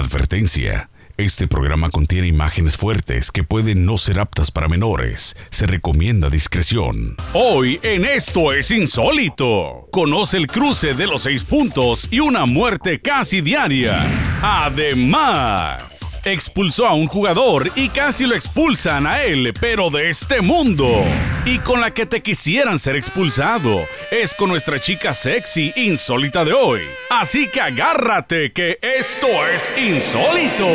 Advertencia. 0.00 0.88
Este 1.18 1.46
programa 1.46 1.90
contiene 1.90 2.26
imágenes 2.26 2.78
fuertes 2.78 3.30
que 3.30 3.44
pueden 3.44 3.84
no 3.84 3.98
ser 3.98 4.18
aptas 4.18 4.50
para 4.50 4.66
menores. 4.66 5.36
Se 5.50 5.66
recomienda 5.66 6.30
discreción. 6.30 7.16
Hoy 7.34 7.78
en 7.82 8.06
Esto 8.06 8.54
es 8.54 8.70
Insólito. 8.70 9.88
Conoce 9.92 10.38
el 10.38 10.46
cruce 10.46 10.94
de 10.94 11.06
los 11.06 11.24
seis 11.24 11.44
puntos 11.44 12.08
y 12.10 12.20
una 12.20 12.46
muerte 12.46 13.02
casi 13.02 13.42
diaria. 13.42 14.06
Además, 14.42 15.99
expulsó 16.24 16.86
a 16.86 16.94
un 16.94 17.06
jugador 17.06 17.70
y 17.74 17.88
casi 17.88 18.26
lo 18.26 18.34
expulsan 18.34 19.06
a 19.06 19.22
él, 19.22 19.54
pero 19.60 19.90
de 19.90 20.10
este 20.10 20.40
mundo. 20.40 21.04
Y 21.44 21.58
con 21.58 21.80
la 21.80 21.92
que 21.92 22.06
te 22.06 22.22
quisieran 22.22 22.78
ser 22.78 22.96
expulsado. 22.96 23.80
Es 24.10 24.34
con 24.34 24.48
nuestra 24.48 24.78
chica 24.78 25.14
sexy 25.14 25.72
insólita 25.76 26.44
de 26.44 26.52
hoy. 26.52 26.82
Así 27.10 27.48
que 27.48 27.60
agárrate 27.60 28.52
que 28.52 28.78
esto 28.82 29.26
es 29.46 29.72
insólito. 29.78 30.66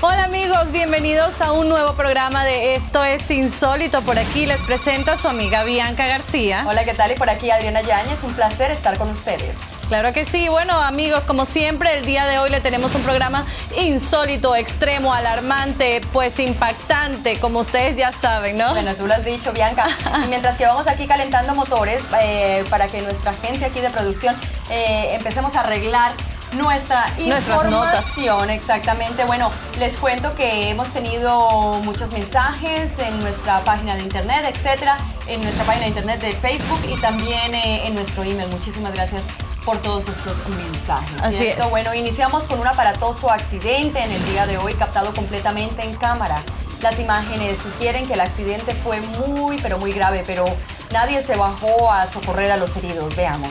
Hola 0.00 0.24
amigos, 0.24 0.70
bienvenidos 0.70 1.40
a 1.40 1.50
un 1.50 1.68
nuevo 1.68 1.94
programa 1.94 2.44
de 2.44 2.76
Esto 2.76 3.02
es 3.02 3.30
Insólito. 3.32 4.00
Por 4.02 4.16
aquí 4.16 4.46
les 4.46 4.60
presento 4.60 5.10
a 5.10 5.16
su 5.16 5.26
amiga 5.26 5.64
Bianca 5.64 6.06
García. 6.06 6.64
Hola, 6.68 6.84
¿qué 6.84 6.94
tal? 6.94 7.10
Y 7.10 7.16
por 7.16 7.28
aquí 7.28 7.50
Adriana 7.50 7.82
Yáñez, 7.82 8.22
un 8.22 8.32
placer 8.34 8.70
estar 8.70 8.96
con 8.96 9.10
ustedes. 9.10 9.56
Claro 9.88 10.12
que 10.12 10.26
sí. 10.26 10.48
Bueno, 10.48 10.74
amigos, 10.82 11.24
como 11.24 11.46
siempre, 11.46 11.96
el 11.96 12.04
día 12.04 12.26
de 12.26 12.38
hoy 12.38 12.50
le 12.50 12.60
tenemos 12.60 12.94
un 12.94 13.02
programa 13.02 13.46
insólito, 13.78 14.54
extremo, 14.54 15.14
alarmante, 15.14 16.02
pues 16.12 16.38
impactante, 16.40 17.38
como 17.40 17.60
ustedes 17.60 17.96
ya 17.96 18.12
saben, 18.12 18.58
¿no? 18.58 18.72
Bueno, 18.72 18.94
tú 18.94 19.06
lo 19.06 19.14
has 19.14 19.24
dicho, 19.24 19.52
Bianca. 19.52 19.88
Y 20.24 20.28
mientras 20.28 20.58
que 20.58 20.66
vamos 20.66 20.88
aquí 20.88 21.06
calentando 21.06 21.54
motores 21.54 22.02
eh, 22.20 22.64
para 22.68 22.88
que 22.88 23.00
nuestra 23.00 23.32
gente 23.32 23.64
aquí 23.64 23.80
de 23.80 23.88
producción 23.88 24.36
eh, 24.68 25.10
empecemos 25.12 25.56
a 25.56 25.60
arreglar 25.60 26.12
nuestra 26.52 27.10
Nuestras 27.18 27.64
información, 27.64 28.50
exactamente. 28.50 29.24
Bueno, 29.24 29.50
les 29.78 29.96
cuento 29.96 30.34
que 30.34 30.68
hemos 30.68 30.88
tenido 30.90 31.80
muchos 31.82 32.12
mensajes 32.12 32.98
en 32.98 33.20
nuestra 33.20 33.60
página 33.60 33.96
de 33.96 34.02
internet, 34.02 34.44
etcétera, 34.52 34.98
en 35.26 35.42
nuestra 35.42 35.64
página 35.64 35.84
de 35.84 35.88
internet 35.90 36.20
de 36.20 36.34
Facebook 36.34 36.80
y 36.90 37.00
también 37.00 37.54
eh, 37.54 37.86
en 37.86 37.94
nuestro 37.94 38.22
email. 38.22 38.48
Muchísimas 38.48 38.92
gracias 38.92 39.24
por 39.68 39.82
todos 39.82 40.08
estos 40.08 40.38
mensajes. 40.48 41.22
Así 41.22 41.36
¿cierto? 41.36 41.64
es. 41.64 41.70
Bueno, 41.70 41.94
iniciamos 41.94 42.44
con 42.44 42.58
un 42.58 42.66
aparatoso 42.66 43.30
accidente 43.30 44.02
en 44.02 44.10
el 44.10 44.24
día 44.30 44.46
de 44.46 44.56
hoy, 44.56 44.72
captado 44.72 45.12
completamente 45.12 45.82
en 45.82 45.94
cámara. 45.94 46.42
Las 46.80 46.98
imágenes 46.98 47.58
sugieren 47.58 48.06
que 48.06 48.14
el 48.14 48.20
accidente 48.20 48.72
fue 48.72 49.02
muy, 49.02 49.58
pero 49.60 49.78
muy 49.78 49.92
grave, 49.92 50.24
pero 50.26 50.46
nadie 50.90 51.20
se 51.20 51.36
bajó 51.36 51.92
a 51.92 52.06
socorrer 52.06 52.50
a 52.50 52.56
los 52.56 52.78
heridos. 52.78 53.14
Veamos. 53.14 53.50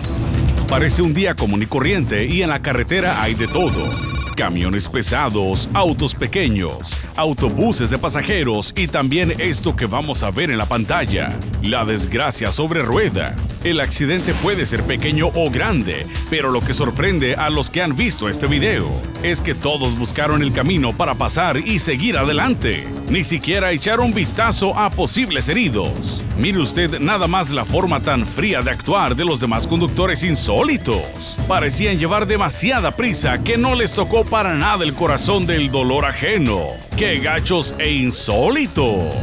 Parece 0.67 1.03
un 1.03 1.13
día 1.13 1.35
común 1.35 1.61
y 1.61 1.67
corriente 1.67 2.25
y 2.25 2.41
en 2.41 2.49
la 2.49 2.63
carretera 2.63 3.21
hay 3.21 3.35
de 3.35 3.47
todo. 3.47 4.16
Camiones 4.37 4.87
pesados, 4.87 5.67
autos 5.73 6.13
pequeños, 6.13 6.95
autobuses 7.15 7.89
de 7.89 7.97
pasajeros 7.97 8.71
y 8.77 8.87
también 8.87 9.33
esto 9.39 9.75
que 9.75 9.87
vamos 9.87 10.21
a 10.21 10.29
ver 10.29 10.51
en 10.51 10.59
la 10.59 10.67
pantalla, 10.67 11.35
la 11.63 11.83
desgracia 11.85 12.51
sobre 12.51 12.81
ruedas. 12.81 13.59
El 13.65 13.79
accidente 13.79 14.35
puede 14.35 14.67
ser 14.67 14.83
pequeño 14.83 15.31
o 15.33 15.49
grande, 15.49 16.05
pero 16.29 16.51
lo 16.51 16.61
que 16.61 16.75
sorprende 16.75 17.33
a 17.33 17.49
los 17.49 17.71
que 17.71 17.81
han 17.81 17.97
visto 17.97 18.29
este 18.29 18.45
video 18.45 18.87
es 19.23 19.41
que 19.41 19.55
todos 19.55 19.97
buscaron 19.97 20.43
el 20.43 20.51
camino 20.51 20.95
para 20.95 21.15
pasar 21.15 21.57
y 21.57 21.79
seguir 21.79 22.15
adelante. 22.15 22.83
Ni 23.09 23.23
siquiera 23.23 23.71
echaron 23.71 24.13
vistazo 24.13 24.77
a 24.77 24.91
posibles 24.91 25.49
heridos. 25.49 26.23
Mire 26.37 26.59
usted 26.59 26.99
nada 26.99 27.25
más 27.25 27.49
la 27.49 27.65
forma 27.65 28.01
tan 28.01 28.27
fría 28.27 28.61
de 28.61 28.69
actuar 28.69 29.15
de 29.15 29.25
los 29.25 29.39
demás 29.39 29.65
conductores 29.65 30.21
insólitos. 30.23 31.39
Parecían 31.47 31.97
llevar 31.97 32.27
demasiada 32.27 32.91
prisa 32.91 33.39
que 33.43 33.57
no 33.57 33.73
les 33.73 33.93
tocó 33.93 34.26
para 34.29 34.53
nada 34.53 34.83
el 34.83 34.93
corazón 34.93 35.45
del 35.47 35.71
dolor 35.71 36.05
ajeno. 36.05 36.67
¡Qué 36.97 37.19
gachos 37.19 37.73
e 37.79 37.91
insólitos! 37.91 39.13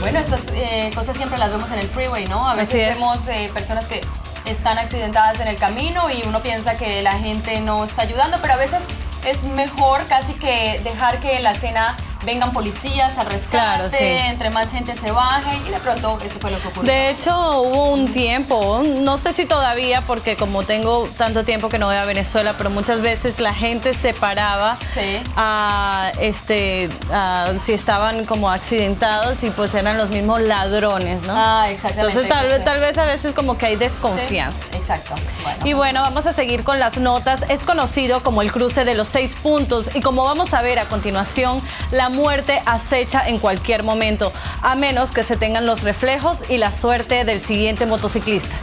Bueno, 0.00 0.18
estas 0.18 0.48
eh, 0.54 0.90
cosas 0.94 1.16
siempre 1.16 1.38
las 1.38 1.50
vemos 1.50 1.70
en 1.70 1.78
el 1.78 1.88
freeway, 1.88 2.26
¿no? 2.26 2.48
A 2.48 2.54
veces 2.54 2.94
vemos 2.94 3.28
eh, 3.28 3.50
personas 3.54 3.86
que 3.86 4.00
están 4.44 4.78
accidentadas 4.78 5.40
en 5.40 5.48
el 5.48 5.56
camino 5.56 6.10
y 6.10 6.22
uno 6.26 6.42
piensa 6.42 6.76
que 6.76 7.02
la 7.02 7.18
gente 7.18 7.60
no 7.60 7.84
está 7.84 8.02
ayudando, 8.02 8.38
pero 8.42 8.54
a 8.54 8.56
veces 8.56 8.82
es 9.24 9.42
mejor 9.44 10.06
casi 10.06 10.34
que 10.34 10.80
dejar 10.84 11.20
que 11.20 11.40
la 11.40 11.52
escena 11.52 11.96
vengan 12.24 12.52
policías 12.52 13.18
al 13.18 13.26
rescate, 13.26 13.50
Claro, 13.56 13.88
sí. 13.90 13.96
entre 14.00 14.50
más 14.50 14.70
gente 14.70 14.94
se 14.94 15.10
baje 15.10 15.56
y 15.66 15.70
de 15.70 15.78
pronto 15.78 16.18
eso 16.24 16.38
fue 16.40 16.50
lo 16.50 16.60
que 16.60 16.68
ocurrió. 16.68 16.90
De 16.92 17.10
hecho, 17.10 17.60
hubo 17.62 17.90
un 17.92 18.10
tiempo, 18.10 18.82
no 18.84 19.18
sé 19.18 19.32
si 19.32 19.46
todavía, 19.46 20.02
porque 20.02 20.36
como 20.36 20.62
tengo 20.64 21.08
tanto 21.16 21.44
tiempo 21.44 21.68
que 21.68 21.78
no 21.78 21.86
voy 21.86 21.96
a 21.96 22.04
Venezuela, 22.04 22.54
pero 22.56 22.70
muchas 22.70 23.00
veces 23.00 23.40
la 23.40 23.54
gente 23.54 23.94
se 23.94 24.14
paraba 24.14 24.78
Sí. 24.92 25.22
a, 25.36 26.12
este, 26.20 26.88
a- 27.12 27.52
si 27.58 27.72
estaban 27.72 28.24
como 28.24 28.50
accidentados 28.50 29.42
y 29.44 29.50
pues 29.50 29.74
eran 29.74 29.98
los 29.98 30.10
mismos 30.10 30.40
ladrones, 30.40 31.22
¿no? 31.22 31.34
Ah, 31.36 31.66
exactamente. 31.70 32.08
Entonces 32.18 32.28
tal, 32.28 32.46
vez 32.48 32.64
tal 32.64 32.80
vez 32.80 32.98
a 32.98 33.04
veces 33.04 33.34
como 33.34 33.56
que 33.58 33.66
hay 33.66 33.76
desconfianza. 33.76 34.64
Sí, 34.70 34.76
exacto. 34.76 35.14
Bueno. 35.42 35.58
Y 35.64 35.72
bueno, 35.74 36.02
vamos 36.02 36.26
a 36.26 36.32
seguir 36.32 36.64
con 36.64 36.78
las 36.80 36.96
notas. 36.98 37.44
Es 37.48 37.64
conocido 37.64 38.22
como 38.22 38.42
el 38.42 38.52
cruce 38.52 38.84
de 38.84 38.94
los 38.94 39.08
seis 39.08 39.34
puntos 39.42 39.90
y 39.94 40.00
como 40.00 40.24
vamos 40.24 40.54
a 40.54 40.62
ver 40.62 40.78
a 40.78 40.84
continuación, 40.86 41.60
la 41.90 42.08
muerte 42.14 42.62
acecha 42.64 43.28
en 43.28 43.38
cualquier 43.38 43.82
momento, 43.82 44.32
a 44.62 44.74
menos 44.74 45.12
que 45.12 45.24
se 45.24 45.36
tengan 45.36 45.66
los 45.66 45.82
reflejos 45.82 46.48
y 46.48 46.56
la 46.56 46.72
suerte 46.72 47.24
del 47.24 47.42
siguiente 47.42 47.84
motociclista. 47.84 48.54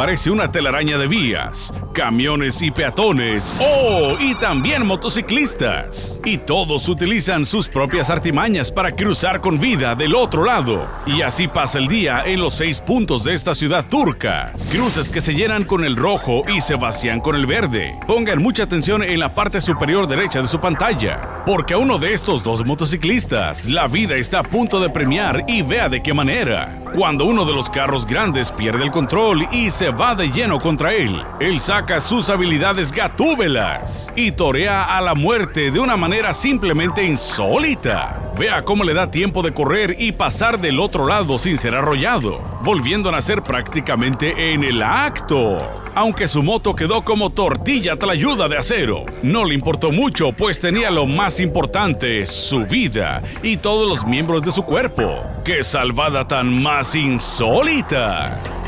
Parece 0.00 0.30
una 0.30 0.50
telaraña 0.50 0.96
de 0.96 1.06
vías, 1.06 1.74
camiones 1.92 2.62
y 2.62 2.70
peatones, 2.70 3.54
¡oh! 3.60 4.16
Y 4.18 4.34
también 4.34 4.86
motociclistas. 4.86 6.22
Y 6.24 6.38
todos 6.38 6.88
utilizan 6.88 7.44
sus 7.44 7.68
propias 7.68 8.08
artimañas 8.08 8.72
para 8.72 8.96
cruzar 8.96 9.42
con 9.42 9.60
vida 9.60 9.94
del 9.94 10.14
otro 10.14 10.42
lado. 10.42 10.88
Y 11.04 11.20
así 11.20 11.48
pasa 11.48 11.76
el 11.76 11.86
día 11.86 12.22
en 12.24 12.40
los 12.40 12.54
seis 12.54 12.80
puntos 12.80 13.24
de 13.24 13.34
esta 13.34 13.54
ciudad 13.54 13.84
turca. 13.90 14.54
Cruces 14.72 15.10
que 15.10 15.20
se 15.20 15.34
llenan 15.34 15.64
con 15.64 15.84
el 15.84 15.96
rojo 15.96 16.44
y 16.48 16.62
se 16.62 16.76
vacían 16.76 17.20
con 17.20 17.36
el 17.36 17.44
verde. 17.44 17.94
Pongan 18.06 18.42
mucha 18.42 18.62
atención 18.62 19.02
en 19.02 19.20
la 19.20 19.34
parte 19.34 19.60
superior 19.60 20.08
derecha 20.08 20.40
de 20.40 20.48
su 20.48 20.58
pantalla, 20.60 21.42
porque 21.44 21.74
a 21.74 21.78
uno 21.78 21.98
de 21.98 22.14
estos 22.14 22.42
dos 22.42 22.64
motociclistas 22.64 23.66
la 23.66 23.86
vida 23.86 24.14
está 24.14 24.38
a 24.38 24.44
punto 24.44 24.80
de 24.80 24.88
premiar 24.88 25.44
y 25.46 25.60
vea 25.60 25.90
de 25.90 26.02
qué 26.02 26.14
manera. 26.14 26.78
Cuando 26.94 27.26
uno 27.26 27.44
de 27.44 27.52
los 27.52 27.68
carros 27.68 28.06
grandes 28.06 28.50
pierde 28.50 28.82
el 28.82 28.90
control 28.90 29.46
y 29.52 29.70
se 29.70 29.89
va 29.90 30.14
de 30.14 30.30
lleno 30.30 30.58
contra 30.58 30.92
él, 30.92 31.22
él 31.40 31.60
saca 31.60 32.00
sus 32.00 32.30
habilidades 32.30 32.92
gatúbelas 32.92 34.12
y 34.16 34.32
torea 34.32 34.96
a 34.96 35.00
la 35.00 35.14
muerte 35.14 35.70
de 35.70 35.80
una 35.80 35.96
manera 35.96 36.32
simplemente 36.32 37.04
insólita. 37.04 38.32
Vea 38.38 38.64
cómo 38.64 38.84
le 38.84 38.94
da 38.94 39.10
tiempo 39.10 39.42
de 39.42 39.52
correr 39.52 39.96
y 39.98 40.12
pasar 40.12 40.60
del 40.60 40.80
otro 40.80 41.06
lado 41.06 41.38
sin 41.38 41.58
ser 41.58 41.74
arrollado, 41.74 42.40
volviendo 42.62 43.08
a 43.08 43.12
nacer 43.12 43.42
prácticamente 43.42 44.52
en 44.52 44.64
el 44.64 44.82
acto. 44.82 45.58
Aunque 45.94 46.28
su 46.28 46.42
moto 46.42 46.74
quedó 46.74 47.02
como 47.02 47.30
tortilla 47.30 47.96
tlayuda 47.96 48.48
de 48.48 48.56
acero, 48.56 49.04
no 49.22 49.44
le 49.44 49.54
importó 49.54 49.90
mucho 49.90 50.32
pues 50.32 50.60
tenía 50.60 50.90
lo 50.90 51.06
más 51.06 51.40
importante, 51.40 52.24
su 52.26 52.64
vida 52.64 53.22
y 53.42 53.56
todos 53.56 53.88
los 53.88 54.06
miembros 54.06 54.44
de 54.44 54.52
su 54.52 54.62
cuerpo. 54.62 55.22
¡Qué 55.44 55.64
salvada 55.64 56.26
tan 56.28 56.62
más 56.62 56.94
insólita! 56.94 58.59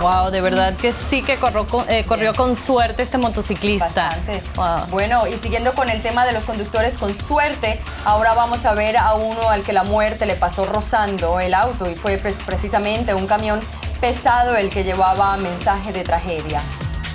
Wow, 0.00 0.30
de 0.30 0.40
verdad 0.40 0.76
que 0.76 0.92
sí 0.92 1.22
que 1.22 1.36
corrió 1.36 1.66
con, 1.66 1.88
eh, 1.88 2.04
corrió 2.06 2.34
con 2.34 2.56
suerte 2.56 3.02
este 3.02 3.18
motociclista. 3.18 3.86
Bastante. 3.86 4.42
Wow. 4.56 4.86
Bueno, 4.90 5.26
y 5.26 5.36
siguiendo 5.36 5.74
con 5.74 5.90
el 5.90 6.02
tema 6.02 6.26
de 6.26 6.32
los 6.32 6.44
conductores 6.44 6.98
con 6.98 7.14
suerte, 7.14 7.80
ahora 8.04 8.34
vamos 8.34 8.64
a 8.66 8.74
ver 8.74 8.96
a 8.96 9.14
uno 9.14 9.48
al 9.50 9.62
que 9.62 9.72
la 9.72 9.84
muerte 9.84 10.26
le 10.26 10.36
pasó 10.36 10.66
rozando 10.66 11.40
el 11.40 11.54
auto 11.54 11.90
y 11.90 11.94
fue 11.94 12.18
precisamente 12.18 13.14
un 13.14 13.26
camión 13.26 13.60
pesado 14.00 14.56
el 14.56 14.70
que 14.70 14.84
llevaba 14.84 15.36
mensaje 15.36 15.92
de 15.92 16.04
tragedia. 16.04 16.60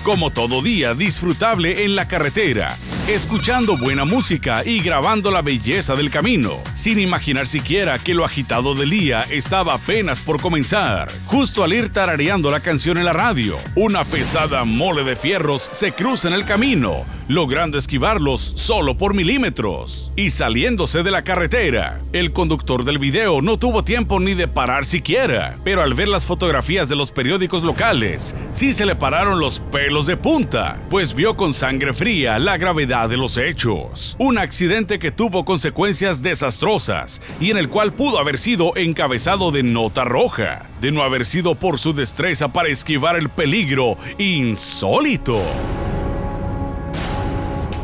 Como 0.03 0.31
todo 0.31 0.61
día 0.61 0.93
disfrutable 0.93 1.83
en 1.83 1.95
la 1.95 2.07
carretera, 2.07 2.75
escuchando 3.13 3.75
buena 3.75 4.05
música 4.05 4.63
y 4.63 4.81
grabando 4.81 5.31
la 5.31 5.41
belleza 5.41 5.95
del 5.95 6.11
camino, 6.11 6.59
sin 6.75 6.99
imaginar 6.99 7.47
siquiera 7.47 7.97
que 7.97 8.13
lo 8.13 8.23
agitado 8.23 8.75
del 8.75 8.91
día 8.91 9.21
estaba 9.31 9.73
apenas 9.73 10.19
por 10.19 10.39
comenzar. 10.39 11.09
Justo 11.25 11.63
al 11.63 11.73
ir 11.73 11.91
tarareando 11.91 12.51
la 12.51 12.59
canción 12.59 12.99
en 12.99 13.05
la 13.05 13.13
radio, 13.13 13.57
una 13.73 14.03
pesada 14.03 14.63
mole 14.63 15.03
de 15.03 15.15
fierros 15.15 15.67
se 15.71 15.91
cruza 15.91 16.27
en 16.27 16.35
el 16.35 16.45
camino, 16.45 17.03
logrando 17.29 17.77
esquivarlos 17.77 18.41
solo 18.55 18.97
por 18.97 19.13
milímetros. 19.13 20.11
Y 20.15 20.31
saliéndose 20.31 21.03
de 21.03 21.11
la 21.11 21.23
carretera, 21.23 22.01
el 22.11 22.33
conductor 22.33 22.83
del 22.83 22.97
video 22.97 23.43
no 23.43 23.59
tuvo 23.59 23.83
tiempo 23.83 24.19
ni 24.19 24.33
de 24.33 24.47
parar 24.47 24.83
siquiera, 24.83 25.59
pero 25.63 25.83
al 25.83 25.93
ver 25.93 26.07
las 26.07 26.25
fotografías 26.25 26.89
de 26.89 26.95
los 26.95 27.11
periódicos 27.11 27.61
locales, 27.61 28.35
sí 28.51 28.73
se 28.73 28.87
le 28.87 28.95
pararon 28.95 29.39
los 29.39 29.59
pelos 29.59 30.07
de 30.07 30.17
punta, 30.17 30.79
pues 30.89 31.13
vio 31.13 31.37
con 31.37 31.53
sangre 31.53 31.93
fría 31.93 32.39
la 32.39 32.57
gravedad 32.57 33.07
de 33.07 33.17
los 33.17 33.37
hechos. 33.37 34.15
Un 34.17 34.39
accidente 34.39 34.97
que 34.97 35.11
tuvo 35.11 35.45
consecuencias 35.45 36.23
desastrosas 36.23 37.21
y 37.39 37.51
en 37.51 37.57
el 37.57 37.69
cual 37.69 37.93
pudo 37.93 38.17
haber 38.17 38.39
sido 38.39 38.75
encabezado 38.75 39.51
de 39.51 39.61
nota 39.61 40.03
roja, 40.03 40.65
de 40.81 40.91
no 40.91 41.03
haber 41.03 41.27
sido 41.27 41.53
por 41.53 41.77
su 41.77 41.93
destreza 41.93 42.47
para 42.47 42.69
esquivar 42.69 43.15
el 43.17 43.29
peligro 43.29 43.97
insólito. 44.17 45.43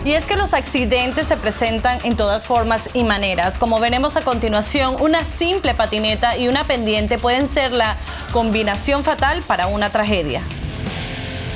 Y 0.06 0.14
es 0.14 0.28
que 0.28 0.36
los 0.36 0.54
accidentes 0.54 1.28
se 1.28 1.36
presentan 1.36 1.98
en 2.04 2.16
todas 2.16 2.46
formas 2.46 2.92
y 2.94 3.04
maneras. 3.04 3.58
Como 3.58 3.80
veremos 3.80 4.16
a 4.16 4.22
continuación, 4.22 4.98
una 5.00 5.26
simple 5.26 5.74
patineta 5.74 6.38
y 6.38 6.48
una 6.48 6.68
pendiente 6.68 7.18
pueden 7.18 7.50
ser 7.50 7.72
la 7.72 7.98
combinación 8.32 9.04
fatal 9.04 9.42
para 9.42 9.66
una 9.66 9.90
tragedia. 9.90 10.44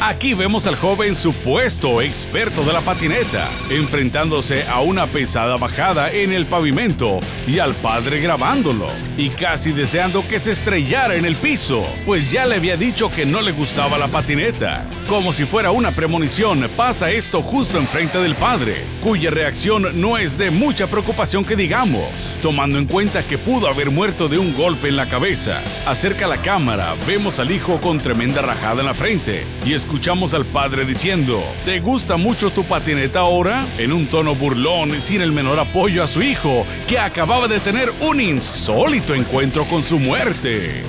Aquí 0.01 0.33
vemos 0.33 0.65
al 0.65 0.77
joven 0.77 1.13
supuesto 1.13 2.01
experto 2.01 2.63
de 2.63 2.71
la 2.71 2.79
patineta, 2.79 3.49
enfrentándose 3.69 4.63
a 4.63 4.79
una 4.79 5.07
pesada 5.07 5.57
bajada 5.57 6.09
en 6.09 6.31
el 6.31 6.45
pavimento 6.45 7.19
y 7.45 7.59
al 7.59 7.73
padre 7.75 8.21
grabándolo, 8.21 8.87
y 9.17 9.27
casi 9.29 9.73
deseando 9.73 10.25
que 10.25 10.39
se 10.39 10.51
estrellara 10.51 11.15
en 11.15 11.25
el 11.25 11.35
piso, 11.35 11.85
pues 12.05 12.31
ya 12.31 12.45
le 12.45 12.55
había 12.55 12.77
dicho 12.77 13.11
que 13.11 13.25
no 13.25 13.41
le 13.41 13.51
gustaba 13.51 13.97
la 13.97 14.07
patineta. 14.07 14.85
Como 15.09 15.33
si 15.33 15.43
fuera 15.43 15.71
una 15.71 15.91
premonición, 15.91 16.69
pasa 16.77 17.11
esto 17.11 17.41
justo 17.41 17.77
enfrente 17.77 18.19
del 18.19 18.35
padre, 18.35 18.85
cuya 19.03 19.31
reacción 19.31 19.99
no 19.99 20.17
es 20.17 20.37
de 20.37 20.49
mucha 20.49 20.87
preocupación 20.87 21.43
que 21.43 21.55
digamos, 21.55 22.07
tomando 22.41 22.77
en 22.77 22.85
cuenta 22.85 23.23
que 23.23 23.37
pudo 23.37 23.67
haber 23.67 23.89
muerto 23.91 24.29
de 24.29 24.37
un 24.37 24.55
golpe 24.55 24.87
en 24.87 24.95
la 24.95 25.07
cabeza. 25.07 25.61
Acerca 25.85 26.27
la 26.27 26.37
cámara, 26.37 26.95
vemos 27.05 27.39
al 27.39 27.51
hijo 27.51 27.81
con 27.81 27.99
tremenda 27.99 28.41
rajada 28.41 28.81
en 28.81 28.85
la 28.85 28.93
frente 28.93 29.43
y 29.65 29.73
escuchamos 29.89 30.35
al 30.35 30.45
padre 30.45 30.85
diciendo, 30.85 31.43
¿te 31.65 31.79
gusta 31.79 32.15
mucho 32.15 32.51
tu 32.51 32.63
patineta 32.63 33.21
ahora? 33.21 33.65
En 33.79 33.91
un 33.91 34.05
tono 34.05 34.35
burlón 34.35 34.91
y 34.91 35.01
sin 35.01 35.19
el 35.19 35.31
menor 35.31 35.59
apoyo 35.59 36.03
a 36.03 36.07
su 36.07 36.21
hijo, 36.21 36.63
que 36.87 36.99
acababa 36.99 37.47
de 37.47 37.59
tener 37.59 37.91
un 38.01 38.21
insólito 38.21 39.15
encuentro 39.15 39.65
con 39.65 39.81
su 39.81 39.97
muerte. 39.97 40.83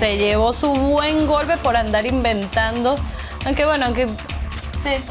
Se 0.00 0.16
llevó 0.16 0.52
su 0.52 0.72
buen 0.72 1.28
golpe 1.28 1.56
por 1.58 1.76
andar 1.76 2.06
inventando, 2.06 2.96
aunque 3.44 3.64
bueno, 3.64 3.86
aunque 3.86 4.08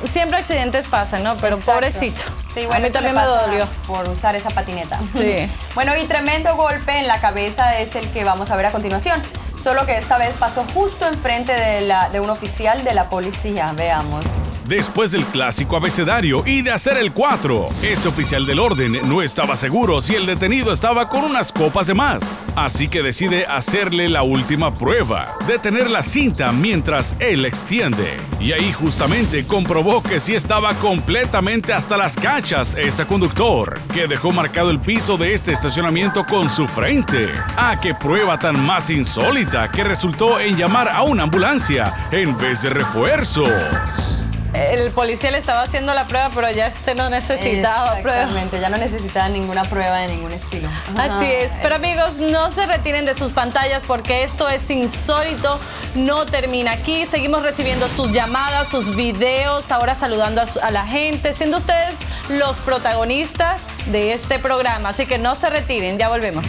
siempre 0.03 0.37
accidentes 0.37 0.85
pasan, 0.87 1.23
¿no? 1.23 1.37
Pero 1.37 1.57
pobrecito. 1.57 2.23
Sí, 2.53 2.65
bueno, 2.65 2.75
a 2.75 2.79
mí 2.79 2.91
también 2.91 3.15
me 3.15 3.21
dolió. 3.21 3.69
Por 3.87 4.09
usar 4.09 4.35
esa 4.35 4.49
patineta. 4.49 4.99
Sí. 5.15 5.49
bueno, 5.75 5.95
y 5.95 6.05
tremendo 6.07 6.57
golpe 6.57 6.99
en 6.99 7.07
la 7.07 7.21
cabeza 7.21 7.79
es 7.79 7.95
el 7.95 8.09
que 8.09 8.25
vamos 8.25 8.51
a 8.51 8.57
ver 8.57 8.65
a 8.65 8.71
continuación 8.71 9.23
solo 9.57 9.85
que 9.85 9.97
esta 9.97 10.17
vez 10.17 10.35
pasó 10.35 10.65
justo 10.73 11.07
enfrente 11.07 11.53
de, 11.53 11.81
la, 11.81 12.09
de 12.09 12.19
un 12.19 12.29
oficial 12.29 12.83
de 12.83 12.93
la 12.93 13.09
policía. 13.09 13.73
Veamos. 13.75 14.25
Después 14.65 15.11
del 15.11 15.25
clásico 15.25 15.75
abecedario 15.75 16.43
y 16.45 16.61
de 16.61 16.71
hacer 16.71 16.95
el 16.95 17.11
4, 17.11 17.67
este 17.81 18.07
oficial 18.07 18.45
del 18.45 18.59
orden 18.59 18.97
no 19.09 19.21
estaba 19.21 19.57
seguro 19.57 19.99
si 19.99 20.15
el 20.15 20.25
detenido 20.25 20.71
estaba 20.71 21.09
con 21.09 21.25
unas 21.25 21.51
copas 21.51 21.87
de 21.87 21.93
más, 21.93 22.45
así 22.55 22.87
que 22.87 23.03
decide 23.03 23.45
hacerle 23.45 24.07
la 24.07 24.23
última 24.23 24.73
prueba, 24.75 25.37
detener 25.47 25.89
la 25.89 26.01
cinta 26.01 26.53
mientras 26.53 27.17
él 27.19 27.43
extiende. 27.43 28.15
Y 28.39 28.53
ahí 28.53 28.71
justamente 28.71 29.45
comprobó 29.45 30.01
que 30.01 30.21
sí 30.21 30.33
estaba 30.33 30.75
completamente 30.75 31.73
hasta 31.73 31.97
las 31.97 32.15
cachas 32.15 32.73
este 32.79 33.05
conductor, 33.05 33.77
que 33.93 34.07
dejó 34.07 34.31
marcado 34.31 34.69
el 34.69 34.79
piso 34.79 35.17
de 35.17 35.33
este 35.33 35.51
estacionamiento 35.51 36.25
con 36.25 36.49
su 36.49 36.69
frente. 36.69 37.27
¡Ah, 37.57 37.75
qué 37.81 37.93
prueba 37.93 38.39
tan 38.39 38.65
más 38.65 38.89
insólita 38.89 39.69
que 39.69 39.83
resultó 39.83 40.39
en 40.39 40.55
llamar 40.55 40.87
a 40.87 41.03
una 41.03 41.23
ambulancia 41.23 41.93
en 42.11 42.37
vez 42.37 42.61
de 42.61 42.69
refuerzos! 42.69 44.22
El 44.53 44.91
policía 44.91 45.31
le 45.31 45.39
estaba 45.39 45.63
haciendo 45.63 45.93
la 45.93 46.07
prueba, 46.07 46.29
pero 46.33 46.49
ya 46.51 46.67
este 46.67 46.95
no 46.95 47.09
necesitaba 47.09 47.97
prueba. 47.97 48.21
Exactamente, 48.21 48.59
ya 48.59 48.69
no 48.69 48.77
necesitaba 48.77 49.29
ninguna 49.29 49.63
prueba 49.65 49.97
de 49.97 50.09
ningún 50.09 50.31
estilo. 50.31 50.69
Así 50.97 51.25
es. 51.25 51.51
Pero 51.61 51.75
amigos, 51.75 52.17
no 52.17 52.51
se 52.51 52.65
retiren 52.65 53.05
de 53.05 53.15
sus 53.15 53.31
pantallas 53.31 53.81
porque 53.87 54.23
esto 54.23 54.47
es 54.47 54.69
insólito. 54.69 55.59
No 55.95 56.25
termina 56.25 56.73
aquí. 56.73 57.05
Seguimos 57.05 57.41
recibiendo 57.43 57.87
sus 57.89 58.11
llamadas, 58.11 58.67
sus 58.67 58.95
videos, 58.95 59.71
ahora 59.71 59.95
saludando 59.95 60.41
a, 60.41 60.45
a 60.61 60.71
la 60.71 60.85
gente, 60.85 61.33
siendo 61.33 61.57
ustedes 61.57 61.97
los 62.29 62.55
protagonistas 62.57 63.59
de 63.87 64.13
este 64.13 64.39
programa. 64.39 64.89
Así 64.89 65.05
que 65.05 65.17
no 65.17 65.35
se 65.35 65.49
retiren, 65.49 65.97
ya 65.97 66.09
volvemos. 66.09 66.45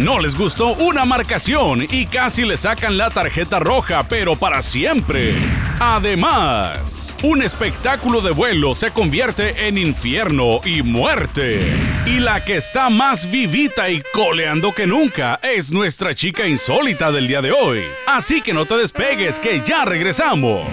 No 0.00 0.18
les 0.18 0.34
gustó 0.34 0.68
una 0.76 1.04
marcación 1.04 1.82
y 1.82 2.06
casi 2.06 2.46
le 2.46 2.56
sacan 2.56 2.96
la 2.96 3.10
tarjeta 3.10 3.58
roja, 3.58 4.04
pero 4.08 4.34
para 4.34 4.62
siempre. 4.62 5.34
Además, 5.78 7.14
un 7.22 7.42
espectáculo 7.42 8.22
de 8.22 8.30
vuelo 8.30 8.74
se 8.74 8.92
convierte 8.92 9.68
en 9.68 9.76
infierno 9.76 10.62
y 10.64 10.80
muerte. 10.80 11.74
Y 12.06 12.18
la 12.18 12.42
que 12.42 12.56
está 12.56 12.88
más 12.88 13.30
vivita 13.30 13.90
y 13.90 14.02
coleando 14.14 14.72
que 14.72 14.86
nunca 14.86 15.38
es 15.42 15.70
nuestra 15.70 16.14
chica 16.14 16.48
insólita 16.48 17.12
del 17.12 17.28
día 17.28 17.42
de 17.42 17.52
hoy. 17.52 17.82
Así 18.06 18.40
que 18.40 18.54
no 18.54 18.64
te 18.64 18.78
despegues, 18.78 19.38
que 19.38 19.60
ya 19.66 19.84
regresamos. 19.84 20.66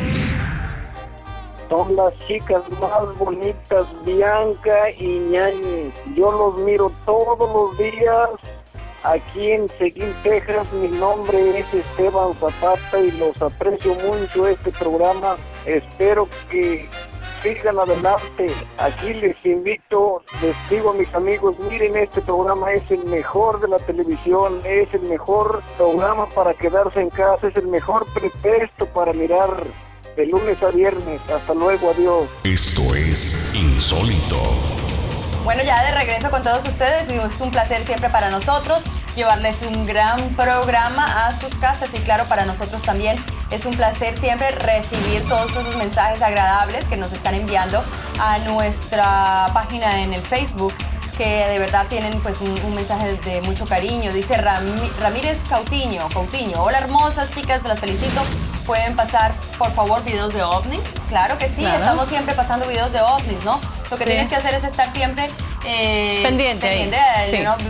Son 1.68 1.94
las 1.98 2.18
chicas 2.26 2.64
más 2.80 3.18
bonitas, 3.18 3.88
Bianca 4.06 4.90
y 4.98 5.20
Ñañi. 5.20 5.92
Yo 6.16 6.32
los 6.32 6.64
miro 6.64 6.90
todos 7.06 7.38
los 7.40 7.78
días 7.78 8.30
Aquí 9.04 9.52
en 9.52 9.70
Seguín, 9.70 10.14
Texas, 10.24 10.68
mi 10.74 10.88
nombre 10.88 11.60
es 11.60 11.74
Esteban 11.74 12.34
Zapata 12.34 13.00
y 13.00 13.12
los 13.12 13.40
aprecio 13.42 13.96
mucho 13.96 14.48
este 14.48 14.72
programa. 14.72 15.38
Espero 15.66 16.28
que 16.50 16.90
sigan 17.44 17.80
adelante. 17.80 18.48
Aquí 18.78 19.14
les 19.14 19.36
invito, 19.46 20.24
les 20.42 20.56
digo 20.70 20.92
a 20.92 20.94
mis 20.94 21.14
amigos, 21.14 21.58
miren 21.60 21.96
este 21.96 22.22
programa 22.22 22.74
es 22.74 22.90
el 22.92 23.06
mejor 23.06 23.62
de 23.62 23.68
la 23.68 23.78
televisión, 23.78 24.62
es 24.66 24.94
el 24.94 25.04
mejor 25.04 25.62
programa 25.78 26.28
para 26.30 26.54
quedarse 26.54 27.02
en 27.02 27.10
casa, 27.10 27.48
es 27.48 27.56
el 27.56 27.68
mejor 27.68 28.06
pretexto 28.14 28.88
para 28.88 29.14
mirar 29.14 29.64
de 30.16 30.26
lunes 30.26 30.62
a 30.64 30.72
viernes. 30.72 31.22
Hasta 31.30 31.54
luego, 31.54 31.92
adiós. 31.92 32.28
Esto 32.44 32.96
es 32.96 33.54
insólito. 33.54 34.38
Bueno, 35.48 35.64
ya 35.64 35.82
de 35.82 35.92
regreso 35.92 36.30
con 36.30 36.44
todos 36.44 36.66
ustedes 36.66 37.10
y 37.10 37.14
es 37.14 37.40
un 37.40 37.52
placer 37.52 37.86
siempre 37.86 38.10
para 38.10 38.30
nosotros 38.30 38.84
llevarles 39.16 39.62
un 39.62 39.86
gran 39.86 40.28
programa 40.36 41.26
a 41.26 41.32
sus 41.32 41.58
casas 41.58 41.94
y 41.94 42.00
claro, 42.00 42.26
para 42.26 42.44
nosotros 42.44 42.84
también 42.84 43.16
es 43.50 43.66
un 43.66 43.78
placer 43.78 44.18
siempre 44.18 44.52
recibir 44.52 45.24
todos 45.30 45.50
esos 45.52 45.78
mensajes 45.78 46.22
agradables 46.22 46.90
que 46.90 46.98
nos 46.98 47.14
están 47.14 47.34
enviando 47.34 47.82
a 48.20 48.40
nuestra 48.40 49.50
página 49.54 50.02
en 50.02 50.14
el 50.14 50.22
Facebook 50.22 50.74
que 51.18 51.48
de 51.48 51.60
verdad 51.60 51.88
tienen 51.88 52.20
pues 52.20 52.42
un, 52.42 52.76
mensaje 52.76 53.16
de 53.16 53.42
mucho 53.42 53.66
cariño. 53.66 54.12
Dice 54.12 54.36
Ramírez 54.36 55.46
Cautiño, 55.48 56.10
Cautiño, 56.10 56.62
hola 56.62 56.80
hermosas 56.80 57.32
chicas, 57.32 57.64
las 57.64 57.80
felicito. 57.80 58.22
Pueden 58.66 58.98
pasar 58.98 59.34
por 59.58 59.72
favor 59.72 60.04
videos 60.04 60.34
de 60.34 60.44
ovnis. 60.44 60.90
Claro 61.08 61.38
que 61.38 61.48
sí, 61.48 61.64
estamos 61.64 62.10
siempre 62.10 62.36
pasando 62.36 62.68
videos 62.68 62.92
de 62.92 63.00
ovnis, 63.00 63.46
¿no? 63.46 63.77
Lo 63.89 63.98
que 63.98 64.06
tienes 64.06 64.30
que 64.30 64.36
hacer 64.36 64.54
es 64.54 64.63
estar 64.63 64.92
siempre 64.92 65.30
eh, 65.66 66.21
pendiente, 66.23 66.92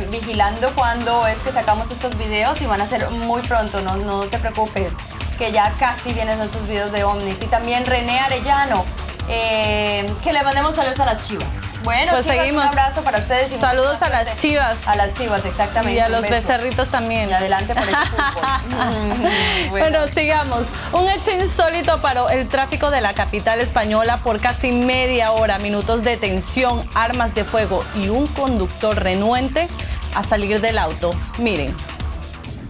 vigilando 0.10 0.72
cuando 0.74 1.28
es 1.28 1.40
que 1.40 1.52
sacamos 1.52 1.92
estos 1.92 2.18
videos 2.18 2.62
y 2.62 2.66
van 2.66 2.82
a 2.82 2.88
ser 2.88 3.10
muy 3.12 3.42
pronto, 3.44 3.82
no, 3.82 3.98
no 3.98 4.24
te 4.26 4.38
preocupes, 4.40 4.94
que 5.38 5.52
ya 5.52 5.74
casi 5.80 6.14
vienen 6.14 6.38
nuestros 6.38 6.68
videos 6.68 6.92
de 6.92 7.04
ovnis. 7.04 7.42
Y 7.42 7.46
también 7.46 7.86
René 7.86 8.20
Arellano, 8.20 8.84
eh, 9.30 10.12
que 10.24 10.34
le 10.34 10.42
mandemos 10.44 10.76
saludos 10.76 11.00
a 11.00 11.06
las 11.06 11.28
chivas. 11.28 11.67
Bueno, 11.88 12.12
pues 12.12 12.26
seguimos. 12.26 12.66
un 12.66 12.70
abrazo 12.70 13.02
para 13.02 13.20
ustedes. 13.20 13.50
Y 13.54 13.58
Saludos 13.58 14.02
a 14.02 14.10
las 14.10 14.38
chivas. 14.40 14.78
A 14.86 14.98
las 14.98 15.14
chivas, 15.14 15.46
exactamente. 15.46 15.98
Y 15.98 16.00
a 16.00 16.10
los 16.10 16.22
becerritos 16.22 16.90
también. 16.90 17.30
Y 17.30 17.34
adelante 17.34 17.74
por 17.74 17.84
ese 17.84 17.96
fútbol. 18.34 19.30
bueno. 19.70 20.08
sigamos. 20.14 20.64
Un 20.92 21.08
hecho 21.08 21.32
insólito 21.32 22.02
paró 22.02 22.28
el 22.30 22.50
tráfico 22.50 22.92
de 22.92 23.00
la 23.00 23.14
capital 23.14 23.62
española 23.62 24.18
por 24.18 24.42
casi 24.42 24.74
media 24.74 25.32
hora. 25.32 25.60
Minutos 25.60 26.04
de 26.04 26.18
tensión, 26.18 26.86
armas 26.94 27.34
de 27.34 27.46
fuego 27.46 27.86
y 27.96 28.10
un 28.10 28.28
conductor 28.28 29.02
renuente 29.02 29.70
a 30.14 30.24
salir 30.24 30.60
del 30.60 30.80
auto. 30.80 31.14
Miren 31.38 31.74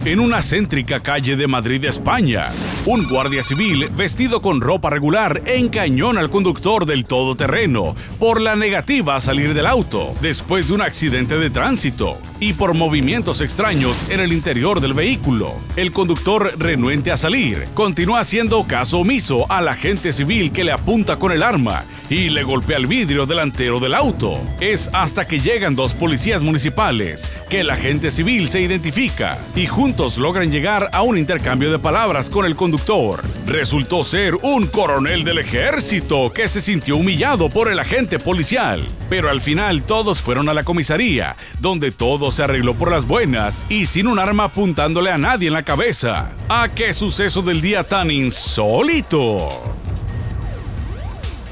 en 0.04 0.20
una 0.20 0.42
céntrica 0.42 1.00
calle 1.00 1.36
de 1.36 1.46
Madrid, 1.46 1.84
España. 1.84 2.48
Un 2.86 3.04
guardia 3.08 3.42
civil 3.42 3.88
vestido 3.96 4.40
con 4.40 4.60
ropa 4.60 4.90
regular 4.90 5.42
encañona 5.46 6.20
al 6.20 6.30
conductor 6.30 6.86
del 6.86 7.04
todoterreno 7.04 7.94
por 8.18 8.40
la 8.40 8.56
negativa 8.56 9.16
a 9.16 9.20
salir 9.20 9.54
del 9.54 9.66
auto 9.66 10.14
después 10.20 10.68
de 10.68 10.74
un 10.74 10.82
accidente 10.82 11.38
de 11.38 11.50
tránsito 11.50 12.18
y 12.40 12.52
por 12.52 12.74
movimientos 12.74 13.40
extraños 13.40 14.08
en 14.10 14.20
el 14.20 14.32
interior 14.32 14.80
del 14.80 14.94
vehículo. 14.94 15.54
El 15.76 15.92
conductor 15.92 16.54
renuente 16.58 17.10
a 17.10 17.16
salir 17.16 17.64
continúa 17.74 18.20
haciendo 18.20 18.64
caso 18.66 18.98
omiso 19.00 19.50
al 19.50 19.68
agente 19.68 20.12
civil 20.12 20.52
que 20.52 20.64
le 20.64 20.72
apunta 20.72 21.18
con 21.18 21.32
el 21.32 21.42
arma 21.42 21.84
y 22.10 22.30
le 22.30 22.42
golpea 22.42 22.76
el 22.76 22.86
vidrio 22.86 23.26
delantero 23.26 23.80
del 23.80 23.94
auto. 23.94 24.40
Es 24.60 24.90
hasta 24.92 25.26
que 25.26 25.40
llegan 25.40 25.74
dos 25.74 25.94
policías 25.94 26.42
municipales 26.42 27.30
que 27.48 27.60
el 27.60 27.70
agente 27.70 28.10
civil 28.10 28.48
se 28.48 28.60
identifica 28.60 29.38
y 29.54 29.66
juntos 29.66 30.18
logran 30.18 30.50
llegar 30.50 30.90
a 30.92 31.02
un 31.02 31.18
intercambio 31.18 31.70
de 31.70 31.78
palabras 31.78 32.30
con 32.30 32.44
el 32.44 32.56
conductor. 32.56 33.22
Resultó 33.46 34.04
ser 34.04 34.34
un 34.36 34.66
coronel 34.66 35.24
del 35.24 35.38
ejército 35.38 36.32
que 36.32 36.48
se 36.48 36.60
sintió 36.60 36.96
humillado 36.96 37.48
por 37.48 37.70
el 37.70 37.78
agente 37.78 38.18
policial, 38.18 38.82
pero 39.08 39.30
al 39.30 39.40
final 39.40 39.82
todos 39.82 40.20
fueron 40.20 40.48
a 40.48 40.54
la 40.54 40.64
comisaría, 40.64 41.36
donde 41.60 41.90
todos 41.90 42.27
se 42.30 42.42
arregló 42.44 42.74
por 42.74 42.90
las 42.90 43.06
buenas 43.06 43.64
y 43.68 43.86
sin 43.86 44.06
un 44.08 44.18
arma 44.18 44.44
apuntándole 44.44 45.10
a 45.10 45.18
nadie 45.18 45.48
en 45.48 45.54
la 45.54 45.62
cabeza. 45.64 46.30
¿A 46.48 46.68
qué 46.68 46.92
suceso 46.94 47.42
del 47.42 47.60
día 47.60 47.84
tan 47.84 48.10
insólito? 48.10 49.48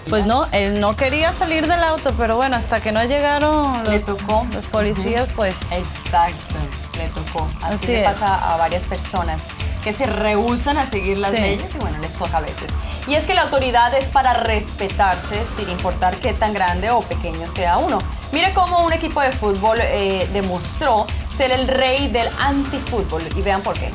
Pues 0.08 0.24
no, 0.24 0.46
él 0.52 0.78
no 0.80 0.94
quería 0.94 1.32
salir 1.32 1.66
del 1.66 1.82
auto, 1.82 2.14
pero 2.16 2.36
bueno, 2.36 2.54
hasta 2.56 2.80
que 2.80 2.92
no 2.92 3.02
llegaron 3.04 3.82
Le 3.84 3.94
los, 3.94 4.06
tocó. 4.06 4.46
los 4.52 4.64
policías, 4.66 5.28
pues 5.34 5.56
Exacto, 5.72 6.54
le 6.96 7.08
tocó. 7.08 7.48
Así, 7.60 7.74
Así 7.74 7.86
le 7.88 8.02
es. 8.02 8.08
pasa 8.08 8.54
a 8.54 8.56
varias 8.56 8.84
personas 8.84 9.42
que 9.86 9.92
se 9.92 10.04
rehusan 10.06 10.78
a 10.78 10.84
seguir 10.84 11.16
las 11.16 11.30
Sí. 11.30 11.36
leyes 11.36 11.72
y 11.76 11.78
bueno, 11.78 11.96
les 11.98 12.12
toca 12.14 12.38
a 12.38 12.40
veces. 12.40 12.72
Y 13.06 13.14
es 13.14 13.24
que 13.24 13.34
la 13.34 13.42
autoridad 13.42 13.94
es 13.94 14.10
para 14.10 14.32
respetarse 14.32 15.46
sin 15.46 15.70
importar 15.70 16.16
qué 16.16 16.32
tan 16.32 16.52
grande 16.52 16.90
o 16.90 17.02
pequeño 17.02 17.46
sea 17.48 17.78
uno. 17.78 17.98
Mire 18.32 18.52
cómo 18.52 18.84
un 18.84 18.92
equipo 18.92 19.20
de 19.20 19.30
fútbol 19.30 19.78
eh, 19.80 20.28
demostró 20.32 21.06
ser 21.32 21.52
el 21.52 21.68
rey 21.68 22.08
del 22.08 22.26
antifútbol 22.40 23.22
y 23.36 23.42
vean 23.42 23.62
por 23.62 23.78
qué. 23.78 23.92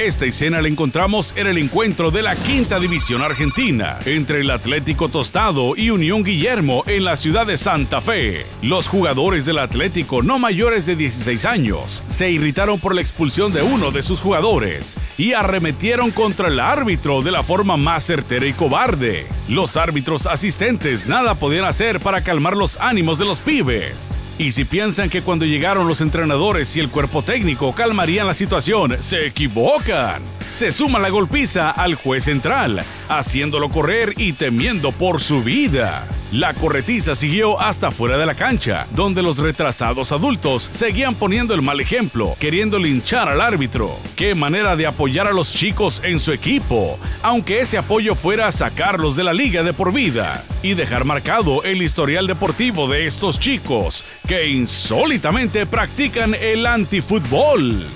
Esta 0.00 0.24
escena 0.24 0.62
la 0.62 0.68
encontramos 0.68 1.34
en 1.36 1.46
el 1.46 1.58
encuentro 1.58 2.10
de 2.10 2.22
la 2.22 2.34
quinta 2.34 2.80
división 2.80 3.20
argentina 3.20 3.98
entre 4.06 4.40
el 4.40 4.50
Atlético 4.50 5.10
Tostado 5.10 5.76
y 5.76 5.90
Unión 5.90 6.24
Guillermo 6.24 6.84
en 6.86 7.04
la 7.04 7.16
ciudad 7.16 7.46
de 7.46 7.58
Santa 7.58 8.00
Fe. 8.00 8.46
Los 8.62 8.88
jugadores 8.88 9.44
del 9.44 9.58
Atlético 9.58 10.22
no 10.22 10.38
mayores 10.38 10.86
de 10.86 10.96
16 10.96 11.44
años 11.44 12.02
se 12.06 12.30
irritaron 12.30 12.80
por 12.80 12.94
la 12.94 13.02
expulsión 13.02 13.52
de 13.52 13.60
uno 13.60 13.90
de 13.90 14.02
sus 14.02 14.20
jugadores 14.20 14.96
y 15.18 15.34
arremetieron 15.34 16.12
contra 16.12 16.48
el 16.48 16.60
árbitro 16.60 17.20
de 17.20 17.32
la 17.32 17.42
forma 17.42 17.76
más 17.76 18.02
certera 18.02 18.46
y 18.46 18.54
cobarde. 18.54 19.26
Los 19.50 19.76
árbitros 19.76 20.24
asistentes 20.24 21.08
nada 21.08 21.34
podían 21.34 21.66
hacer 21.66 22.00
para 22.00 22.22
calmar 22.22 22.56
los 22.56 22.78
ánimos 22.78 23.18
de 23.18 23.26
los 23.26 23.42
pibes. 23.42 24.14
Y 24.40 24.52
si 24.52 24.64
piensan 24.64 25.10
que 25.10 25.20
cuando 25.20 25.44
llegaron 25.44 25.86
los 25.86 26.00
entrenadores 26.00 26.74
y 26.74 26.80
el 26.80 26.88
cuerpo 26.88 27.20
técnico 27.20 27.74
calmarían 27.74 28.26
la 28.26 28.32
situación, 28.32 28.96
se 28.98 29.26
equivocan. 29.26 30.22
Se 30.50 30.72
suma 30.72 30.98
la 30.98 31.10
golpiza 31.10 31.70
al 31.70 31.94
juez 31.94 32.24
central, 32.24 32.82
haciéndolo 33.10 33.68
correr 33.68 34.14
y 34.16 34.32
temiendo 34.32 34.92
por 34.92 35.20
su 35.20 35.42
vida. 35.42 36.06
La 36.32 36.54
corretiza 36.54 37.16
siguió 37.16 37.60
hasta 37.60 37.90
fuera 37.90 38.16
de 38.16 38.24
la 38.24 38.36
cancha, 38.36 38.86
donde 38.92 39.20
los 39.20 39.38
retrasados 39.38 40.12
adultos 40.12 40.68
seguían 40.70 41.16
poniendo 41.16 41.54
el 41.54 41.62
mal 41.62 41.80
ejemplo, 41.80 42.36
queriendo 42.38 42.78
linchar 42.78 43.28
al 43.28 43.40
árbitro. 43.40 43.98
Qué 44.14 44.36
manera 44.36 44.76
de 44.76 44.86
apoyar 44.86 45.26
a 45.26 45.32
los 45.32 45.52
chicos 45.52 46.00
en 46.04 46.20
su 46.20 46.30
equipo, 46.30 47.00
aunque 47.24 47.60
ese 47.60 47.78
apoyo 47.78 48.14
fuera 48.14 48.46
a 48.46 48.52
sacarlos 48.52 49.16
de 49.16 49.24
la 49.24 49.32
liga 49.32 49.64
de 49.64 49.72
por 49.72 49.92
vida 49.92 50.44
y 50.62 50.74
dejar 50.74 51.04
marcado 51.04 51.64
el 51.64 51.82
historial 51.82 52.28
deportivo 52.28 52.86
de 52.86 53.06
estos 53.06 53.40
chicos 53.40 54.04
que 54.28 54.50
insólitamente 54.50 55.66
practican 55.66 56.34
el 56.34 56.64
antifútbol. 56.64 57.88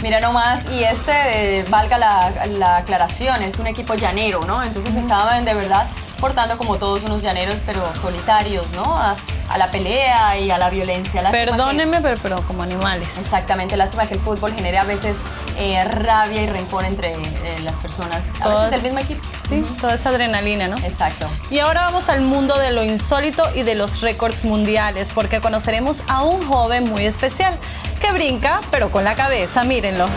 Mira 0.00 0.20
nomás, 0.20 0.70
y 0.70 0.84
este, 0.84 1.10
eh, 1.58 1.64
valga 1.68 1.98
la, 1.98 2.46
la 2.46 2.76
aclaración, 2.76 3.42
es 3.42 3.58
un 3.58 3.66
equipo 3.66 3.94
llanero, 3.94 4.44
¿no? 4.46 4.62
Entonces 4.62 4.94
estaban 4.94 5.44
de 5.44 5.54
verdad 5.54 5.88
portando 6.20 6.56
como 6.58 6.76
todos 6.76 7.02
unos 7.04 7.22
llaneros, 7.22 7.56
pero 7.66 7.82
solitarios, 8.00 8.72
¿no? 8.72 8.96
A, 8.96 9.16
a 9.48 9.58
la 9.58 9.70
pelea 9.70 10.36
y 10.38 10.50
a 10.50 10.58
la 10.58 10.70
violencia. 10.70 11.22
Lástima 11.22 11.44
que- 11.44 11.50
perdónenme, 11.50 12.00
pero, 12.00 12.18
pero 12.22 12.46
como 12.46 12.62
animales. 12.62 13.16
Exactamente, 13.18 13.76
lástima 13.76 14.06
que 14.06 14.14
el 14.14 14.20
fútbol 14.20 14.52
genere 14.54 14.78
a 14.78 14.84
veces 14.84 15.16
eh, 15.58 15.82
rabia 15.84 16.42
y 16.42 16.46
rencor 16.46 16.84
entre 16.84 17.12
eh, 17.14 17.58
las 17.62 17.78
personas, 17.78 18.34
a 18.40 18.44
Todas- 18.44 18.70
veces 18.70 18.82
del 18.82 18.92
mismo 18.92 18.98
equipo. 18.98 19.26
Sí, 19.48 19.64
toda 19.80 19.94
esa 19.94 20.08
adrenalina, 20.10 20.66
¿no? 20.68 20.76
Exacto. 20.78 21.28
Y 21.50 21.60
ahora 21.60 21.82
vamos 21.82 22.08
al 22.08 22.20
mundo 22.22 22.58
de 22.58 22.72
lo 22.72 22.82
insólito 22.82 23.48
y 23.54 23.62
de 23.62 23.74
los 23.76 24.00
récords 24.00 24.44
mundiales, 24.44 25.08
porque 25.14 25.40
conoceremos 25.40 26.02
a 26.08 26.22
un 26.22 26.46
joven 26.48 26.88
muy 26.90 27.04
especial 27.06 27.56
que 28.00 28.10
brinca, 28.12 28.60
pero 28.70 28.90
con 28.90 29.04
la 29.04 29.14
cabeza, 29.14 29.62
mírenlo. 29.64 30.08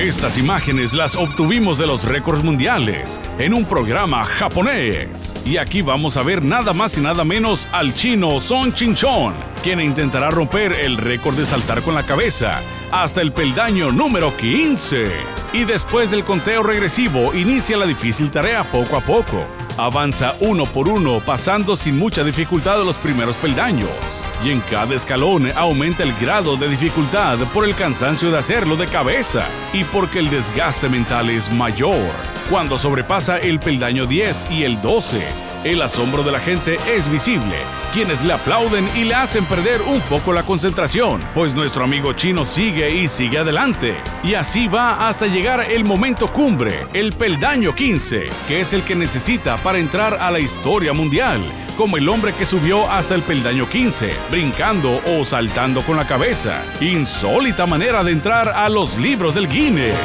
Estas 0.00 0.38
imágenes 0.38 0.94
las 0.94 1.14
obtuvimos 1.14 1.76
de 1.76 1.86
los 1.86 2.04
récords 2.04 2.42
mundiales 2.42 3.20
en 3.38 3.52
un 3.52 3.66
programa 3.66 4.24
japonés. 4.24 5.36
Y 5.44 5.58
aquí 5.58 5.82
vamos 5.82 6.16
a 6.16 6.22
ver 6.22 6.42
nada 6.42 6.72
más 6.72 6.96
y 6.96 7.02
nada 7.02 7.22
menos 7.22 7.68
al 7.70 7.94
chino 7.94 8.40
Son 8.40 8.72
Chinchon, 8.72 9.34
quien 9.62 9.78
intentará 9.78 10.30
romper 10.30 10.72
el 10.72 10.96
récord 10.96 11.36
de 11.36 11.44
saltar 11.44 11.82
con 11.82 11.94
la 11.94 12.02
cabeza 12.04 12.62
hasta 12.90 13.20
el 13.20 13.34
peldaño 13.34 13.92
número 13.92 14.34
15. 14.38 15.04
Y 15.52 15.64
después 15.64 16.10
del 16.10 16.24
conteo 16.24 16.62
regresivo 16.62 17.34
inicia 17.34 17.76
la 17.76 17.84
difícil 17.84 18.30
tarea 18.30 18.64
poco 18.64 18.96
a 18.96 19.02
poco. 19.02 19.44
Avanza 19.76 20.34
uno 20.40 20.64
por 20.64 20.88
uno, 20.88 21.20
pasando 21.20 21.76
sin 21.76 21.98
mucha 21.98 22.24
dificultad 22.24 22.82
los 22.84 22.96
primeros 22.96 23.36
peldaños. 23.36 24.19
Y 24.42 24.50
en 24.50 24.60
cada 24.60 24.94
escalón 24.94 25.52
aumenta 25.54 26.02
el 26.02 26.14
grado 26.14 26.56
de 26.56 26.68
dificultad 26.68 27.38
por 27.52 27.64
el 27.64 27.74
cansancio 27.74 28.30
de 28.30 28.38
hacerlo 28.38 28.76
de 28.76 28.86
cabeza 28.86 29.46
y 29.72 29.84
porque 29.84 30.18
el 30.18 30.30
desgaste 30.30 30.88
mental 30.88 31.28
es 31.28 31.52
mayor. 31.52 32.10
Cuando 32.48 32.78
sobrepasa 32.78 33.38
el 33.38 33.60
peldaño 33.60 34.06
10 34.06 34.50
y 34.50 34.64
el 34.64 34.80
12, 34.80 35.20
el 35.64 35.82
asombro 35.82 36.22
de 36.22 36.32
la 36.32 36.40
gente 36.40 36.78
es 36.88 37.10
visible, 37.10 37.54
quienes 37.92 38.24
le 38.24 38.32
aplauden 38.32 38.88
y 38.96 39.04
le 39.04 39.14
hacen 39.14 39.44
perder 39.44 39.82
un 39.82 40.00
poco 40.02 40.32
la 40.32 40.42
concentración, 40.42 41.20
pues 41.34 41.54
nuestro 41.54 41.84
amigo 41.84 42.14
chino 42.14 42.46
sigue 42.46 42.94
y 42.94 43.08
sigue 43.08 43.38
adelante. 43.38 43.96
Y 44.24 44.34
así 44.34 44.68
va 44.68 45.06
hasta 45.08 45.26
llegar 45.26 45.60
el 45.70 45.84
momento 45.84 46.32
cumbre, 46.32 46.86
el 46.94 47.12
peldaño 47.12 47.74
15, 47.74 48.30
que 48.48 48.60
es 48.60 48.72
el 48.72 48.82
que 48.84 48.94
necesita 48.94 49.58
para 49.58 49.78
entrar 49.78 50.14
a 50.14 50.30
la 50.30 50.40
historia 50.40 50.94
mundial, 50.94 51.40
como 51.80 51.96
el 51.96 52.10
hombre 52.10 52.34
que 52.34 52.44
subió 52.44 52.90
hasta 52.90 53.14
el 53.14 53.22
peldaño 53.22 53.66
15, 53.66 54.12
brincando 54.30 55.00
o 55.06 55.24
saltando 55.24 55.80
con 55.80 55.96
la 55.96 56.06
cabeza. 56.06 56.62
Insólita 56.78 57.64
manera 57.64 58.04
de 58.04 58.12
entrar 58.12 58.50
a 58.50 58.68
los 58.68 58.98
libros 58.98 59.34
del 59.34 59.48
Guinness. 59.48 59.96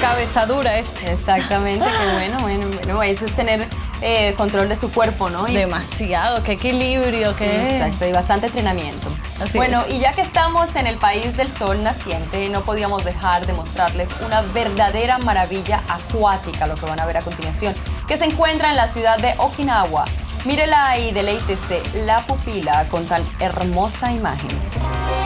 Cabeza 0.00 0.46
dura 0.46 0.78
este. 0.78 1.10
Exactamente, 1.10 1.84
bueno, 2.12 2.38
bueno, 2.40 2.68
bueno, 2.68 3.02
eso 3.02 3.26
es 3.26 3.34
tener 3.34 3.66
eh, 4.02 4.34
control 4.36 4.68
de 4.68 4.76
su 4.76 4.92
cuerpo, 4.92 5.30
¿no? 5.30 5.48
Y- 5.48 5.54
Demasiado, 5.54 6.42
qué 6.42 6.52
equilibrio, 6.52 7.34
qué... 7.36 7.76
Exacto, 7.76 8.06
y 8.06 8.12
bastante 8.12 8.46
entrenamiento. 8.46 9.08
Así 9.40 9.56
bueno, 9.56 9.84
es. 9.88 9.94
y 9.94 9.98
ya 10.00 10.12
que 10.12 10.20
estamos 10.22 10.76
en 10.76 10.86
el 10.86 10.96
país 10.98 11.36
del 11.36 11.50
sol 11.50 11.82
naciente, 11.82 12.48
no 12.48 12.62
podíamos 12.62 13.04
dejar 13.04 13.46
de 13.46 13.52
mostrarles 13.52 14.10
una 14.24 14.42
verdadera 14.42 15.18
maravilla 15.18 15.82
acuática, 15.88 16.66
lo 16.66 16.74
que 16.74 16.86
van 16.86 17.00
a 17.00 17.06
ver 17.06 17.16
a 17.18 17.22
continuación, 17.22 17.74
que 18.08 18.16
se 18.16 18.26
encuentra 18.26 18.70
en 18.70 18.76
la 18.76 18.88
ciudad 18.88 19.18
de 19.18 19.34
Okinawa. 19.38 20.04
Mírela 20.44 20.96
y 20.98 21.10
deleítese 21.12 21.82
la 22.04 22.20
pupila 22.20 22.86
con 22.88 23.06
tan 23.06 23.26
hermosa 23.40 24.12
imagen. 24.12 25.25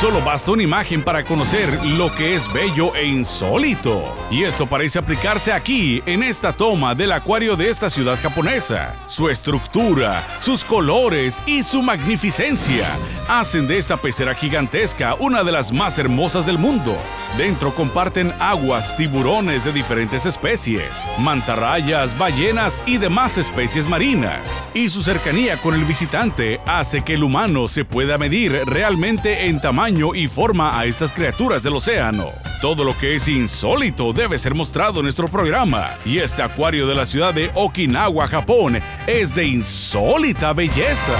Solo 0.00 0.22
basta 0.22 0.52
una 0.52 0.62
imagen 0.62 1.02
para 1.02 1.24
conocer 1.24 1.76
lo 1.84 2.14
que 2.14 2.36
es 2.36 2.46
bello 2.52 2.94
e 2.94 3.04
insólito. 3.04 4.04
Y 4.30 4.44
esto 4.44 4.64
parece 4.64 5.00
aplicarse 5.00 5.52
aquí, 5.52 6.04
en 6.06 6.22
esta 6.22 6.52
toma 6.52 6.94
del 6.94 7.10
acuario 7.10 7.56
de 7.56 7.68
esta 7.68 7.90
ciudad 7.90 8.16
japonesa. 8.22 8.94
Su 9.06 9.28
estructura, 9.28 10.24
sus 10.38 10.64
colores 10.64 11.42
y 11.46 11.64
su 11.64 11.82
magnificencia 11.82 12.86
hacen 13.28 13.66
de 13.66 13.76
esta 13.76 13.96
pecera 13.96 14.36
gigantesca 14.36 15.16
una 15.18 15.42
de 15.42 15.50
las 15.50 15.72
más 15.72 15.98
hermosas 15.98 16.46
del 16.46 16.58
mundo. 16.58 16.96
Dentro 17.36 17.74
comparten 17.74 18.32
aguas, 18.38 18.96
tiburones 18.96 19.64
de 19.64 19.72
diferentes 19.72 20.26
especies, 20.26 20.92
mantarrayas, 21.18 22.16
ballenas 22.16 22.84
y 22.86 22.98
demás 22.98 23.36
especies 23.36 23.88
marinas. 23.88 24.68
Y 24.74 24.90
su 24.90 25.02
cercanía 25.02 25.56
con 25.56 25.74
el 25.74 25.84
visitante 25.84 26.60
hace 26.66 27.02
que 27.02 27.14
el 27.14 27.24
humano 27.24 27.66
se 27.66 27.84
pueda 27.84 28.16
medir 28.16 28.52
realmente 28.64 29.48
en 29.48 29.60
tamaño 29.60 29.87
y 29.88 30.28
forma 30.28 30.78
a 30.78 30.84
estas 30.84 31.14
criaturas 31.14 31.62
del 31.62 31.74
océano. 31.74 32.32
Todo 32.60 32.84
lo 32.84 32.96
que 32.98 33.14
es 33.14 33.26
insólito 33.26 34.12
debe 34.12 34.36
ser 34.36 34.54
mostrado 34.54 35.00
en 35.00 35.04
nuestro 35.04 35.28
programa. 35.28 35.92
Y 36.04 36.18
este 36.18 36.42
acuario 36.42 36.86
de 36.86 36.94
la 36.94 37.06
ciudad 37.06 37.32
de 37.32 37.50
Okinawa, 37.54 38.28
Japón, 38.28 38.78
es 39.06 39.34
de 39.34 39.46
insólita 39.46 40.52
belleza. 40.52 41.14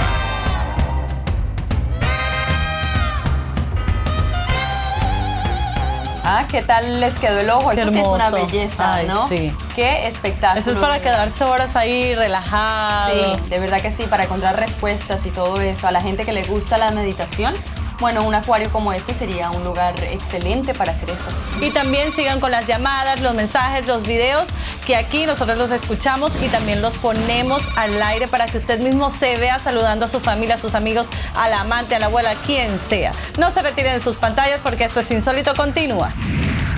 Ah, 6.23 6.45
¿qué 6.47 6.61
tal 6.61 6.99
les 6.99 7.17
quedó 7.17 7.39
el 7.39 7.49
ojo? 7.49 7.71
Qué 7.71 7.81
Eso 7.81 7.89
sí 7.89 7.99
es 7.99 8.07
una 8.07 8.29
belleza, 8.29 8.93
Ay, 8.93 9.07
¿no? 9.07 9.27
sí. 9.27 9.51
Qué 9.75 10.05
espectáculo. 10.05 10.61
Eso 10.61 10.71
es 10.73 10.77
para 10.77 11.01
quedarse 11.01 11.43
horas 11.43 11.75
ahí 11.75 12.13
relajado. 12.13 13.35
Sí, 13.35 13.49
de 13.49 13.59
verdad 13.59 13.81
que 13.81 13.89
sí, 13.89 14.03
para 14.07 14.25
encontrar 14.25 14.59
respuestas 14.59 15.25
y 15.25 15.31
todo 15.31 15.59
eso. 15.59 15.87
A 15.87 15.91
la 15.91 16.01
gente 16.01 16.25
que 16.25 16.33
le 16.33 16.43
gusta 16.43 16.77
la 16.77 16.91
meditación, 16.91 17.55
bueno, 17.99 18.23
un 18.23 18.33
acuario 18.33 18.71
como 18.71 18.93
este 18.93 19.13
sería 19.13 19.51
un 19.51 19.63
lugar 19.63 20.01
excelente 20.03 20.73
para 20.73 20.93
hacer 20.93 21.09
eso. 21.09 21.29
Y 21.61 21.71
también 21.71 22.11
sigan 22.11 22.39
con 22.39 22.51
las 22.51 22.65
llamadas, 22.65 23.21
los 23.21 23.33
mensajes, 23.33 23.87
los 23.87 24.03
videos, 24.03 24.47
que 24.85 24.95
aquí 24.95 25.25
nosotros 25.25 25.57
los 25.57 25.71
escuchamos 25.71 26.33
y 26.41 26.47
también 26.47 26.81
los 26.81 26.93
ponemos 26.95 27.61
al 27.77 28.01
aire 28.01 28.27
para 28.27 28.47
que 28.47 28.57
usted 28.57 28.79
mismo 28.79 29.09
se 29.09 29.37
vea 29.37 29.59
saludando 29.59 30.05
a 30.05 30.07
su 30.07 30.19
familia, 30.19 30.55
a 30.55 30.57
sus 30.57 30.75
amigos, 30.75 31.07
al 31.35 31.53
amante, 31.53 31.95
a 31.95 31.99
la 31.99 32.05
abuela, 32.05 32.33
quien 32.45 32.79
sea. 32.87 33.11
No 33.37 33.51
se 33.51 33.61
retiren 33.61 33.93
de 33.93 33.99
sus 34.03 34.15
pantallas 34.15 34.61
porque 34.63 34.85
esto 34.85 35.01
es 35.01 35.11
insólito, 35.11 35.53
continúa. 35.55 36.13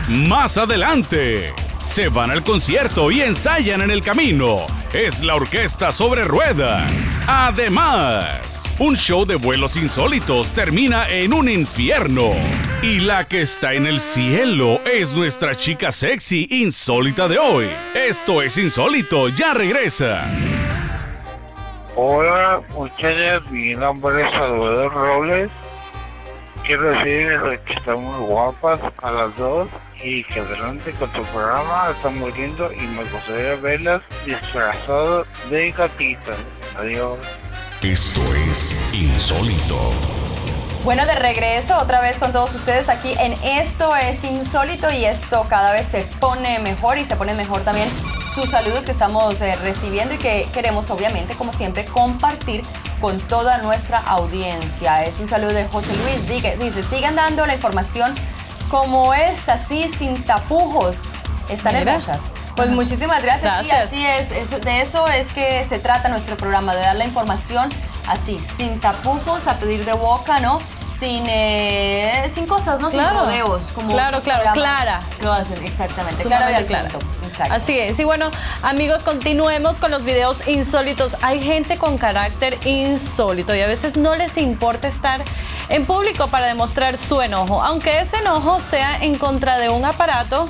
Más 0.07 0.57
adelante, 0.57 1.53
se 1.85 2.09
van 2.09 2.31
al 2.31 2.43
concierto 2.43 3.11
y 3.11 3.21
ensayan 3.21 3.81
en 3.81 3.91
el 3.91 4.03
camino. 4.03 4.65
Es 4.93 5.23
la 5.23 5.35
orquesta 5.35 5.91
sobre 5.91 6.23
ruedas. 6.23 6.91
Además, 7.27 8.71
un 8.79 8.95
show 8.95 9.25
de 9.25 9.35
vuelos 9.35 9.75
insólitos 9.75 10.51
termina 10.53 11.09
en 11.09 11.33
un 11.33 11.49
infierno. 11.49 12.31
Y 12.81 12.99
la 12.99 13.27
que 13.27 13.41
está 13.41 13.73
en 13.73 13.85
el 13.85 13.99
cielo 13.99 14.79
es 14.85 15.13
nuestra 15.13 15.53
chica 15.55 15.91
sexy 15.91 16.47
insólita 16.49 17.27
de 17.27 17.37
hoy. 17.37 17.69
Esto 17.93 18.41
es 18.41 18.57
insólito, 18.57 19.29
ya 19.29 19.53
regresa. 19.53 20.29
Hola, 21.95 22.61
muchachas, 22.73 23.49
mi 23.51 23.73
nombre 23.73 24.23
es 24.23 24.31
Salvador 24.31 24.93
Robles. 24.93 25.49
Quiero 26.65 26.91
decirles 26.91 27.59
que 27.65 27.73
están 27.73 28.01
muy 28.01 28.27
guapas 28.27 28.79
a 29.01 29.11
las 29.11 29.35
dos 29.35 29.67
y 30.03 30.23
que 30.23 30.39
adelante 30.39 30.91
con 30.93 31.09
tu 31.11 31.23
programa 31.25 31.91
están 31.95 32.17
muy 32.17 32.31
lindo 32.33 32.71
y 32.71 32.81
me 32.87 33.03
gustaría 33.05 33.55
verlas 33.55 34.01
disfrazadas 34.25 35.27
de 35.49 35.71
gatitas. 35.71 36.37
Adiós. 36.77 37.19
Esto 37.81 38.21
es 38.49 38.93
insólito. 38.93 39.91
Bueno, 40.83 41.05
de 41.05 41.13
regreso 41.13 41.77
otra 41.77 42.01
vez 42.01 42.17
con 42.17 42.31
todos 42.31 42.55
ustedes 42.55 42.89
aquí 42.89 43.13
en 43.19 43.33
Esto 43.43 43.95
es 43.95 44.23
Insólito 44.23 44.89
y 44.91 45.05
esto 45.05 45.45
cada 45.47 45.73
vez 45.73 45.85
se 45.85 46.01
pone 46.19 46.57
mejor 46.57 46.97
y 46.97 47.05
se 47.05 47.15
pone 47.15 47.35
mejor 47.35 47.61
también 47.61 47.87
sus 48.33 48.49
saludos 48.49 48.85
que 48.85 48.91
estamos 48.91 49.39
eh, 49.41 49.55
recibiendo 49.57 50.15
y 50.15 50.17
que 50.17 50.47
queremos 50.53 50.89
obviamente, 50.89 51.35
como 51.35 51.53
siempre, 51.53 51.85
compartir 51.85 52.63
con 52.99 53.19
toda 53.19 53.59
nuestra 53.59 53.99
audiencia. 53.99 55.05
Es 55.05 55.19
un 55.19 55.27
saludo 55.27 55.53
de 55.53 55.67
José 55.67 55.93
Luis, 55.97 56.27
dice, 56.27 56.57
dice 56.57 56.83
sigan 56.83 57.15
dando 57.15 57.45
la 57.45 57.53
información 57.53 58.15
como 58.71 59.13
es, 59.13 59.49
así, 59.49 59.89
sin 59.89 60.23
tapujos. 60.23 61.03
Están 61.51 61.75
Mira. 61.77 61.91
hermosas. 61.93 62.29
Pues 62.55 62.69
muchísimas 62.69 63.21
gracias. 63.21 63.61
Sí, 63.61 63.67
Gracias. 63.67 63.87
así 63.87 64.05
es, 64.53 64.61
de 64.63 64.81
eso 64.81 65.07
es 65.07 65.31
que 65.31 65.63
se 65.63 65.79
trata 65.79 66.09
nuestro 66.09 66.37
programa, 66.37 66.73
de 66.75 66.81
dar 66.81 66.95
la 66.95 67.05
información 67.05 67.71
así, 68.07 68.39
sin 68.39 68.79
tapujos, 68.79 69.47
a 69.47 69.55
pedir 69.55 69.85
de 69.85 69.93
boca, 69.93 70.39
¿no? 70.39 70.59
Sin, 70.91 71.23
eh, 71.27 72.29
sin 72.33 72.45
cosas, 72.47 72.79
¿no? 72.79 72.89
Claro. 72.89 73.09
Sin 73.09 73.25
rodeos. 73.25 73.71
Como 73.71 73.93
Claro, 73.93 74.21
claro, 74.21 74.51
clara. 74.53 75.01
Lo 75.21 75.31
hacen, 75.31 75.63
exactamente. 75.63 76.23
Claro 76.23 76.51
y 76.51 76.53
al 76.53 76.65
punto. 76.65 76.99
Exacto. 77.31 77.53
Así 77.53 77.79
es. 77.79 77.97
Y 77.99 78.03
bueno, 78.03 78.29
amigos, 78.61 79.01
continuemos 79.03 79.77
con 79.77 79.89
los 79.91 80.03
videos 80.03 80.45
insólitos. 80.47 81.15
Hay 81.21 81.41
gente 81.41 81.77
con 81.77 81.97
carácter 81.97 82.57
insólito 82.67 83.55
y 83.55 83.61
a 83.61 83.67
veces 83.67 83.95
no 83.95 84.15
les 84.15 84.35
importa 84.37 84.89
estar 84.89 85.21
en 85.69 85.85
público 85.85 86.27
para 86.27 86.47
demostrar 86.47 86.97
su 86.97 87.21
enojo, 87.21 87.63
aunque 87.63 87.99
ese 88.01 88.17
enojo 88.17 88.59
sea 88.59 88.97
en 89.01 89.17
contra 89.17 89.57
de 89.57 89.69
un 89.69 89.85
aparato 89.85 90.49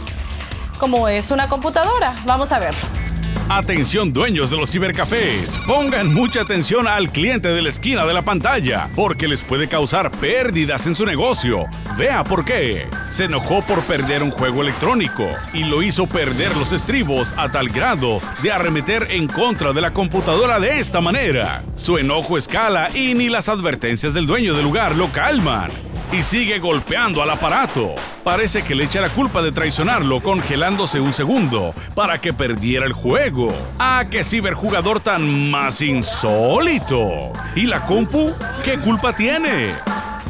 como 0.82 1.08
es 1.08 1.30
una 1.30 1.48
computadora. 1.48 2.16
Vamos 2.26 2.52
a 2.52 2.58
ver. 2.58 2.74
Atención 3.50 4.12
dueños 4.12 4.50
de 4.50 4.58
los 4.58 4.72
cibercafés, 4.72 5.60
pongan 5.68 6.12
mucha 6.12 6.42
atención 6.42 6.88
al 6.88 7.12
cliente 7.12 7.50
de 7.50 7.62
la 7.62 7.70
esquina 7.70 8.04
de 8.04 8.16
la 8.16 8.24
pantalla, 8.24 8.90
porque 8.96 9.28
les 9.28 9.44
puede 9.44 9.68
causar 9.68 10.10
pérdidas 10.10 10.88
en 10.88 10.96
su 10.96 11.06
negocio. 11.06 11.68
Vea 12.00 12.24
por 12.24 12.46
qué. 12.46 12.88
Se 13.10 13.26
enojó 13.26 13.62
por 13.62 13.84
perder 13.84 14.24
un 14.24 14.32
juego 14.32 14.64
electrónico 14.64 15.28
y 15.54 15.66
lo 15.66 15.84
hizo 15.84 16.08
perder 16.08 16.58
los 16.58 16.72
estribos 16.72 17.36
a 17.38 17.52
tal 17.52 17.70
grado 17.70 18.20
de 18.42 18.52
arremeter 18.52 19.08
en 19.12 19.28
contra 19.28 19.74
de 19.74 19.82
la 19.82 19.92
computadora 19.92 20.60
de 20.60 20.80
esta 20.80 21.00
manera. 21.00 21.64
Su 21.76 22.00
enojo 22.00 22.40
escala 22.40 22.90
y 22.96 23.14
ni 23.14 23.30
las 23.30 23.50
advertencias 23.50 24.16
del 24.16 24.26
dueño 24.26 24.56
del 24.56 24.64
lugar 24.64 24.96
lo 24.96 25.12
calman 25.12 25.91
y 26.12 26.24
sigue 26.24 26.60
golpeando 26.60 27.22
al 27.24 27.30
aparato. 27.30 27.96
Parece 28.24 28.64
que 28.64 28.76
le 28.76 28.84
echa 28.86 29.02
la 29.02 29.10
culpa 29.10 29.42
de 29.42 29.52
traicionarlo 29.52 30.22
congelándose 30.22 31.00
un 31.00 31.14
segundo 31.14 31.74
para 31.96 32.20
que 32.20 32.34
perdiera 32.34 32.86
el 32.86 32.94
juego. 32.94 33.54
¡Ah, 33.80 34.04
qué 34.10 34.24
ciberjugador 34.24 35.00
tan 35.00 35.50
más 35.50 35.82
insólito! 35.82 37.32
¿Y 37.56 37.62
la 37.64 37.86
compu? 37.86 38.34
¿Qué 38.64 38.78
culpa 38.78 39.14
tiene? 39.14 39.70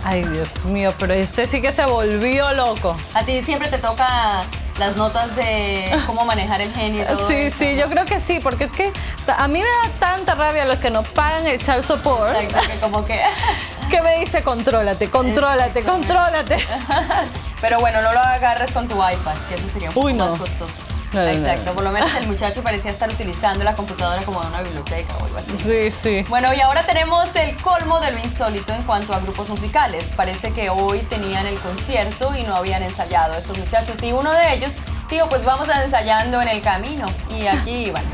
Ay, 0.03 0.23
Dios 0.23 0.65
mío, 0.65 0.93
pero 0.99 1.13
este 1.13 1.47
sí 1.47 1.61
que 1.61 1.71
se 1.71 1.85
volvió 1.85 2.53
loco. 2.53 2.95
A 3.13 3.23
ti 3.23 3.41
siempre 3.41 3.67
te 3.67 3.77
toca 3.77 4.43
las 4.79 4.95
notas 4.97 5.35
de 5.35 5.91
cómo 6.07 6.25
manejar 6.25 6.61
el 6.61 6.73
genio 6.73 7.03
y 7.03 7.05
todo 7.05 7.27
Sí, 7.27 7.35
eso, 7.35 7.57
sí, 7.59 7.73
¿no? 7.73 7.81
yo 7.81 7.89
creo 7.89 8.05
que 8.05 8.19
sí, 8.19 8.39
porque 8.41 8.63
es 8.65 8.71
que 8.71 8.91
a 9.27 9.47
mí 9.47 9.59
me 9.59 9.65
da 9.65 9.93
tanta 9.99 10.33
rabia 10.35 10.65
los 10.65 10.79
que 10.79 10.89
no 10.89 11.03
pagan 11.03 11.45
el 11.45 11.59
child 11.59 11.83
support 11.83 12.35
Exacto, 12.35 12.71
que 12.71 12.79
como 12.79 13.05
que... 13.05 13.19
que 13.91 14.01
me 14.01 14.19
dice 14.19 14.41
contrólate, 14.41 15.09
contrólate, 15.09 15.83
contrólate. 15.83 16.65
Pero 17.61 17.79
bueno, 17.81 18.01
no 18.01 18.13
lo 18.13 18.19
agarres 18.19 18.71
con 18.71 18.87
tu 18.87 18.95
iPad, 18.95 19.35
que 19.49 19.55
eso 19.55 19.67
sería 19.67 19.89
un 19.89 19.93
poco 19.93 20.07
Uy, 20.07 20.13
no. 20.13 20.27
más 20.27 20.39
costoso. 20.39 20.73
No, 21.11 21.19
no, 21.19 21.25
no. 21.25 21.31
Exacto, 21.31 21.73
por 21.73 21.83
lo 21.83 21.91
menos 21.91 22.09
el 22.15 22.25
muchacho 22.25 22.63
parecía 22.63 22.89
estar 22.89 23.09
utilizando 23.09 23.65
la 23.65 23.75
computadora 23.75 24.23
como 24.23 24.39
una 24.39 24.61
biblioteca 24.61 25.13
o 25.17 25.25
algo 25.25 25.37
así. 25.37 25.57
Sí, 25.57 25.91
sí. 25.91 26.25
Bueno, 26.29 26.53
y 26.53 26.61
ahora 26.61 26.85
tenemos 26.85 27.35
el 27.35 27.53
colmo 27.57 27.99
de 27.99 28.11
lo 28.11 28.19
insólito 28.19 28.73
en 28.73 28.83
cuanto 28.83 29.13
a 29.13 29.19
grupos 29.19 29.49
musicales. 29.49 30.13
Parece 30.15 30.53
que 30.53 30.69
hoy 30.69 30.99
tenían 31.01 31.45
el 31.47 31.59
concierto 31.59 32.33
y 32.33 32.43
no 32.43 32.55
habían 32.55 32.81
ensayado 32.81 33.37
estos 33.37 33.57
muchachos. 33.57 34.01
Y 34.03 34.13
uno 34.13 34.31
de 34.31 34.53
ellos 34.53 34.77
dijo, 35.09 35.27
pues 35.27 35.43
vamos 35.43 35.67
a 35.67 35.83
ensayando 35.83 36.41
en 36.41 36.47
el 36.47 36.61
camino. 36.61 37.07
Y 37.29 37.45
aquí 37.45 37.87
iban. 37.87 38.05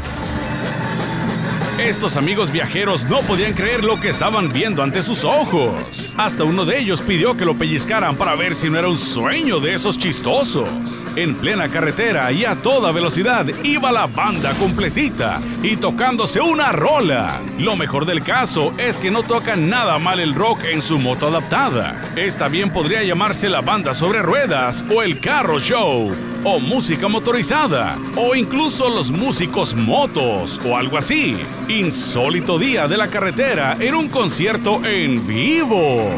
Estos 1.79 2.17
amigos 2.17 2.51
viajeros 2.51 3.05
no 3.05 3.19
podían 3.19 3.53
creer 3.53 3.83
lo 3.83 3.99
que 3.99 4.09
estaban 4.09 4.51
viendo 4.51 4.81
ante 4.81 5.03
sus 5.03 5.23
ojos. 5.23 6.11
Hasta 6.17 6.43
uno 6.43 6.65
de 6.65 6.79
ellos 6.79 7.01
pidió 7.01 7.37
que 7.37 7.45
lo 7.45 7.55
pellizcaran 7.55 8.15
para 8.15 8.33
ver 8.33 8.55
si 8.55 8.67
no 8.67 8.79
era 8.79 8.87
un 8.87 8.97
sueño 8.97 9.59
de 9.59 9.75
esos 9.75 9.99
chistosos. 9.99 10.67
En 11.15 11.35
plena 11.35 11.69
carretera 11.69 12.31
y 12.31 12.45
a 12.45 12.55
toda 12.55 12.91
velocidad 12.91 13.45
iba 13.63 13.91
la 13.91 14.07
banda 14.07 14.53
completita 14.53 15.39
y 15.61 15.77
tocándose 15.77 16.41
una 16.41 16.71
rola. 16.71 17.41
Lo 17.59 17.75
mejor 17.75 18.07
del 18.07 18.23
caso 18.23 18.73
es 18.79 18.97
que 18.97 19.11
no 19.11 19.21
tocan 19.21 19.69
nada 19.69 19.99
mal 19.99 20.19
el 20.19 20.33
rock 20.33 20.63
en 20.71 20.81
su 20.81 20.97
moto 20.97 21.27
adaptada. 21.27 22.01
Esta 22.15 22.47
bien 22.47 22.71
podría 22.71 23.03
llamarse 23.03 23.49
la 23.49 23.61
banda 23.61 23.93
sobre 23.93 24.23
ruedas 24.23 24.83
o 24.89 25.03
el 25.03 25.19
carro 25.19 25.59
show 25.59 26.11
o 26.43 26.59
música 26.59 27.07
motorizada, 27.07 27.97
o 28.15 28.35
incluso 28.35 28.89
los 28.89 29.11
músicos 29.11 29.73
motos, 29.73 30.59
o 30.65 30.77
algo 30.77 30.97
así. 30.97 31.37
Insólito 31.67 32.57
día 32.57 32.87
de 32.87 32.97
la 32.97 33.07
carretera 33.07 33.77
en 33.79 33.95
un 33.95 34.09
concierto 34.09 34.83
en 34.85 35.25
vivo. 35.25 36.09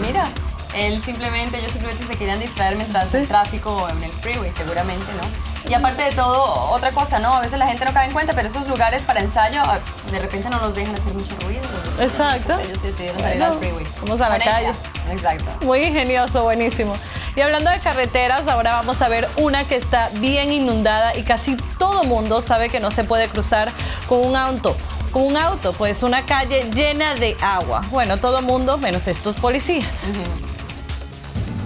Mira, 0.00 0.30
él 0.74 1.00
simplemente, 1.02 1.58
ellos 1.58 1.72
simplemente 1.72 2.06
se 2.06 2.16
querían 2.16 2.40
distraer 2.40 2.76
mientras 2.76 3.12
el 3.14 3.26
tráfico 3.28 3.72
o 3.74 3.88
en 3.88 4.02
el 4.02 4.12
freeway, 4.12 4.52
seguramente, 4.52 5.06
¿no? 5.20 5.54
Y 5.70 5.72
aparte 5.72 6.02
de 6.02 6.12
todo, 6.12 6.70
otra 6.72 6.90
cosa, 6.92 7.18
¿no? 7.20 7.34
A 7.34 7.40
veces 7.40 7.58
la 7.58 7.66
gente 7.66 7.84
no 7.86 7.92
cae 7.94 8.06
en 8.08 8.12
cuenta, 8.12 8.34
pero 8.34 8.48
esos 8.48 8.66
lugares 8.68 9.02
para 9.04 9.20
ensayo 9.20 9.62
ah, 9.64 9.78
de 10.10 10.18
repente 10.18 10.50
no 10.50 10.58
los 10.60 10.74
dejan 10.74 10.94
hacer 10.94 11.14
mucho 11.14 11.34
ruido. 11.40 11.62
Exacto. 12.00 12.58
Ellos 12.58 12.82
decidieron 12.82 13.22
salir 13.22 13.38
Bueno, 13.38 13.52
al 13.54 13.58
freeway. 13.60 13.86
vamos 14.02 14.20
a 14.20 14.24
la 14.24 14.30
Conecta. 14.38 14.50
calle. 14.52 14.72
Exacto. 15.10 15.64
Muy 15.64 15.78
ingenioso, 15.84 16.42
buenísimo. 16.42 16.94
Y 17.34 17.40
hablando 17.40 17.70
de 17.70 17.80
carreteras, 17.80 18.46
ahora 18.46 18.74
vamos 18.74 19.00
a 19.00 19.08
ver 19.08 19.26
una 19.36 19.64
que 19.64 19.76
está 19.76 20.10
bien 20.14 20.52
inundada 20.52 21.16
y 21.16 21.22
casi 21.22 21.56
todo 21.78 22.04
mundo 22.04 22.42
sabe 22.42 22.68
que 22.68 22.78
no 22.80 22.90
se 22.90 23.04
puede 23.04 23.28
cruzar 23.28 23.72
con 24.06 24.20
un 24.24 24.36
auto. 24.36 24.76
Con 25.12 25.22
un 25.22 25.36
auto, 25.36 25.72
pues 25.72 26.02
una 26.02 26.26
calle 26.26 26.68
llena 26.74 27.14
de 27.14 27.36
agua. 27.40 27.82
Bueno, 27.90 28.18
todo 28.18 28.42
mundo 28.42 28.76
menos 28.78 29.06
estos 29.08 29.36
policías. 29.36 30.02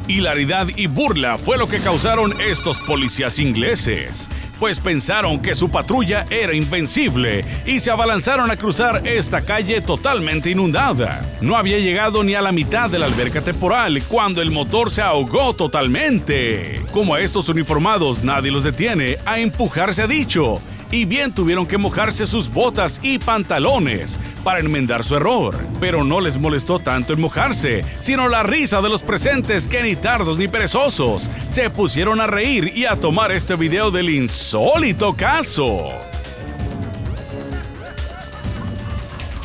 Hilaridad 0.09 0.68
y 0.75 0.87
burla 0.87 1.37
fue 1.37 1.59
lo 1.59 1.68
que 1.68 1.81
causaron 1.81 2.33
estos 2.40 2.79
policías 2.81 3.38
ingleses, 3.38 4.27
pues 4.59 4.81
pensaron 4.81 5.42
que 5.42 5.55
su 5.55 5.71
patrulla 5.71 6.25
era 6.31 6.55
invencible 6.55 7.44
y 7.66 7.79
se 7.81 7.90
abalanzaron 7.90 8.51
a 8.51 8.57
cruzar 8.57 9.07
esta 9.07 9.42
calle 9.42 9.83
totalmente 9.83 10.49
inundada. 10.51 11.21
No 11.42 11.57
había 11.57 11.79
llegado 11.79 12.25
ni 12.25 12.35
a 12.35 12.40
la 12.40 12.53
mitad 12.53 12.88
de 12.88 12.99
la 12.99 13.05
alberca 13.05 13.42
temporal 13.42 14.03
cuando 14.09 14.40
el 14.40 14.51
motor 14.51 14.90
se 14.90 15.03
ahogó 15.03 15.55
totalmente. 15.55 16.81
Como 16.90 17.14
a 17.14 17.21
estos 17.21 17.51
uniformados 17.51 18.25
nadie 18.25 18.51
los 18.51 18.64
detiene, 18.64 19.18
a 19.27 19.38
empujar 19.38 19.92
se 19.92 20.03
ha 20.03 20.07
dicho, 20.07 20.59
y 20.90 21.05
bien 21.05 21.33
tuvieron 21.33 21.66
que 21.66 21.79
mojarse 21.79 22.27
sus 22.27 22.53
botas 22.53 23.01
y 23.03 23.18
pantalones 23.18 24.18
para 24.44 24.61
enmendar 24.61 25.05
su 25.05 25.16
error. 25.16 25.59
Pero 25.81 26.05
no 26.05 26.20
les 26.20 26.38
molestó 26.38 26.79
tanto 26.79 27.12
el 27.12 27.18
mojarse, 27.18 27.85
sino 28.01 28.29
la 28.29 28.42
risa 28.42 28.81
de 28.81 28.88
los 28.88 29.03
presentes 29.03 29.68
que 29.68 29.83
ni 29.83 29.96
tardos 29.96 30.38
ni 30.38 30.48
perezosos 30.48 31.31
se 31.51 31.70
pusieron 31.70 32.20
a 32.20 32.27
reír 32.27 32.72
y 32.77 32.85
a 32.85 32.96
tomar 32.96 33.33
este 33.33 33.57
video 33.57 33.90
del 33.90 34.11
insólito 34.11 35.14
caso. 35.14 35.90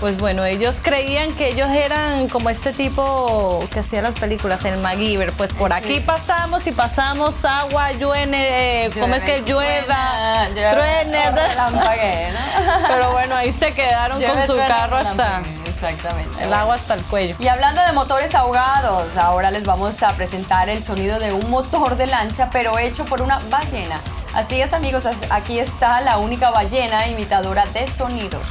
Pues 0.04 0.18
bueno, 0.18 0.44
ellos 0.44 0.82
creían 0.82 1.32
que 1.34 1.48
ellos 1.48 1.70
eran 1.70 2.28
como 2.28 2.50
este 2.50 2.74
tipo 2.74 3.66
que 3.72 3.80
hacía 3.80 4.02
las 4.02 4.14
películas, 4.16 4.66
el 4.66 4.78
MacGyver. 4.80 5.32
Pues 5.32 5.54
por 5.54 5.72
Sí. 5.72 5.78
aquí 5.78 6.00
pasamos 6.02 6.68
y 6.68 6.74
pasamos 6.74 7.46
agua, 7.46 7.94
lluene, 7.94 8.88
eh, 8.88 8.92
¿cómo 9.00 9.16
es 9.16 9.24
que 9.24 9.44
llueva? 9.44 10.48
Truene. 10.54 11.22
Pero 12.90 13.14
bueno, 13.14 13.34
ahí 13.34 13.54
se 13.54 13.74
quedaron 13.74 14.20
con 14.22 14.28
Llueve, 14.30 14.46
su 14.46 14.56
truene, 14.56 14.68
carro 14.68 14.98
hasta. 14.98 15.42
Exactamente. 15.66 16.44
el 16.44 16.54
agua 16.54 16.76
hasta 16.76 16.96
el 16.96 17.04
cuello. 17.06 17.38
Y 17.40 17.48
hablando 17.48 17.82
de 17.82 17.94
motores 17.94 18.36
ahogados, 18.36 19.16
ahora 19.16 19.52
les 19.52 19.64
vamos 19.64 20.04
a 20.04 20.12
presentar 20.18 20.68
el 20.68 20.84
sonido 20.84 21.18
de 21.18 21.32
un 21.32 21.50
motor 21.50 21.96
de 21.96 22.08
lancha, 22.08 22.50
pero 22.52 22.78
hecho 22.78 23.06
por 23.06 23.22
una 23.22 23.40
ballena. 23.50 24.02
Así 24.34 24.62
es 24.62 24.74
amigos, 24.74 25.06
aquí 25.30 25.60
está 25.60 26.02
la 26.02 26.18
única 26.18 26.50
ballena 26.50 27.08
imitadora 27.08 27.68
de 27.68 27.88
sonidos. 27.88 28.50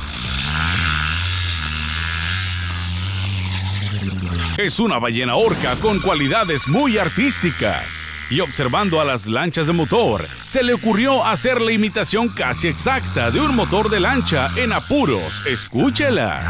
Es 4.58 4.78
una 4.80 4.98
ballena 4.98 5.34
orca 5.34 5.76
con 5.76 5.98
cualidades 5.98 6.68
muy 6.68 6.98
artísticas. 6.98 8.02
Y 8.30 8.40
observando 8.40 9.00
a 9.00 9.04
las 9.04 9.26
lanchas 9.26 9.66
de 9.66 9.72
motor, 9.72 10.26
se 10.46 10.62
le 10.62 10.74
ocurrió 10.74 11.24
hacer 11.24 11.58
la 11.60 11.72
imitación 11.72 12.28
casi 12.28 12.68
exacta 12.68 13.30
de 13.30 13.40
un 13.40 13.56
motor 13.56 13.88
de 13.88 14.00
lancha 14.00 14.50
en 14.56 14.74
apuros. 14.74 15.46
Escúchela. 15.46 16.42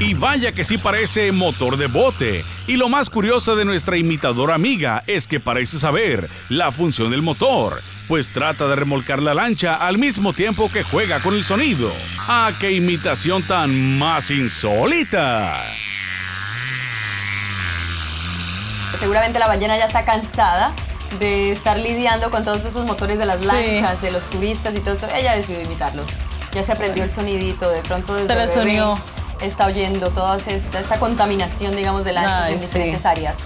Y 0.00 0.14
vaya 0.14 0.52
que 0.52 0.64
sí 0.64 0.78
parece 0.78 1.32
motor 1.32 1.76
de 1.76 1.86
bote. 1.86 2.44
Y 2.66 2.76
lo 2.76 2.88
más 2.88 3.08
curioso 3.08 3.56
de 3.56 3.64
nuestra 3.64 3.96
imitadora 3.96 4.54
amiga 4.54 5.04
es 5.06 5.28
que 5.28 5.40
parece 5.40 5.78
saber 5.78 6.28
la 6.48 6.72
función 6.72 7.10
del 7.10 7.22
motor, 7.22 7.80
pues 8.12 8.28
trata 8.28 8.68
de 8.68 8.76
remolcar 8.76 9.22
la 9.22 9.32
lancha 9.32 9.74
al 9.74 9.96
mismo 9.96 10.34
tiempo 10.34 10.70
que 10.70 10.82
juega 10.82 11.20
con 11.20 11.32
el 11.32 11.44
sonido. 11.44 11.90
¡Ah, 12.18 12.50
qué 12.60 12.70
imitación 12.72 13.42
tan 13.42 13.98
más 13.98 14.30
insólita! 14.30 15.64
Seguramente 18.98 19.38
la 19.38 19.48
ballena 19.48 19.78
ya 19.78 19.86
está 19.86 20.04
cansada 20.04 20.74
de 21.18 21.52
estar 21.52 21.78
lidiando 21.78 22.30
con 22.30 22.44
todos 22.44 22.66
esos 22.66 22.84
motores 22.84 23.18
de 23.18 23.24
las 23.24 23.42
lanchas, 23.46 24.02
de 24.02 24.10
los 24.10 24.24
turistas 24.28 24.76
y 24.76 24.80
todo 24.80 24.92
eso. 24.92 25.08
Ella 25.14 25.34
decidió 25.34 25.62
imitarlos. 25.62 26.12
Ya 26.52 26.62
se 26.62 26.72
aprendió 26.72 27.04
el 27.04 27.10
sonidito, 27.10 27.70
de 27.70 27.80
pronto 27.80 28.12
desde 28.14 28.46
Se 28.46 28.62
le 28.62 28.84
está 29.42 29.66
oyendo 29.66 30.10
toda 30.10 30.36
esta, 30.36 30.80
esta 30.80 30.98
contaminación, 30.98 31.76
digamos, 31.76 32.04
de 32.04 32.12
lanchas 32.12 32.50
en 32.50 32.60
diferentes 32.60 33.04
áreas. 33.06 33.38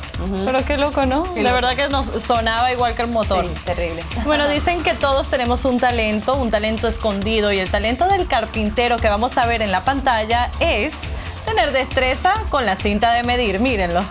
Pero 0.45 0.65
qué 0.65 0.77
loco, 0.77 1.07
¿no? 1.07 1.25
La 1.37 1.53
verdad 1.53 1.75
que 1.75 1.89
nos 1.89 2.07
sonaba 2.23 2.73
igual 2.73 2.95
que 2.95 3.03
el 3.03 3.09
motor. 3.09 3.47
Sí, 3.47 3.55
terrible. 3.65 4.05
Bueno, 4.25 4.49
dicen 4.49 4.83
que 4.83 4.95
todos 4.95 5.29
tenemos 5.29 5.65
un 5.65 5.79
talento, 5.79 6.37
un 6.37 6.51
talento 6.51 6.89
escondido 6.89 7.53
y 7.53 7.59
el 7.59 7.71
talento 7.71 8.07
del 8.09 8.27
carpintero 8.27 8.99
que 8.99 9.09
vamos 9.09 9.37
a 9.39 9.47
ver 9.47 9.63
en 9.63 9.73
la 9.73 9.85
pantalla 9.85 10.51
es 10.61 10.95
tener 11.45 11.73
destreza 11.73 12.35
con 12.51 12.67
la 12.67 12.77
cinta 12.77 13.13
de 13.13 13.23
medir, 13.23 13.61
mírenlo. 13.61 14.05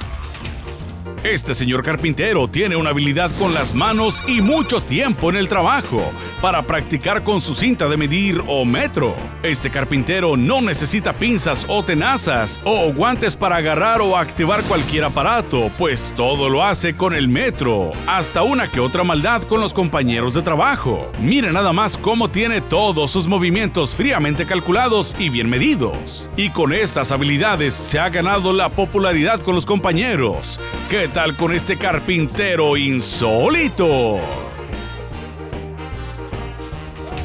Este 1.25 1.55
señor 1.55 1.81
carpintero 1.81 2.47
tiene 2.47 2.75
una 2.75 2.91
habilidad 2.91 3.31
con 3.39 3.55
las 3.55 3.73
manos 3.73 4.23
y 4.27 4.41
mucho 4.43 4.79
tiempo 4.79 5.31
en 5.31 5.37
el 5.37 5.47
trabajo 5.47 6.03
para 6.39 6.61
practicar 6.61 7.23
con 7.23 7.41
su 7.41 7.55
cinta 7.55 7.89
de 7.89 7.97
medir 7.97 8.43
o 8.45 8.63
metro. 8.63 9.15
Este 9.41 9.71
carpintero 9.71 10.37
no 10.37 10.61
necesita 10.61 11.13
pinzas 11.13 11.65
o 11.67 11.81
tenazas 11.81 12.59
o 12.63 12.93
guantes 12.93 13.35
para 13.35 13.55
agarrar 13.55 14.01
o 14.01 14.15
activar 14.15 14.61
cualquier 14.65 15.05
aparato, 15.05 15.71
pues 15.79 16.13
todo 16.15 16.47
lo 16.47 16.63
hace 16.63 16.95
con 16.95 17.15
el 17.15 17.27
metro, 17.27 17.91
hasta 18.05 18.43
una 18.43 18.69
que 18.69 18.79
otra 18.79 19.03
maldad 19.03 19.41
con 19.43 19.61
los 19.61 19.73
compañeros 19.73 20.35
de 20.35 20.43
trabajo. 20.43 21.11
Mire 21.19 21.51
nada 21.51 21.73
más 21.73 21.97
cómo 21.97 22.29
tiene 22.29 22.61
todos 22.61 23.09
sus 23.09 23.25
movimientos 23.25 23.95
fríamente 23.95 24.45
calculados 24.45 25.15
y 25.17 25.29
bien 25.29 25.49
medidos. 25.49 26.29
Y 26.37 26.51
con 26.51 26.71
estas 26.71 27.11
habilidades 27.11 27.73
se 27.73 27.97
ha 27.97 28.09
ganado 28.09 28.53
la 28.53 28.69
popularidad 28.69 29.41
con 29.41 29.55
los 29.55 29.65
compañeros. 29.65 30.59
¿Qué 30.87 31.14
tal 31.15 31.33
con 31.37 31.53
este 31.53 31.77
carpintero 31.77 32.75
insólito? 32.75 34.19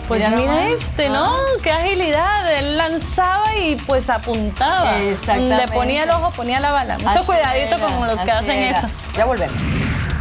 Pues 0.07 0.31
mira, 0.31 0.69
este, 0.69 1.09
¿no? 1.09 1.35
Qué 1.61 1.73
agilidad. 1.73 2.57
Él 2.57 2.77
lanzaba 2.77 3.57
y 3.57 3.75
pues 3.75 4.09
apuntaba. 4.09 5.01
Exactamente. 5.01 5.67
Le 5.67 5.73
ponía 5.73 6.05
el 6.05 6.11
ojo, 6.11 6.31
ponía 6.31 6.61
la 6.61 6.71
bala. 6.71 6.99
Mucho 6.99 7.25
cuidadito 7.25 7.81
con 7.81 8.07
los 8.07 8.21
que 8.21 8.31
hacen 8.31 8.63
eso. 8.63 8.87
Ya 9.17 9.25
volvemos. 9.25 9.57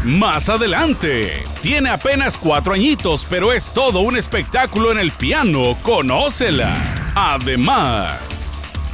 Más 0.03 0.49
adelante, 0.49 1.43
tiene 1.61 1.91
apenas 1.91 2.37
cuatro 2.37 2.73
añitos, 2.73 3.23
pero 3.29 3.53
es 3.53 3.69
todo 3.69 3.99
un 3.99 4.17
espectáculo 4.17 4.91
en 4.91 4.97
el 4.97 5.11
piano. 5.11 5.77
Conócela. 5.83 6.75
Además, 7.13 8.17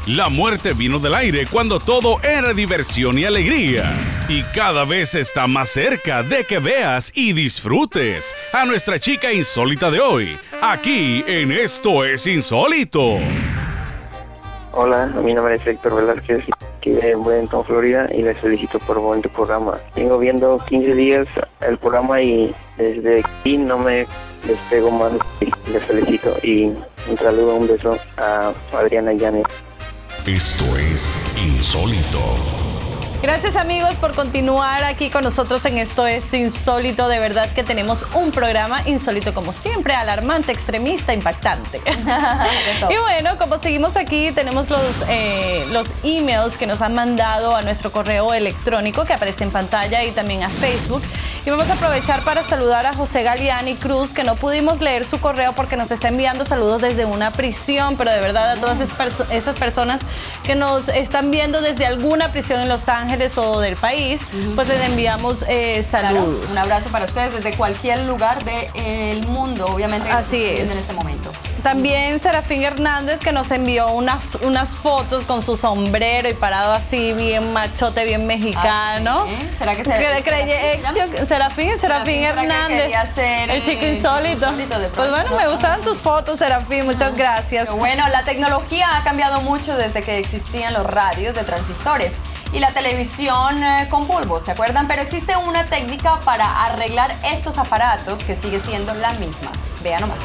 la 0.07 0.29
muerte 0.29 0.73
vino 0.73 0.99
del 0.99 1.15
aire 1.15 1.47
cuando 1.47 1.79
todo 1.79 2.21
era 2.21 2.53
diversión 2.53 3.17
y 3.17 3.25
alegría. 3.25 3.97
Y 4.29 4.43
cada 4.43 4.85
vez 4.85 5.15
está 5.15 5.47
más 5.47 5.69
cerca 5.69 6.21
de 6.21 6.43
que 6.43 6.59
veas 6.59 7.11
y 7.15 7.33
disfrutes 7.33 8.35
a 8.53 8.65
nuestra 8.65 8.99
chica 8.99 9.33
insólita 9.33 9.89
de 9.89 9.99
hoy, 9.99 10.37
aquí 10.61 11.23
en 11.27 11.51
Esto 11.51 12.05
es 12.05 12.27
Insólito. 12.27 13.17
Hola, 14.73 15.07
mi 15.23 15.33
nombre 15.33 15.55
es 15.55 15.65
Héctor 15.65 15.95
Velázquez, 15.95 16.43
aquí 16.77 16.91
de 16.91 17.15
Bradenton, 17.15 17.63
Florida, 17.63 18.07
y 18.13 18.21
les 18.21 18.37
felicito 18.39 18.77
por 18.79 18.99
buen 18.99 19.21
programa. 19.21 19.75
Tengo 19.95 20.19
viendo 20.19 20.57
15 20.67 20.93
días 20.93 21.27
el 21.61 21.77
programa 21.77 22.21
y 22.21 22.53
desde 22.77 23.21
aquí 23.21 23.57
no 23.57 23.79
me 23.79 24.05
despego 24.45 24.91
más. 24.91 25.13
Les 25.71 25.83
felicito 25.85 26.35
y 26.43 26.65
un 27.09 27.17
saludo, 27.17 27.55
un 27.55 27.67
beso 27.67 27.97
a 28.17 28.53
Adriana 28.73 29.13
Llanes. 29.13 29.45
Esto 30.25 30.75
es 30.75 31.37
insólito. 31.37 32.64
Gracias 33.21 33.55
amigos 33.55 33.95
por 33.95 34.13
continuar 34.13 34.83
aquí 34.83 35.09
con 35.09 35.23
nosotros 35.23 35.65
en 35.65 35.77
Esto 35.77 36.05
es 36.05 36.33
Insólito. 36.33 37.07
De 37.07 37.17
verdad 37.17 37.49
que 37.53 37.63
tenemos 37.63 38.05
un 38.13 38.31
programa 38.31 38.81
insólito 38.85 39.33
como 39.33 39.53
siempre, 39.53 39.95
alarmante, 39.95 40.51
extremista, 40.51 41.13
impactante. 41.13 41.81
y 42.89 42.97
bueno, 42.97 43.37
como 43.37 43.57
seguimos 43.57 43.95
aquí, 43.95 44.31
tenemos 44.31 44.69
los, 44.69 44.81
eh, 45.07 45.65
los 45.71 45.87
emails 46.03 46.57
que 46.57 46.67
nos 46.67 46.81
han 46.81 46.93
mandado 46.93 47.55
a 47.55 47.61
nuestro 47.61 47.91
correo 47.91 48.33
electrónico 48.33 49.05
que 49.05 49.13
aparece 49.13 49.43
en 49.43 49.51
pantalla 49.51 50.03
y 50.03 50.11
también 50.11 50.43
a 50.43 50.49
Facebook. 50.49 51.01
Y 51.45 51.51
vamos 51.51 51.69
a 51.69 51.73
aprovechar 51.73 52.21
para 52.23 52.41
saludar 52.41 52.87
a 52.87 52.93
José 52.95 53.21
Galiani 53.21 53.75
Cruz, 53.75 54.13
que 54.15 54.23
no 54.23 54.35
pudimos 54.35 54.81
leer 54.81 55.05
su 55.05 55.19
correo 55.19 55.53
porque 55.53 55.77
nos 55.77 55.91
está 55.91 56.07
enviando 56.07 56.43
saludos 56.43 56.81
desde 56.81 57.05
una 57.05 57.29
prisión, 57.29 57.97
pero 57.97 58.09
de 58.11 58.19
verdad 58.19 58.51
a 58.51 58.55
todas 58.55 58.79
esas 58.79 59.55
personas 59.55 60.01
que 60.43 60.55
nos 60.55 60.89
están 60.89 61.29
viendo 61.29 61.61
desde 61.61 61.85
alguna 61.85 62.31
prisión 62.31 62.61
en 62.61 62.67
Los 62.67 62.89
Ángeles, 62.89 63.04
o 63.37 63.59
del 63.59 63.75
país, 63.75 64.21
pues 64.55 64.67
les 64.67 64.81
enviamos 64.81 65.45
eh, 65.47 65.83
saludos. 65.83 66.51
un 66.51 66.57
abrazo 66.57 66.89
para 66.89 67.05
ustedes 67.05 67.33
desde 67.33 67.55
cualquier 67.55 67.99
lugar 68.01 68.43
del 68.43 69.25
mundo, 69.27 69.67
obviamente. 69.67 70.09
Así 70.09 70.43
es. 70.43 70.71
En 70.71 70.77
este 70.77 70.93
momento. 70.93 71.31
También 71.63 72.19
Serafín 72.19 72.61
Hernández 72.61 73.21
que 73.21 73.31
nos 73.31 73.49
envió 73.49 73.87
unas, 73.87 74.35
unas 74.43 74.69
fotos 74.69 75.23
con 75.25 75.41
su 75.41 75.57
sombrero 75.57 76.29
y 76.29 76.35
parado 76.35 76.73
así 76.73 77.13
bien 77.13 77.53
machote, 77.53 78.05
bien 78.05 78.27
mexicano. 78.27 79.25
Ah, 79.27 79.55
¿Será 79.57 79.75
que 79.75 79.83
se, 79.83 79.91
Serafín, 79.91 81.25
Serafín, 81.25 81.77
Serafín 81.77 82.23
Hernández. 82.23 82.91
el 83.17 83.63
chico 83.63 83.85
insólito. 83.85 84.47
pues 84.95 85.09
bueno, 85.09 85.35
me 85.35 85.47
gustaban 85.47 85.81
tus 85.81 85.97
fotos, 85.97 86.37
Serafín. 86.37 86.85
Muchas 86.85 87.15
gracias. 87.17 87.71
bueno, 87.71 88.07
la 88.09 88.23
tecnología 88.23 88.97
ha 88.97 89.03
cambiado 89.03 89.41
mucho 89.41 89.75
desde 89.75 90.03
que 90.03 90.19
existían 90.19 90.73
los 90.73 90.85
radios 90.85 91.33
de 91.33 91.43
transistores 91.43 92.13
y 92.53 92.59
la 92.59 92.71
televisión 92.71 93.63
eh, 93.63 93.87
con 93.89 94.07
bulbos, 94.07 94.43
¿se 94.43 94.51
acuerdan? 94.51 94.87
Pero 94.87 95.01
existe 95.01 95.35
una 95.35 95.65
técnica 95.65 96.19
para 96.21 96.63
arreglar 96.63 97.15
estos 97.31 97.57
aparatos 97.57 98.19
que 98.23 98.35
sigue 98.35 98.59
siendo 98.59 98.93
la 98.95 99.13
misma. 99.13 99.51
Vean 99.83 100.01
nomás. 100.01 100.19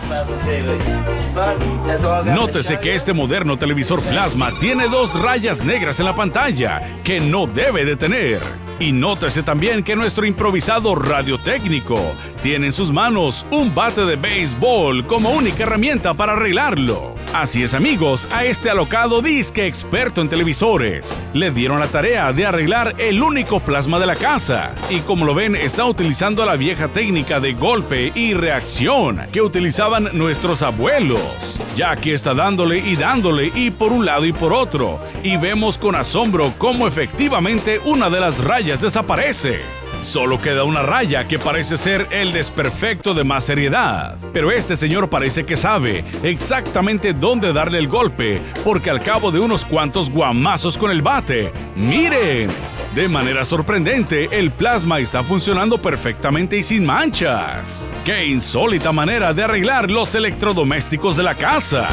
Nótese 2.24 2.80
que 2.80 2.94
este 2.94 3.12
moderno 3.12 3.58
televisor 3.58 4.00
plasma 4.02 4.50
tiene 4.58 4.88
dos 4.88 5.20
rayas 5.20 5.62
negras 5.62 6.00
en 6.00 6.06
la 6.06 6.14
pantalla 6.14 6.80
que 7.04 7.20
no 7.20 7.46
debe 7.46 7.84
de 7.84 7.96
tener. 7.96 8.69
Y 8.80 8.92
nótese 8.92 9.42
también 9.42 9.82
que 9.84 9.94
nuestro 9.94 10.24
improvisado 10.24 10.94
radiotécnico 10.94 12.00
tiene 12.42 12.66
en 12.66 12.72
sus 12.72 12.90
manos 12.90 13.44
un 13.50 13.74
bate 13.74 14.06
de 14.06 14.16
béisbol 14.16 15.06
como 15.06 15.30
única 15.30 15.64
herramienta 15.64 16.14
para 16.14 16.32
arreglarlo. 16.32 17.14
Así 17.34 17.62
es 17.62 17.74
amigos, 17.74 18.26
a 18.32 18.44
este 18.44 18.70
alocado 18.70 19.20
disque 19.22 19.66
experto 19.66 20.20
en 20.20 20.28
televisores 20.28 21.14
le 21.32 21.50
dieron 21.50 21.78
la 21.78 21.86
tarea 21.86 22.32
de 22.32 22.44
arreglar 22.44 22.94
el 22.98 23.22
único 23.22 23.60
plasma 23.60 24.00
de 24.00 24.06
la 24.06 24.16
casa. 24.16 24.74
Y 24.88 25.00
como 25.00 25.24
lo 25.24 25.34
ven, 25.34 25.54
está 25.54 25.84
utilizando 25.84 26.44
la 26.44 26.56
vieja 26.56 26.88
técnica 26.88 27.38
de 27.38 27.52
golpe 27.52 28.10
y 28.14 28.34
reacción 28.34 29.20
que 29.32 29.42
utilizaban 29.42 30.08
nuestros 30.12 30.62
abuelos. 30.62 31.60
Ya 31.76 31.94
que 31.96 32.14
está 32.14 32.34
dándole 32.34 32.78
y 32.78 32.96
dándole 32.96 33.52
y 33.54 33.70
por 33.70 33.92
un 33.92 34.04
lado 34.04 34.24
y 34.24 34.32
por 34.32 34.52
otro. 34.52 34.98
Y 35.22 35.36
vemos 35.36 35.78
con 35.78 35.94
asombro 35.94 36.52
cómo 36.58 36.88
efectivamente 36.88 37.80
una 37.84 38.10
de 38.10 38.20
las 38.20 38.42
rayas 38.42 38.69
desaparece. 38.78 39.60
Solo 40.02 40.40
queda 40.40 40.64
una 40.64 40.82
raya 40.82 41.26
que 41.26 41.38
parece 41.38 41.76
ser 41.76 42.06
el 42.10 42.32
desperfecto 42.32 43.12
de 43.14 43.24
más 43.24 43.44
seriedad. 43.44 44.16
Pero 44.32 44.50
este 44.52 44.76
señor 44.76 45.10
parece 45.10 45.44
que 45.44 45.56
sabe 45.56 46.04
exactamente 46.22 47.12
dónde 47.12 47.52
darle 47.52 47.78
el 47.78 47.88
golpe, 47.88 48.40
porque 48.64 48.90
al 48.90 49.02
cabo 49.02 49.30
de 49.30 49.40
unos 49.40 49.64
cuantos 49.64 50.10
guamazos 50.10 50.78
con 50.78 50.90
el 50.90 51.02
bate, 51.02 51.52
miren, 51.74 52.48
de 52.94 53.08
manera 53.08 53.44
sorprendente, 53.44 54.28
el 54.30 54.50
plasma 54.50 55.00
está 55.00 55.22
funcionando 55.22 55.78
perfectamente 55.78 56.58
y 56.58 56.62
sin 56.62 56.84
manchas. 56.86 57.90
¡Qué 58.04 58.26
insólita 58.26 58.92
manera 58.92 59.34
de 59.34 59.42
arreglar 59.42 59.90
los 59.90 60.14
electrodomésticos 60.14 61.16
de 61.16 61.22
la 61.22 61.34
casa! 61.34 61.88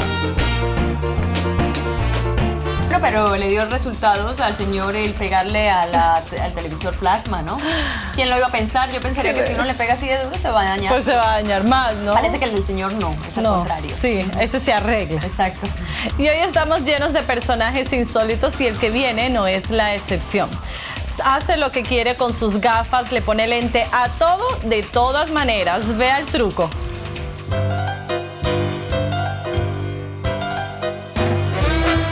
Bueno, 3.00 3.28
pero 3.30 3.36
le 3.36 3.50
dio 3.50 3.66
resultados 3.66 4.40
al 4.40 4.56
señor 4.56 4.96
el 4.96 5.14
pegarle 5.14 5.70
a 5.70 5.86
la- 5.86 6.16
al 6.42 6.54
televisor 6.54 6.96
plasma, 6.96 7.42
¿no? 7.42 7.58
¿Quién 8.16 8.30
lo 8.30 8.38
iba 8.38 8.48
a 8.48 8.52
pensar? 8.52 8.92
Yo 8.92 9.02
pensaría 9.02 9.34
que 9.34 9.44
si 9.44 9.54
uno 9.54 9.64
le 9.66 9.74
pega 9.76 9.94
así 9.94 10.08
de 10.08 10.24
duro 10.24 10.38
se 10.38 10.50
va 10.50 10.62
a 10.62 10.66
dañar. 10.66 10.94
Pues 10.94 11.06
se 11.06 11.16
va 11.16 11.32
a 11.34 11.34
dañar 11.42 11.64
más, 11.64 11.94
¿no? 11.98 12.14
Parece 12.14 12.40
que 12.40 12.46
el 12.46 12.54
del 12.56 12.64
señor 12.64 12.94
no, 12.94 13.12
es 13.28 13.38
al 13.38 13.44
no, 13.44 13.56
contrario. 13.58 13.96
sí, 14.00 14.26
ese 14.40 14.60
se 14.60 14.74
arregla. 14.74 15.22
Exacto. 15.24 15.68
Y 16.18 16.28
hoy 16.28 16.38
estamos 16.38 16.82
llenos 16.82 17.14
de 17.14 17.22
personajes 17.24 17.92
insólitos 17.94 18.60
y 18.62 18.68
el 18.68 18.78
que 18.78 18.90
viene 18.90 19.30
no 19.30 19.48
es 19.48 19.70
la 19.70 19.94
excepción. 19.94 20.50
Hace 21.24 21.58
lo 21.58 21.72
que 21.72 21.84
quiere 21.84 22.16
con 22.16 22.36
sus 22.36 22.62
gafas, 22.62 23.12
le 23.12 23.22
pone 23.22 23.48
lente 23.48 23.88
a 23.92 24.10
todo 24.20 24.44
de 24.64 24.84
todas 24.84 25.30
maneras. 25.32 25.98
Vea 25.98 26.20
el 26.20 26.26
truco. 26.28 26.70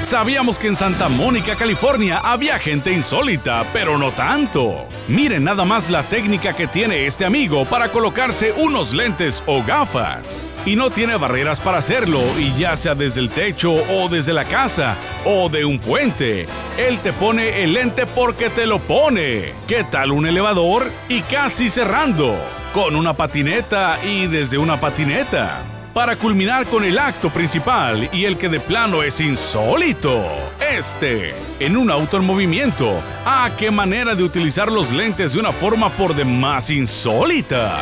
Sabíamos 0.05 0.59
que 0.59 0.67
en 0.67 0.75
Santa 0.75 1.09
Mónica, 1.09 1.55
California, 1.55 2.19
había 2.19 2.59
gente 2.59 2.93
insólita, 2.93 3.65
pero 3.73 3.97
no 3.97 4.11
tanto. 4.11 4.85
Miren 5.07 5.43
nada 5.43 5.65
más 5.65 5.89
la 5.89 6.03
técnica 6.03 6.53
que 6.53 6.67
tiene 6.67 7.07
este 7.07 7.25
amigo 7.25 7.65
para 7.65 7.89
colocarse 7.89 8.51
unos 8.51 8.93
lentes 8.93 9.41
o 9.47 9.63
gafas. 9.63 10.47
Y 10.63 10.75
no 10.75 10.91
tiene 10.91 11.15
barreras 11.15 11.59
para 11.59 11.79
hacerlo, 11.79 12.21
y 12.37 12.55
ya 12.55 12.75
sea 12.75 12.93
desde 12.93 13.19
el 13.19 13.31
techo 13.31 13.73
o 13.73 14.07
desde 14.07 14.31
la 14.31 14.45
casa 14.45 14.95
o 15.25 15.49
de 15.49 15.65
un 15.65 15.79
puente. 15.79 16.45
Él 16.77 16.99
te 16.99 17.11
pone 17.11 17.63
el 17.63 17.73
lente 17.73 18.05
porque 18.05 18.51
te 18.51 18.67
lo 18.67 18.77
pone. 18.77 19.53
¿Qué 19.67 19.85
tal 19.85 20.11
un 20.11 20.27
elevador? 20.27 20.87
Y 21.09 21.21
casi 21.21 21.71
cerrando. 21.71 22.35
Con 22.75 22.95
una 22.95 23.13
patineta 23.13 23.97
y 24.05 24.27
desde 24.27 24.59
una 24.59 24.79
patineta 24.79 25.63
para 25.95 26.17
culminar 26.17 26.65
con 26.65 26.83
el 26.83 26.99
acto 26.99 27.29
principal 27.29 28.09
y 28.11 28.25
el 28.25 28.37
que 28.37 28.49
de 28.49 28.59
plano 28.59 29.01
es 29.01 29.21
insólito. 29.21 30.25
Este, 30.59 31.33
en 31.61 31.77
un 31.77 31.89
auto 31.89 32.17
en 32.17 32.25
movimiento. 32.25 32.99
Ah, 33.25 33.49
qué 33.57 33.71
manera 33.71 34.13
de 34.13 34.21
utilizar 34.21 34.69
los 34.69 34.91
lentes 34.91 35.31
de 35.31 35.39
una 35.39 35.53
forma 35.53 35.89
por 35.89 36.13
demás 36.13 36.69
insólita. 36.69 37.79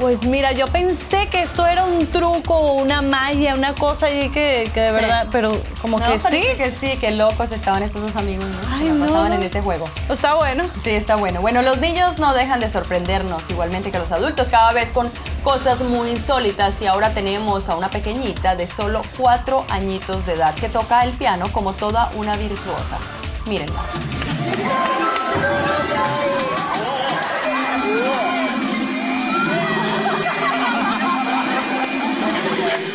Pues 0.00 0.24
mira, 0.24 0.52
yo 0.52 0.66
pensé 0.68 1.26
que 1.28 1.40
esto 1.42 1.66
era 1.66 1.84
un 1.84 2.06
truco, 2.08 2.72
una 2.74 3.00
magia, 3.00 3.54
una 3.54 3.74
cosa 3.74 4.06
ahí 4.06 4.28
que, 4.28 4.70
que 4.74 4.80
de 4.80 4.88
Sí. 4.90 4.94
verdad, 4.94 5.28
pero 5.32 5.58
como 5.80 5.98
No, 5.98 6.06
que 6.06 6.18
sí. 6.18 6.42
que 6.58 6.70
sí, 6.70 6.98
que 6.98 7.10
locos 7.12 7.50
estaban 7.50 7.82
estos 7.82 8.02
dos 8.02 8.14
amigos, 8.14 8.44
¿no? 8.46 8.58
Ay, 8.76 8.84
no, 8.90 9.06
pasaban 9.06 9.32
en 9.32 9.42
ese 9.42 9.62
juego. 9.62 9.88
Está 10.10 10.34
bueno. 10.34 10.64
Sí, 10.78 10.90
está 10.90 11.16
bueno. 11.16 11.40
Bueno, 11.40 11.62
los 11.62 11.80
niños 11.80 12.18
no 12.18 12.34
dejan 12.34 12.60
de 12.60 12.68
sorprendernos, 12.68 13.48
igualmente 13.48 13.90
que 13.90 13.98
los 13.98 14.12
adultos, 14.12 14.48
cada 14.48 14.72
vez 14.72 14.92
con 14.92 15.10
cosas 15.42 15.80
muy 15.80 16.10
insólitas. 16.10 16.80
Y 16.82 16.86
ahora 16.86 17.10
tenemos 17.14 17.70
a 17.70 17.76
una 17.76 17.88
pequeñita 17.88 18.54
de 18.54 18.66
solo 18.66 19.00
cuatro 19.16 19.64
añitos 19.70 20.26
de 20.26 20.34
edad 20.34 20.54
que 20.56 20.68
toca 20.68 21.04
el 21.04 21.12
piano 21.12 21.50
como 21.52 21.72
toda 21.72 22.10
una 22.16 22.36
virtuosa. 22.36 22.98
Mírenla. 23.46 23.80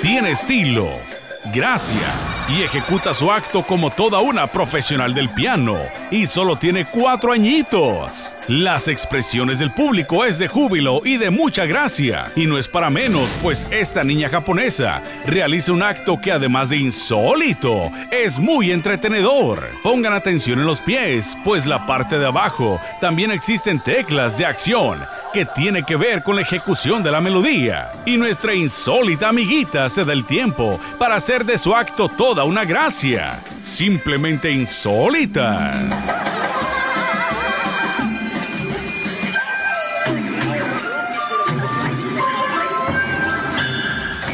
Tiene 0.02 0.32
estilo, 0.32 0.90
gracia 1.54 2.08
y 2.50 2.64
ejecuta 2.64 3.14
su 3.14 3.32
acto 3.32 3.62
como 3.62 3.92
toda 3.92 4.20
una 4.20 4.48
profesional 4.48 5.14
del 5.14 5.30
piano. 5.30 5.78
Y 6.10 6.26
solo 6.26 6.56
tiene 6.56 6.86
cuatro 6.86 7.32
añitos. 7.32 8.36
Las 8.48 8.88
expresiones 8.88 9.60
del 9.60 9.70
público 9.70 10.26
es 10.26 10.40
de 10.40 10.48
júbilo 10.48 11.02
y 11.06 11.18
de 11.18 11.30
mucha 11.30 11.68
gracia. 11.68 12.26
Y 12.36 12.48
no 12.48 12.58
es 12.58 12.68
para 12.68 12.90
menos, 12.90 13.36
pues 13.44 13.68
esta 13.70 14.04
niña 14.04 14.28
japonesa 14.28 15.04
realiza 15.28 15.72
un 15.72 15.84
acto 15.84 16.20
que 16.20 16.32
además 16.32 16.70
de 16.70 16.78
insólito, 16.78 17.92
es 18.10 18.40
muy 18.40 18.72
entretenedor. 18.72 19.60
Pongan 19.84 20.14
atención 20.14 20.60
en 20.60 20.66
los 20.66 20.82
pies, 20.82 21.38
pues 21.44 21.68
la 21.68 21.86
parte 21.86 22.18
de 22.18 22.26
abajo 22.26 22.82
también 23.00 23.30
existen 23.30 23.80
teclas 23.80 24.36
de 24.36 24.48
acción 24.48 24.98
que 25.32 25.46
tiene 25.46 25.84
que 25.84 25.96
ver 25.96 26.24
con 26.24 26.36
la 26.36 26.42
ejecución 26.42 27.04
de 27.04 27.12
la 27.12 27.22
melodía. 27.22 27.92
Y 28.06 28.18
nuestra 28.18 28.54
insólita 28.54 29.30
amiguita 29.30 29.90
se 29.90 30.04
da 30.04 30.14
el 30.14 30.26
tiempo 30.26 30.80
para 30.98 31.16
hacer 31.16 31.46
de 31.46 31.58
su 31.58 31.76
acto 31.76 32.10
toda 32.10 32.44
una 32.44 32.66
gracia. 32.66 33.40
Simplemente 33.64 34.52
insólita. 34.52 35.74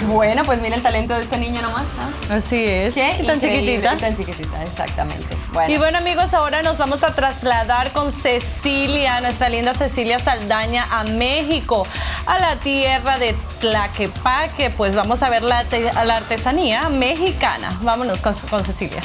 Bueno, 0.07 0.43
pues 0.45 0.59
mira 0.61 0.75
el 0.75 0.81
talento 0.81 1.13
de 1.13 1.21
esta 1.21 1.37
niña 1.37 1.61
nomás, 1.61 1.85
¿no? 1.95 2.35
Así 2.35 2.63
es. 2.65 2.95
Qué 2.95 3.23
tan 3.25 3.39
chiquitita. 3.39 3.97
Tan 3.97 4.15
chiquitita, 4.15 4.63
exactamente. 4.63 5.36
Y 5.67 5.77
bueno 5.77 5.97
amigos, 5.97 6.33
ahora 6.33 6.61
nos 6.61 6.77
vamos 6.77 7.03
a 7.03 7.15
trasladar 7.15 7.91
con 7.91 8.11
Cecilia, 8.11 9.19
nuestra 9.21 9.49
linda 9.49 9.73
Cecilia 9.73 10.19
Saldaña, 10.19 10.85
a 10.91 11.03
México, 11.03 11.87
a 12.25 12.39
la 12.39 12.57
tierra 12.57 13.17
de 13.17 13.35
Tlaquepaque. 13.59 14.69
Pues 14.69 14.95
vamos 14.95 15.23
a 15.23 15.29
ver 15.29 15.43
la, 15.43 15.63
la 16.05 16.17
artesanía 16.17 16.89
mexicana. 16.89 17.77
Vámonos 17.81 18.21
con, 18.21 18.33
con 18.35 18.63
Cecilia. 18.63 19.01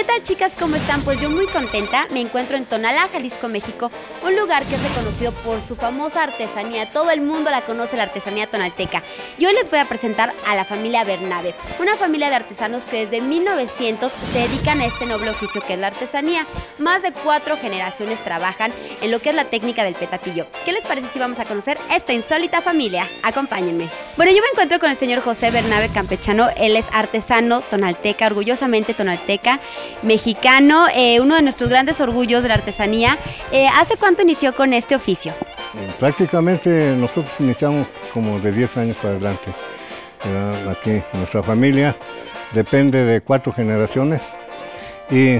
¿Qué 0.00 0.06
tal 0.06 0.22
chicas? 0.22 0.52
¿Cómo 0.58 0.76
están? 0.76 1.02
Pues 1.02 1.20
yo 1.20 1.28
muy 1.28 1.46
contenta. 1.48 2.06
Me 2.10 2.22
encuentro 2.22 2.56
en 2.56 2.64
Tonalá, 2.64 3.10
Jalisco, 3.12 3.48
México, 3.48 3.90
un 4.26 4.34
lugar 4.34 4.64
que 4.64 4.76
es 4.76 4.82
reconocido 4.82 5.30
por 5.32 5.60
su 5.60 5.76
famosa 5.76 6.22
artesanía. 6.22 6.90
Todo 6.90 7.10
el 7.10 7.20
mundo 7.20 7.50
la 7.50 7.60
conoce, 7.60 7.98
la 7.98 8.04
artesanía 8.04 8.46
tonalteca. 8.46 9.02
Y 9.36 9.44
hoy 9.44 9.52
les 9.52 9.68
voy 9.68 9.78
a 9.78 9.84
presentar 9.84 10.32
a 10.48 10.54
la 10.54 10.64
familia 10.64 11.04
Bernabe, 11.04 11.54
una 11.78 11.98
familia 11.98 12.30
de 12.30 12.36
artesanos 12.36 12.84
que 12.84 13.04
desde 13.04 13.20
1900 13.20 14.10
se 14.32 14.38
dedican 14.38 14.80
a 14.80 14.86
este 14.86 15.04
noble 15.04 15.28
oficio 15.28 15.60
que 15.60 15.74
es 15.74 15.78
la 15.78 15.88
artesanía. 15.88 16.46
Más 16.78 17.02
de 17.02 17.12
cuatro 17.12 17.58
generaciones 17.58 18.24
trabajan 18.24 18.72
en 19.02 19.10
lo 19.10 19.20
que 19.20 19.28
es 19.28 19.34
la 19.34 19.50
técnica 19.50 19.84
del 19.84 19.96
petatillo. 19.96 20.46
¿Qué 20.64 20.72
les 20.72 20.86
parece 20.86 21.08
si 21.12 21.18
vamos 21.18 21.40
a 21.40 21.44
conocer 21.44 21.76
esta 21.90 22.14
insólita 22.14 22.62
familia? 22.62 23.06
Acompáñenme. 23.22 23.90
Bueno, 24.16 24.32
yo 24.32 24.40
me 24.40 24.48
encuentro 24.50 24.78
con 24.78 24.88
el 24.88 24.96
señor 24.96 25.20
José 25.20 25.50
Bernabe 25.50 25.90
Campechano. 25.90 26.48
Él 26.56 26.76
es 26.76 26.86
artesano 26.90 27.60
tonalteca, 27.60 28.28
orgullosamente 28.28 28.94
tonalteca 28.94 29.60
mexicano, 30.02 30.86
eh, 30.94 31.20
uno 31.20 31.36
de 31.36 31.42
nuestros 31.42 31.70
grandes 31.70 32.00
orgullos 32.00 32.42
de 32.42 32.48
la 32.48 32.54
artesanía. 32.54 33.18
Eh, 33.52 33.66
¿Hace 33.68 33.96
cuánto 33.96 34.22
inició 34.22 34.54
con 34.54 34.72
este 34.72 34.94
oficio? 34.94 35.32
Eh, 35.74 35.92
Prácticamente 35.98 36.94
nosotros 36.96 37.32
iniciamos 37.38 37.86
como 38.12 38.40
de 38.40 38.52
10 38.52 38.76
años 38.76 38.96
para 38.96 39.10
adelante. 39.14 39.52
Aquí 40.70 41.02
nuestra 41.14 41.42
familia 41.42 41.96
depende 42.52 43.04
de 43.04 43.22
cuatro 43.22 43.52
generaciones 43.52 44.20
y 45.10 45.38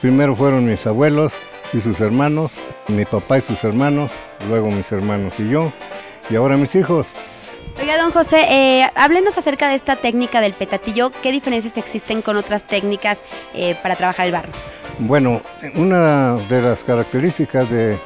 primero 0.00 0.34
fueron 0.34 0.64
mis 0.64 0.84
abuelos 0.86 1.32
y 1.72 1.80
sus 1.80 2.00
hermanos, 2.00 2.50
mi 2.88 3.04
papá 3.04 3.38
y 3.38 3.40
sus 3.42 3.62
hermanos, 3.62 4.10
luego 4.48 4.68
mis 4.70 4.90
hermanos 4.90 5.34
y 5.38 5.48
yo 5.48 5.72
y 6.28 6.36
ahora 6.36 6.56
mis 6.56 6.74
hijos. 6.74 7.06
Oiga, 7.80 7.98
don 7.98 8.12
José, 8.12 8.46
eh, 8.48 8.90
háblenos 8.94 9.36
acerca 9.36 9.68
de 9.68 9.74
esta 9.74 9.96
técnica 9.96 10.40
del 10.40 10.52
petatillo. 10.52 11.10
¿Qué 11.22 11.32
diferencias 11.32 11.76
existen 11.76 12.22
con 12.22 12.36
otras 12.36 12.62
técnicas 12.62 13.20
eh, 13.52 13.76
para 13.82 13.96
trabajar 13.96 14.26
el 14.26 14.32
barro? 14.32 14.52
Bueno, 15.00 15.42
una 15.74 16.34
de 16.48 16.62
las 16.62 16.84
características 16.84 17.68
de 17.68 17.98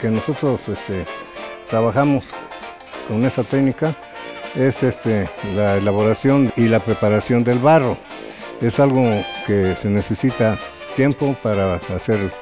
que 0.00 0.08
nosotros 0.08 0.60
este, 0.68 1.04
trabajamos 1.68 2.24
con 3.06 3.24
esa 3.24 3.44
técnica 3.44 3.96
es 4.56 4.82
este, 4.82 5.30
la 5.54 5.76
elaboración 5.76 6.52
y 6.56 6.66
la 6.66 6.80
preparación 6.80 7.44
del 7.44 7.60
barro. 7.60 7.96
Es 8.60 8.80
algo 8.80 9.04
que 9.46 9.76
se 9.76 9.88
necesita 9.88 10.58
tiempo 10.96 11.36
para 11.42 11.76
hacer. 11.94 12.32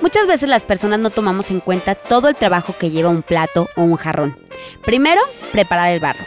Muchas 0.00 0.26
veces 0.26 0.48
las 0.48 0.62
personas 0.62 0.98
no 0.98 1.10
tomamos 1.10 1.50
en 1.50 1.60
cuenta 1.60 1.94
todo 1.94 2.28
el 2.28 2.34
trabajo 2.34 2.74
que 2.78 2.90
lleva 2.90 3.10
un 3.10 3.22
plato 3.22 3.68
o 3.76 3.82
un 3.82 3.96
jarrón. 3.96 4.38
Primero, 4.82 5.20
preparar 5.52 5.90
el 5.90 6.00
barro. 6.00 6.24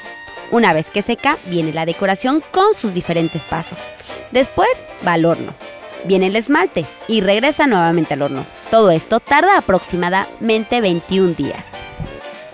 Una 0.51 0.73
vez 0.73 0.91
que 0.91 1.01
seca, 1.01 1.39
viene 1.45 1.73
la 1.73 1.87
decoración 1.87 2.43
con 2.51 2.75
sus 2.75 2.93
diferentes 2.93 3.43
pasos. 3.43 3.79
Después, 4.31 4.69
va 5.05 5.13
al 5.13 5.25
horno. 5.25 5.55
Viene 6.05 6.27
el 6.27 6.35
esmalte 6.35 6.85
y 7.07 7.21
regresa 7.21 7.65
nuevamente 7.65 8.13
al 8.13 8.21
horno. 8.21 8.45
Todo 8.69 8.91
esto 8.91 9.19
tarda 9.19 9.57
aproximadamente 9.57 10.79
21 10.79 11.33
días. 11.33 11.71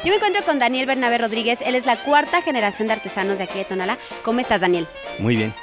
Yo 0.05 0.11
me 0.11 0.15
encuentro 0.15 0.43
con 0.45 0.59
Daniel 0.59 0.85
Bernabé 0.85 1.17
Rodríguez. 1.17 1.59
Él 1.65 1.75
es 1.75 1.85
la 1.85 1.97
cuarta 1.97 2.41
generación 2.41 2.87
de 2.87 2.93
artesanos 2.93 3.37
de 3.37 3.43
aquí 3.43 3.57
de 3.57 3.65
Tonalá. 3.65 3.97
¿Cómo 4.23 4.39
estás, 4.39 4.61
Daniel? 4.61 4.87
Muy 5.19 5.35
bien. 5.35 5.53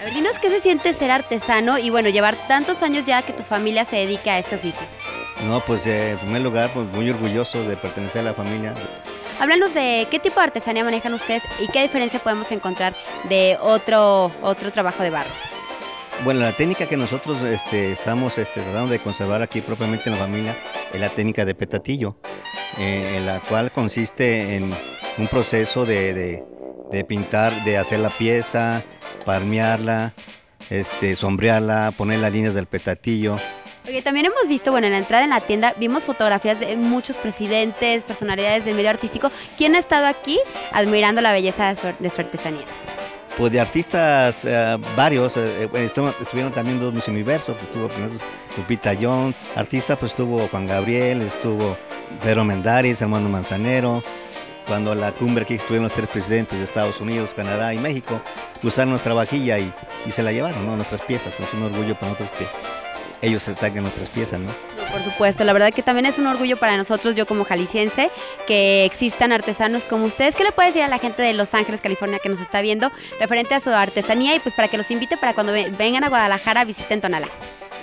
A 0.00 0.04
ver, 0.04 0.14
dinos 0.14 0.38
qué 0.40 0.48
se 0.48 0.60
siente 0.60 0.94
ser 0.94 1.10
artesano 1.10 1.78
y 1.78 1.90
bueno, 1.90 2.08
llevar 2.08 2.36
tantos 2.46 2.82
años 2.82 3.04
ya 3.04 3.22
que 3.22 3.32
tu 3.32 3.42
familia 3.42 3.84
se 3.84 3.96
dedica 3.96 4.34
a 4.34 4.38
este 4.38 4.56
oficio. 4.56 4.86
No, 5.46 5.60
pues 5.64 5.86
eh, 5.86 6.10
en 6.12 6.18
primer 6.18 6.42
lugar, 6.42 6.70
pues 6.72 6.86
muy 6.88 7.08
orgullosos 7.10 7.66
de 7.66 7.76
pertenecer 7.76 8.20
a 8.20 8.24
la 8.24 8.34
familia. 8.34 8.74
Háblanos 9.40 9.72
de 9.74 10.06
qué 10.10 10.18
tipo 10.18 10.40
de 10.40 10.44
artesanía 10.46 10.82
manejan 10.84 11.14
ustedes 11.14 11.42
y 11.60 11.68
qué 11.68 11.82
diferencia 11.82 12.18
podemos 12.20 12.50
encontrar 12.50 12.96
de 13.28 13.56
otro, 13.60 14.32
otro 14.42 14.72
trabajo 14.72 15.02
de 15.02 15.10
barro. 15.10 15.30
Bueno, 16.24 16.40
la 16.40 16.52
técnica 16.56 16.86
que 16.86 16.96
nosotros 16.96 17.40
este, 17.42 17.92
estamos 17.92 18.38
este, 18.38 18.60
tratando 18.60 18.90
de 18.90 18.98
conservar 18.98 19.40
aquí 19.42 19.60
propiamente 19.60 20.08
en 20.10 20.16
la 20.16 20.22
familia 20.24 20.56
es 20.92 21.00
la 21.00 21.08
técnica 21.08 21.44
de 21.44 21.54
petatillo, 21.54 22.16
eh, 22.78 23.14
en 23.18 23.26
la 23.26 23.38
cual 23.38 23.70
consiste 23.70 24.56
en 24.56 24.74
un 25.18 25.28
proceso 25.28 25.84
de, 25.86 26.12
de- 26.14 26.44
de 26.90 27.04
pintar, 27.04 27.62
de 27.64 27.76
hacer 27.78 28.00
la 28.00 28.08
pieza, 28.10 28.82
palmearla, 29.28 30.14
este, 30.70 31.14
sombrearla, 31.14 31.92
poner 31.94 32.20
las 32.20 32.32
líneas 32.32 32.54
del 32.54 32.64
petatillo. 32.64 33.36
Porque 33.82 34.00
también 34.00 34.24
hemos 34.24 34.48
visto, 34.48 34.70
bueno, 34.70 34.86
en 34.86 34.94
la 34.94 34.98
entrada 34.98 35.22
en 35.22 35.28
la 35.30 35.42
tienda 35.42 35.74
vimos 35.78 36.04
fotografías 36.04 36.58
de 36.60 36.78
muchos 36.78 37.18
presidentes, 37.18 38.04
personalidades 38.04 38.64
del 38.64 38.74
medio 38.74 38.88
artístico. 38.88 39.30
¿Quién 39.58 39.74
ha 39.74 39.80
estado 39.80 40.06
aquí 40.06 40.40
admirando 40.72 41.20
la 41.20 41.32
belleza 41.32 41.68
de 41.68 41.76
su, 41.76 41.88
de 41.98 42.08
su 42.08 42.22
artesanía? 42.22 42.64
Pues 43.36 43.52
de 43.52 43.60
artistas 43.60 44.46
eh, 44.46 44.78
varios, 44.96 45.36
eh, 45.36 45.68
eh, 45.74 45.90
estuvieron 46.20 46.50
también 46.52 46.80
dos 46.80 46.94
Miss 46.94 47.06
Universo, 47.08 47.54
que 47.54 47.64
estuvo 47.64 47.90
Lupita 48.56 48.94
Jones, 48.98 49.36
artistas 49.56 49.98
pues 49.98 50.12
estuvo 50.12 50.48
Juan 50.48 50.66
Gabriel, 50.66 51.20
estuvo 51.20 51.76
Pedro 52.22 52.44
Mendares, 52.44 53.02
hermano 53.02 53.28
Manzanero, 53.28 54.02
cuando 54.68 54.94
la 54.94 55.12
cumbre 55.12 55.44
aquí 55.44 55.54
estuvieron 55.54 55.84
los 55.84 55.92
tres 55.92 56.06
presidentes 56.08 56.58
de 56.58 56.64
Estados 56.64 57.00
Unidos, 57.00 57.34
Canadá 57.34 57.74
y 57.74 57.78
México, 57.78 58.20
usaron 58.62 58.90
nuestra 58.90 59.14
vajilla 59.14 59.58
y, 59.58 59.72
y 60.06 60.12
se 60.12 60.22
la 60.22 60.30
llevaron, 60.30 60.64
¿no? 60.66 60.76
Nuestras 60.76 61.00
piezas, 61.02 61.40
es 61.40 61.52
un 61.54 61.62
orgullo 61.64 61.94
para 61.98 62.12
nosotros 62.12 62.30
que 62.38 62.46
ellos 63.26 63.42
se 63.42 63.50
ataquen 63.52 63.82
nuestras 63.82 64.08
piezas, 64.10 64.38
¿no? 64.38 64.50
Por 64.92 65.02
supuesto, 65.02 65.44
la 65.44 65.52
verdad 65.52 65.72
que 65.72 65.82
también 65.82 66.06
es 66.06 66.18
un 66.18 66.26
orgullo 66.26 66.56
para 66.58 66.76
nosotros, 66.76 67.14
yo 67.14 67.26
como 67.26 67.44
jalisciense, 67.44 68.10
que 68.46 68.84
existan 68.84 69.32
artesanos 69.32 69.84
como 69.84 70.04
ustedes. 70.06 70.34
¿Qué 70.36 70.44
le 70.44 70.52
puede 70.52 70.68
decir 70.68 70.82
a 70.82 70.88
la 70.88 70.98
gente 70.98 71.22
de 71.22 71.32
Los 71.34 71.52
Ángeles, 71.54 71.80
California, 71.80 72.18
que 72.22 72.28
nos 72.28 72.40
está 72.40 72.60
viendo, 72.62 72.90
referente 73.18 73.54
a 73.54 73.60
su 73.60 73.70
artesanía 73.70 74.34
y 74.34 74.38
pues 74.40 74.54
para 74.54 74.68
que 74.68 74.76
los 74.78 74.90
invite 74.90 75.16
para 75.16 75.34
cuando 75.34 75.52
ve- 75.52 75.70
vengan 75.76 76.04
a 76.04 76.08
Guadalajara 76.08 76.64
visiten 76.64 77.00
Tonalá? 77.00 77.28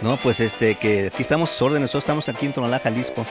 No, 0.01 0.17
pues 0.17 0.39
este, 0.39 0.75
que 0.75 1.07
aquí 1.07 1.21
estamos 1.21 1.49
sus 1.51 1.61
órdenes, 1.61 1.81
nosotros 1.83 2.03
estamos 2.03 2.29
aquí 2.29 2.45
en 2.47 2.53
Tonalá, 2.53 2.79
Jalisco. 2.79 3.25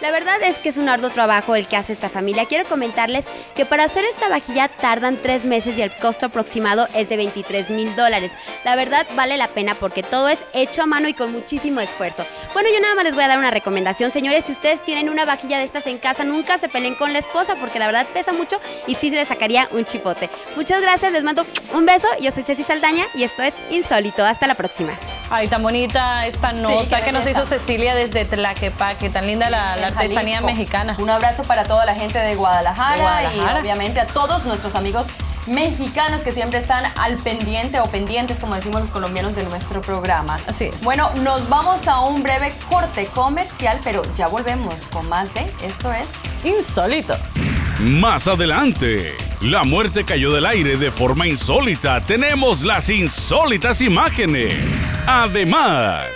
La 0.00 0.10
verdad 0.10 0.42
es 0.42 0.58
que 0.58 0.68
es 0.68 0.76
un 0.76 0.88
arduo 0.88 1.10
trabajo 1.10 1.56
el 1.56 1.66
que 1.66 1.76
hace 1.76 1.92
esta 1.92 2.10
familia. 2.10 2.46
Quiero 2.46 2.68
comentarles 2.68 3.24
que 3.54 3.64
para 3.64 3.84
hacer 3.84 4.04
esta 4.04 4.28
vajilla 4.28 4.68
tardan 4.68 5.16
tres 5.16 5.44
meses 5.44 5.76
y 5.78 5.82
el 5.82 5.94
costo 5.96 6.26
aproximado 6.26 6.88
es 6.94 7.08
de 7.08 7.16
23 7.16 7.70
mil 7.70 7.94
dólares. 7.96 8.32
La 8.64 8.76
verdad 8.76 9.06
vale 9.14 9.36
la 9.36 9.48
pena 9.48 9.74
porque 9.74 10.02
todo 10.02 10.28
es 10.28 10.38
hecho 10.52 10.82
a 10.82 10.86
mano 10.86 11.08
y 11.08 11.14
con 11.14 11.32
muchísimo 11.32 11.80
esfuerzo. 11.80 12.26
Bueno, 12.52 12.68
yo 12.72 12.80
nada 12.80 12.94
más 12.94 13.04
les 13.04 13.14
voy 13.14 13.24
a 13.24 13.28
dar 13.28 13.38
una 13.38 13.50
recomendación, 13.50 14.10
señores. 14.10 14.44
Si 14.44 14.52
ustedes 14.52 14.84
tienen 14.84 15.08
una 15.08 15.24
vajilla 15.24 15.58
de 15.58 15.64
estas 15.64 15.86
en 15.86 15.98
casa, 15.98 16.24
nunca 16.24 16.58
se 16.58 16.68
peleen 16.68 16.94
con 16.94 17.12
la 17.12 17.20
esposa 17.20 17.56
porque 17.56 17.78
la 17.78 17.86
verdad 17.86 18.06
pesa 18.12 18.32
mucho 18.32 18.60
y 18.86 18.94
sí 18.96 19.10
se 19.10 19.16
les 19.16 19.28
sacaría 19.28 19.68
un 19.72 19.84
chipote. 19.84 20.28
Muchas 20.56 20.82
gracias, 20.82 21.12
les 21.12 21.24
mando 21.24 21.46
un 21.72 21.86
beso. 21.86 22.06
Yo 22.20 22.30
soy 22.32 22.42
Ceci 22.42 22.64
Saldaña 22.64 23.06
y 23.14 23.24
esto 23.24 23.42
es 23.42 23.54
Insólito. 23.70 24.24
Hasta 24.24 24.46
la 24.46 24.54
próxima. 24.54 24.98
Ay, 25.28 25.48
tan 25.48 25.62
bonita 25.62 26.24
esta 26.26 26.52
nota 26.52 27.00
que 27.00 27.10
nos 27.12 27.26
hizo 27.28 27.44
Cecilia 27.46 27.94
desde 27.96 28.24
Tlaquepaque. 28.24 29.10
Tan 29.10 29.26
linda 29.26 29.50
la, 29.50 29.74
Sí, 29.74 29.80
la 29.80 29.88
en 29.88 29.94
artesanía 29.94 30.36
Jalisco. 30.38 30.46
mexicana. 30.46 30.96
Un 31.00 31.10
abrazo 31.10 31.42
para 31.44 31.64
toda 31.64 31.84
la 31.84 31.94
gente 31.94 32.18
de 32.18 32.36
Guadalajara, 32.36 32.94
De 32.96 33.00
Guadalajara. 33.02 33.58
y 33.58 33.62
obviamente 33.62 34.00
a 34.00 34.06
todos 34.06 34.44
nuestros 34.44 34.76
amigos 34.76 35.06
mexicanos 35.48 36.22
que 36.22 36.32
siempre 36.32 36.58
están 36.58 36.84
al 36.96 37.16
pendiente 37.18 37.78
o 37.80 37.86
pendientes, 37.86 38.38
como 38.40 38.54
decimos 38.56 38.80
los 38.80 38.90
colombianos, 38.90 39.34
de 39.36 39.44
nuestro 39.44 39.80
programa. 39.80 40.38
Así 40.46 40.66
es. 40.66 40.80
Bueno, 40.82 41.10
nos 41.22 41.48
vamos 41.48 41.86
a 41.88 42.00
un 42.00 42.22
breve 42.22 42.52
corte 42.68 43.06
comercial, 43.06 43.80
pero 43.84 44.02
ya 44.14 44.28
volvemos 44.28 44.82
con 44.88 45.08
más 45.08 45.32
de 45.34 45.52
Esto 45.62 45.92
es 45.92 46.06
Insólito. 46.44 47.16
Más 47.78 48.26
adelante, 48.28 49.14
la 49.40 49.64
muerte 49.64 50.04
cayó 50.04 50.32
del 50.32 50.46
aire 50.46 50.76
de 50.76 50.90
forma 50.90 51.26
insólita. 51.26 52.00
Tenemos 52.00 52.64
las 52.64 52.88
insólitas 52.90 53.80
imágenes. 53.80 54.54
Además, 55.06 56.06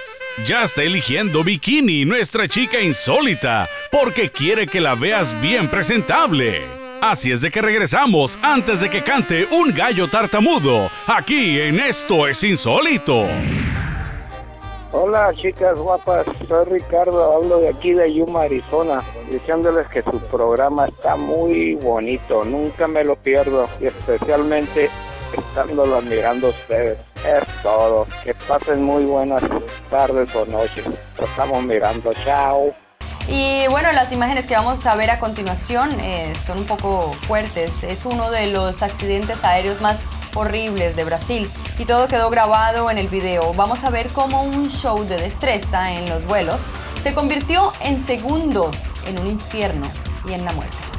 ya 0.47 0.65
está 0.65 0.83
eligiendo 0.83 1.45
bikini 1.45 2.05
nuestra 2.05 2.49
chica 2.49 2.81
insólita 2.81 3.69
porque 3.91 4.31
quiere 4.31 4.67
que 4.67 4.81
la 4.81 4.95
veas 4.95 5.39
bien 5.41 5.69
presentable. 5.69 6.63
Así 7.01 7.31
es 7.31 7.41
de 7.41 7.51
que 7.51 7.63
regresamos 7.63 8.39
antes 8.43 8.81
de 8.81 8.91
que 8.91 9.03
cante 9.03 9.47
un 9.51 9.73
gallo 9.73 10.09
tartamudo 10.09 10.91
aquí 11.07 11.59
en 11.61 11.81
Esto 11.81 12.29
es 12.29 12.45
Insólito. 12.45 13.27
Hola 14.93 15.33
chicas 15.35 15.79
guapas, 15.79 16.27
soy 16.49 16.65
Ricardo, 16.65 17.33
hablo 17.33 17.61
de 17.61 17.69
aquí 17.69 17.93
de 17.93 18.13
Yuma, 18.13 18.43
Arizona, 18.43 19.01
diciéndoles 19.31 19.87
que 19.87 20.03
su 20.03 20.19
programa 20.33 20.87
está 20.87 21.15
muy 21.15 21.77
bonito, 21.77 22.43
nunca 22.43 22.89
me 22.89 23.05
lo 23.05 23.15
pierdo 23.15 23.67
y 23.81 23.87
especialmente 23.87 24.91
estándolo 25.39 25.99
admirando 25.99 26.49
a 26.49 26.51
ustedes. 26.51 26.99
Es 27.25 27.63
todo, 27.63 28.05
que 28.25 28.35
pasen 28.35 28.83
muy 28.83 29.05
buenas 29.05 29.45
tardes 29.89 30.35
o 30.35 30.45
noches, 30.47 30.85
lo 31.17 31.25
estamos 31.25 31.63
mirando, 31.63 32.13
chao. 32.25 32.75
Y 33.29 33.69
bueno, 33.69 33.93
las 33.93 34.11
imágenes 34.11 34.49
que 34.49 34.55
vamos 34.55 34.85
a 34.87 34.97
ver 34.97 35.11
a 35.11 35.21
continuación 35.21 36.01
eh, 36.01 36.35
son 36.35 36.59
un 36.59 36.67
poco 36.67 37.13
fuertes. 37.29 37.85
Es 37.85 38.05
uno 38.05 38.33
de 38.33 38.49
los 38.49 38.83
accidentes 38.83 39.45
aéreos 39.45 39.81
más 39.81 40.01
horribles 40.35 40.97
de 40.97 41.05
Brasil 41.05 41.51
y 41.79 41.85
todo 41.85 42.09
quedó 42.09 42.31
grabado 42.31 42.91
en 42.91 42.99
el 42.99 43.09
video. 43.09 43.55
Vamos 43.55 43.85
a 43.85 43.91
ver 43.91 44.09
cómo 44.09 44.43
un 44.43 44.69
show 44.71 45.05
de 45.05 45.17
destreza 45.17 45.93
en 45.93 46.09
los 46.09 46.25
vuelos 46.27 46.63
se 47.01 47.15
convirtió 47.15 47.73
en 47.81 47.99
segundos 47.99 48.77
en 49.07 49.19
un 49.19 49.27
infierno 49.27 49.91
y 50.29 50.33
en 50.33 50.45
la 50.45 50.53
muerte. 50.53 50.90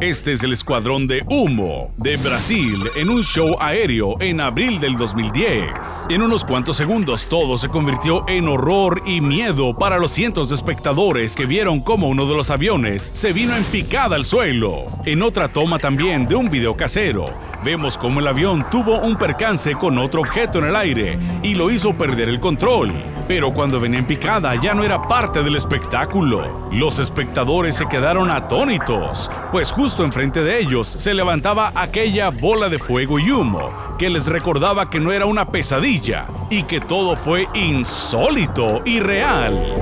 Este 0.00 0.32
es 0.32 0.42
el 0.42 0.52
escuadrón 0.52 1.06
de 1.06 1.24
humo 1.30 1.94
de 1.98 2.16
Brasil 2.16 2.82
en 2.96 3.10
un 3.10 3.22
show 3.22 3.56
aéreo 3.60 4.20
en 4.20 4.40
abril 4.40 4.80
del 4.80 4.96
2010. 4.96 5.68
En 6.08 6.20
unos 6.20 6.44
cuantos 6.44 6.76
segundos 6.76 7.28
todo 7.28 7.56
se 7.56 7.68
convirtió 7.68 8.28
en 8.28 8.48
horror 8.48 9.02
y 9.06 9.20
miedo 9.20 9.78
para 9.78 10.00
los 10.00 10.10
cientos 10.10 10.48
de 10.48 10.56
espectadores 10.56 11.36
que 11.36 11.46
vieron 11.46 11.80
cómo 11.80 12.08
uno 12.08 12.26
de 12.26 12.34
los 12.34 12.50
aviones 12.50 13.04
se 13.04 13.32
vino 13.32 13.54
en 13.54 13.62
picada 13.62 14.16
al 14.16 14.24
suelo. 14.24 14.86
En 15.04 15.22
otra 15.22 15.46
toma 15.46 15.78
también 15.78 16.26
de 16.26 16.34
un 16.34 16.50
video 16.50 16.76
casero, 16.76 17.26
vemos 17.64 17.96
cómo 17.96 18.18
el 18.18 18.26
avión 18.26 18.66
tuvo 18.70 18.98
un 18.98 19.16
percance 19.16 19.74
con 19.74 19.98
otro 19.98 20.22
objeto 20.22 20.58
en 20.58 20.64
el 20.64 20.76
aire 20.76 21.18
y 21.44 21.54
lo 21.54 21.70
hizo 21.70 21.94
perder 21.94 22.28
el 22.28 22.40
control. 22.40 22.92
Pero 23.28 23.52
cuando 23.54 23.80
venía 23.80 24.00
en 24.00 24.06
picada 24.06 24.54
ya 24.56 24.74
no 24.74 24.82
era 24.82 25.06
parte 25.06 25.42
del 25.42 25.56
espectáculo. 25.56 26.68
Los 26.72 26.98
espectadores 26.98 27.76
se 27.76 27.86
quedaron 27.86 28.30
atónitos, 28.30 29.30
pues 29.50 29.70
justo 29.70 29.83
enfrente 29.84 30.40
de 30.40 30.60
ellos 30.60 30.88
se 30.88 31.12
levantaba 31.12 31.70
aquella 31.74 32.30
bola 32.30 32.70
de 32.70 32.78
fuego 32.78 33.18
y 33.18 33.30
humo 33.30 33.68
que 33.98 34.08
les 34.08 34.24
recordaba 34.26 34.88
que 34.88 34.98
no 34.98 35.12
era 35.12 35.26
una 35.26 35.50
pesadilla 35.50 36.26
y 36.48 36.62
que 36.62 36.80
todo 36.80 37.16
fue 37.16 37.46
insólito 37.52 38.80
y 38.86 39.00
real. 39.00 39.74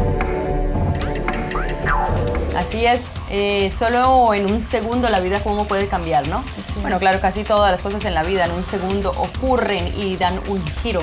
Así 2.57 2.85
es, 2.85 3.13
eh, 3.31 3.71
solo 3.71 4.35
en 4.35 4.47
un 4.47 4.61
segundo 4.61 5.09
la 5.09 5.21
vida 5.21 5.41
cómo 5.41 5.67
puede 5.67 5.87
cambiar, 5.87 6.27
¿no? 6.27 6.45
bueno, 6.81 6.99
claro, 6.99 7.21
casi 7.21 7.45
todas 7.45 7.71
las 7.71 7.81
cosas 7.81 8.05
en 8.05 8.15
la 8.15 8.25
vida 8.25 8.45
en 8.45 8.51
un 8.51 8.65
segundo 8.65 9.11
ocurren 9.17 9.87
y 10.01 10.17
dan 10.17 10.41
un 10.49 10.67
giro 10.83 11.03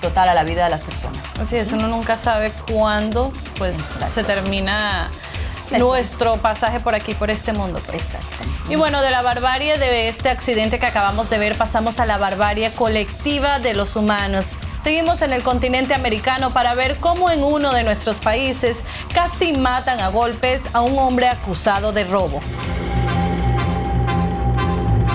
total 0.00 0.28
a 0.28 0.34
la 0.34 0.42
vida 0.42 0.64
de 0.64 0.70
las 0.70 0.82
personas. 0.82 1.36
Así 1.38 1.56
es, 1.56 1.70
uno 1.70 1.86
nunca 1.86 2.16
sabe 2.16 2.50
cuándo 2.68 3.32
pues 3.58 3.76
se 3.76 4.24
termina 4.24 5.08
nuestro 5.78 6.36
pasaje 6.38 6.80
por 6.80 6.94
aquí, 6.94 7.14
por 7.14 7.30
este 7.30 7.52
mundo. 7.52 7.80
Pues. 7.86 8.18
Y 8.68 8.76
bueno, 8.76 9.02
de 9.02 9.10
la 9.10 9.22
barbarie 9.22 9.78
de 9.78 10.08
este 10.08 10.28
accidente 10.28 10.78
que 10.78 10.86
acabamos 10.86 11.28
de 11.30 11.38
ver, 11.38 11.56
pasamos 11.56 11.98
a 11.98 12.06
la 12.06 12.18
barbarie 12.18 12.72
colectiva 12.72 13.58
de 13.58 13.74
los 13.74 13.96
humanos. 13.96 14.54
Seguimos 14.82 15.20
en 15.22 15.32
el 15.32 15.42
continente 15.42 15.94
americano 15.94 16.52
para 16.52 16.74
ver 16.74 16.96
cómo 16.96 17.30
en 17.30 17.42
uno 17.42 17.72
de 17.72 17.84
nuestros 17.84 18.16
países 18.16 18.82
casi 19.12 19.52
matan 19.52 20.00
a 20.00 20.08
golpes 20.08 20.62
a 20.72 20.80
un 20.80 20.98
hombre 20.98 21.28
acusado 21.28 21.92
de 21.92 22.04
robo. 22.04 22.40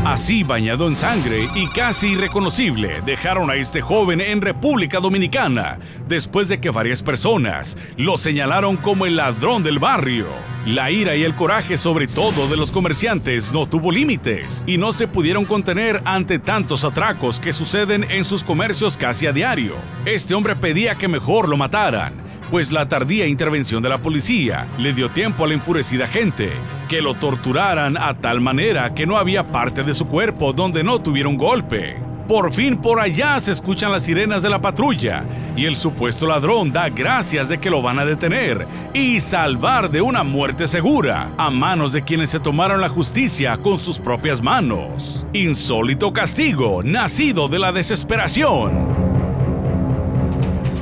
Así 0.05 0.43
bañado 0.43 0.87
en 0.87 0.95
sangre 0.95 1.49
y 1.55 1.65
casi 1.65 2.09
irreconocible, 2.09 3.01
dejaron 3.07 3.49
a 3.49 3.55
este 3.55 3.81
joven 3.81 4.21
en 4.21 4.39
República 4.39 4.99
Dominicana 4.99 5.79
después 6.07 6.47
de 6.47 6.59
que 6.59 6.69
varias 6.69 7.01
personas 7.01 7.75
lo 7.97 8.15
señalaron 8.15 8.77
como 8.77 9.07
el 9.07 9.15
ladrón 9.15 9.63
del 9.63 9.79
barrio. 9.79 10.27
La 10.67 10.91
ira 10.91 11.15
y 11.15 11.23
el 11.23 11.33
coraje 11.33 11.75
sobre 11.75 12.05
todo 12.05 12.47
de 12.47 12.55
los 12.55 12.71
comerciantes 12.71 13.51
no 13.51 13.65
tuvo 13.65 13.91
límites 13.91 14.63
y 14.67 14.77
no 14.77 14.93
se 14.93 15.07
pudieron 15.07 15.43
contener 15.43 16.03
ante 16.05 16.37
tantos 16.37 16.83
atracos 16.85 17.39
que 17.39 17.51
suceden 17.51 18.05
en 18.07 18.23
sus 18.25 18.43
comercios 18.43 18.97
casi 18.97 19.25
a 19.25 19.33
diario. 19.33 19.73
Este 20.05 20.35
hombre 20.35 20.55
pedía 20.55 20.93
que 20.93 21.07
mejor 21.07 21.49
lo 21.49 21.57
mataran 21.57 22.24
pues 22.51 22.71
la 22.71 22.87
tardía 22.87 23.27
intervención 23.27 23.81
de 23.81 23.89
la 23.89 23.97
policía 23.97 24.67
le 24.77 24.93
dio 24.93 25.09
tiempo 25.09 25.43
a 25.43 25.47
la 25.47 25.53
enfurecida 25.53 26.07
gente 26.07 26.51
que 26.89 27.01
lo 27.01 27.13
torturaran 27.15 27.97
a 27.97 28.15
tal 28.15 28.41
manera 28.41 28.93
que 28.93 29.05
no 29.05 29.17
había 29.17 29.47
parte 29.47 29.83
de 29.83 29.93
su 29.93 30.07
cuerpo 30.07 30.53
donde 30.53 30.83
no 30.83 30.99
tuviera 30.99 31.29
un 31.29 31.37
golpe. 31.37 31.97
Por 32.27 32.51
fin 32.51 32.77
por 32.77 32.99
allá 32.99 33.39
se 33.39 33.51
escuchan 33.51 33.91
las 33.91 34.03
sirenas 34.03 34.41
de 34.41 34.49
la 34.49 34.59
patrulla 34.59 35.23
y 35.55 35.65
el 35.65 35.77
supuesto 35.77 36.25
ladrón 36.25 36.73
da 36.73 36.89
gracias 36.89 37.49
de 37.49 37.59
que 37.59 37.69
lo 37.69 37.83
van 37.83 37.99
a 37.99 38.05
detener 38.05 38.65
y 38.93 39.19
salvar 39.19 39.91
de 39.91 40.01
una 40.01 40.23
muerte 40.23 40.65
segura 40.65 41.29
a 41.37 41.51
manos 41.51 41.93
de 41.93 42.01
quienes 42.01 42.31
se 42.31 42.39
tomaron 42.39 42.81
la 42.81 42.89
justicia 42.89 43.57
con 43.57 43.77
sus 43.77 43.99
propias 43.99 44.41
manos. 44.41 45.27
Insólito 45.33 46.13
castigo 46.13 46.81
nacido 46.83 47.47
de 47.47 47.59
la 47.59 47.71
desesperación. 47.71 49.04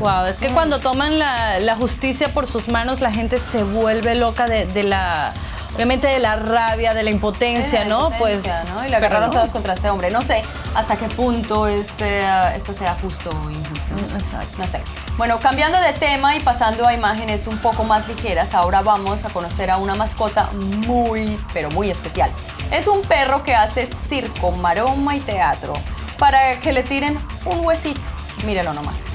Wow, 0.04 0.26
es 0.26 0.38
que 0.38 0.50
cuando 0.50 0.80
toman 0.80 1.18
la, 1.18 1.60
la 1.60 1.78
justicia 1.78 2.34
por 2.34 2.46
sus 2.46 2.68
manos, 2.68 3.00
la 3.00 3.10
gente 3.10 3.38
se 3.38 3.64
vuelve 3.64 4.16
loca 4.16 4.48
de, 4.48 4.66
de 4.66 4.84
la 4.84 5.34
obviamente 5.74 6.08
de 6.08 6.20
la 6.20 6.36
rabia, 6.36 6.94
de 6.94 7.04
la 7.04 7.10
impotencia, 7.10 7.86
¿no? 7.86 8.12
impotencia, 8.12 8.64
pues 8.66 8.74
¿no? 8.76 8.82
Y 8.82 8.86
pero 8.88 8.98
agarraron 8.98 9.30
no. 9.30 9.36
todos 9.38 9.52
contra 9.52 9.76
este 9.76 9.90
hombre. 9.90 10.12
No 10.12 10.22
sé 10.22 10.44
hasta 10.76 10.98
qué 10.98 11.08
punto 11.08 11.68
este, 11.68 12.22
ah, 12.26 12.54
esto 12.54 12.74
sea 12.74 12.98
justo 13.02 13.30
o 13.30 13.50
injusto. 13.50 13.96
Exacto. 14.14 14.58
No 14.58 14.68
sé. 14.68 14.82
Bueno, 15.18 15.40
cambiando 15.40 15.80
de 15.80 15.94
tema 15.94 16.36
y 16.36 16.42
pasando 16.42 16.86
a 16.86 16.94
imágenes 16.94 17.48
un 17.48 17.58
poco 17.60 17.86
más 17.86 18.08
ligeras, 18.10 18.54
ahora 18.54 18.82
vamos 18.82 19.24
a 19.24 19.30
conocer 19.30 19.72
a 19.72 19.78
una 19.78 19.96
mascota 19.96 20.50
muy, 20.52 21.40
pero 21.54 21.72
muy 21.72 21.90
especial. 21.90 22.30
Es 22.72 22.88
un 22.88 23.04
perro 23.04 23.42
que 23.44 23.56
hace 23.56 23.86
circo, 23.88 24.52
maroma 24.52 25.16
y 25.16 25.22
teatro 25.22 25.74
para 26.18 26.60
que 26.60 26.72
le 26.72 26.84
tiren 26.84 27.20
un 27.46 27.66
huesito. 27.66 28.13
Mírenlo 28.46 28.74
nomás. 28.74 29.12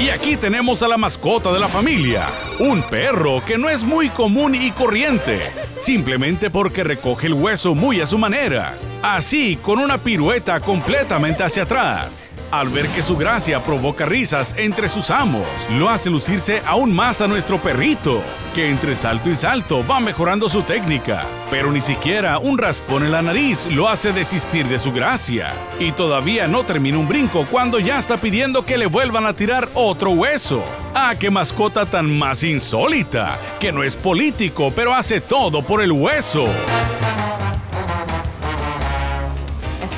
Y 0.00 0.08
aquí 0.08 0.36
tenemos 0.36 0.82
a 0.82 0.88
la 0.88 0.96
mascota 0.96 1.52
de 1.52 1.60
la 1.60 1.68
familia, 1.68 2.26
un 2.58 2.82
perro 2.82 3.44
que 3.44 3.58
no 3.58 3.68
es 3.68 3.84
muy 3.84 4.08
común 4.08 4.54
y 4.54 4.70
corriente, 4.70 5.40
simplemente 5.78 6.48
porque 6.48 6.82
recoge 6.84 7.26
el 7.26 7.34
hueso 7.34 7.74
muy 7.74 8.00
a 8.00 8.06
su 8.06 8.16
manera, 8.16 8.76
así 9.02 9.56
con 9.62 9.78
una 9.78 9.98
pirueta 9.98 10.60
completamente 10.60 11.42
hacia 11.42 11.62
atrás. 11.64 12.32
Al 12.50 12.68
ver 12.68 12.88
que 12.88 13.02
su 13.02 13.16
gracia 13.16 13.60
provoca 13.60 14.06
risas 14.06 14.54
entre 14.58 14.88
sus 14.88 15.10
amos, 15.10 15.46
lo 15.78 15.88
hace 15.88 16.10
lucirse 16.10 16.60
aún 16.66 16.92
más 16.92 17.20
a 17.20 17.28
nuestro 17.28 17.58
perrito, 17.58 18.20
que 18.56 18.68
entre 18.68 18.96
salto 18.96 19.30
y 19.30 19.36
salto 19.36 19.86
va 19.86 20.00
mejorando 20.00 20.48
su 20.48 20.62
técnica, 20.62 21.22
pero 21.48 21.70
ni 21.70 21.80
siquiera 21.80 22.38
un 22.38 22.58
raspón 22.58 23.04
en 23.04 23.12
la 23.12 23.22
nariz 23.22 23.66
lo 23.66 23.88
hace 23.88 24.12
desistir 24.12 24.66
de 24.66 24.80
su 24.80 24.90
gracia. 24.90 25.52
Y 25.78 25.92
todavía 25.92 26.48
no 26.48 26.64
termina 26.64 26.98
un 26.98 27.06
brinco 27.06 27.46
cuando 27.48 27.78
ya 27.78 28.00
está 28.00 28.16
pidiendo 28.16 28.66
que 28.66 28.78
le 28.78 28.86
vuelvan 28.86 29.26
a 29.26 29.34
tirar 29.34 29.68
otro 29.74 30.10
hueso. 30.10 30.64
¡Ah, 30.92 31.14
qué 31.18 31.30
mascota 31.30 31.86
tan 31.86 32.18
más 32.18 32.42
insólita! 32.42 33.38
Que 33.60 33.70
no 33.70 33.84
es 33.84 33.94
político, 33.94 34.72
pero 34.74 34.92
hace 34.92 35.20
todo 35.20 35.62
por 35.62 35.82
el 35.82 35.92
hueso. 35.92 36.48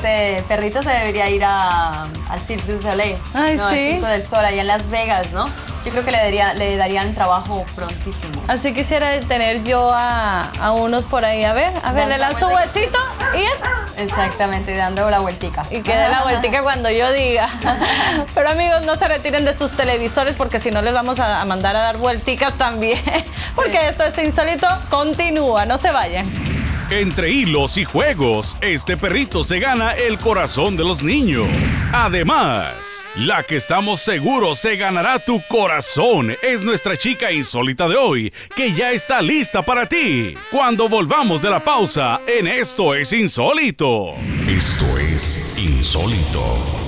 Este 0.05 0.43
perrito 0.49 0.83
se 0.83 0.91
debería 0.91 1.31
ir 1.31 1.45
a- 1.45 2.09
al 2.29 2.41
Cirque 2.41 2.73
du 2.73 2.83
Soleil. 2.83 3.17
Ay, 3.35 3.55
no, 3.57 3.67
al 3.69 3.75
sí. 3.77 3.93
Circo 3.93 4.07
del 4.07 4.25
Sol, 4.25 4.45
allá 4.45 4.61
en 4.61 4.67
Las 4.67 4.91
Vegas, 4.91 5.33
¿no? 5.33 5.47
Yo 5.85 5.91
creo 5.93 6.05
que 6.05 6.11
le, 6.11 6.19
daría, 6.19 6.55
le 6.55 6.77
darían 6.77 7.15
trabajo 7.15 7.65
prontísimo. 7.77 8.43
Así 8.49 8.73
quisiera 8.75 9.21
tener 9.21 9.63
yo 9.63 9.93
a, 9.93 10.51
a 10.61 10.73
unos 10.73 11.05
por 11.05 11.25
ahí. 11.25 11.45
A 11.45 11.53
ver, 11.53 11.73
a 11.85 11.93
ver, 11.93 12.09
le 12.09 12.19
lanzo 12.19 12.49
vueltas. 12.49 12.75
huesito 12.75 12.99
y, 13.37 14.01
Exactamente, 14.01 14.75
dando 14.77 15.09
la 15.09 15.21
vueltica. 15.21 15.63
y 15.71 15.83
que 15.83 15.95
dé 15.95 16.09
la 16.09 16.23
vueltica 16.25 16.63
cuando 16.65 16.91
yo 16.91 17.13
diga. 17.13 17.49
Pero 18.35 18.51
amigos, 18.51 18.83
no 18.83 18.97
se 18.97 19.07
retiren 19.07 19.45
de 19.45 19.55
sus 19.55 19.71
televisores 19.73 20.35
porque 20.35 20.59
si 20.59 20.73
no 20.73 20.83
les 20.83 20.95
vamos 20.95 21.21
a, 21.21 21.41
a 21.41 21.45
mandar 21.45 21.77
a 21.77 21.81
dar 21.81 21.97
vuelticas 21.99 22.55
también. 22.55 23.01
Porque 23.55 23.87
esto 23.89 24.03
es 24.03 24.17
insólito, 24.19 24.67
continúa, 24.91 25.65
no 25.67 25.77
se 25.79 25.93
vayan. 25.93 26.27
Entre 26.93 27.31
hilos 27.31 27.79
y 27.79 27.85
juegos, 27.85 28.55
este 28.61 28.99
perrito 28.99 29.45
se 29.45 29.59
gana 29.59 29.95
el 29.95 30.19
corazón 30.19 30.77
de 30.77 30.85
los 30.85 31.03
niños. 31.03 31.47
Además, 31.91 32.75
la 33.17 33.43
que 33.45 33.57
estamos 33.57 34.03
seguros 34.03 34.59
se 34.59 34.77
ganará 34.77 35.19
tu 35.19 35.41
corazón 35.49 36.37
es 36.43 36.63
nuestra 36.63 36.95
chica 36.99 37.33
insólita 37.33 37.89
de 37.89 37.97
hoy, 37.97 38.33
que 38.55 38.75
ya 38.75 38.93
está 38.93 39.23
lista 39.23 39.63
para 39.63 39.87
ti. 39.87 40.35
Cuando 40.51 40.87
volvamos 40.87 41.41
de 41.41 41.49
la 41.49 41.65
pausa, 41.65 42.21
en 42.27 42.47
Esto 42.47 42.95
es 42.95 43.15
Insólito. 43.15 44.13
Esto 44.47 44.99
es 44.99 45.57
Insólito. 45.57 46.82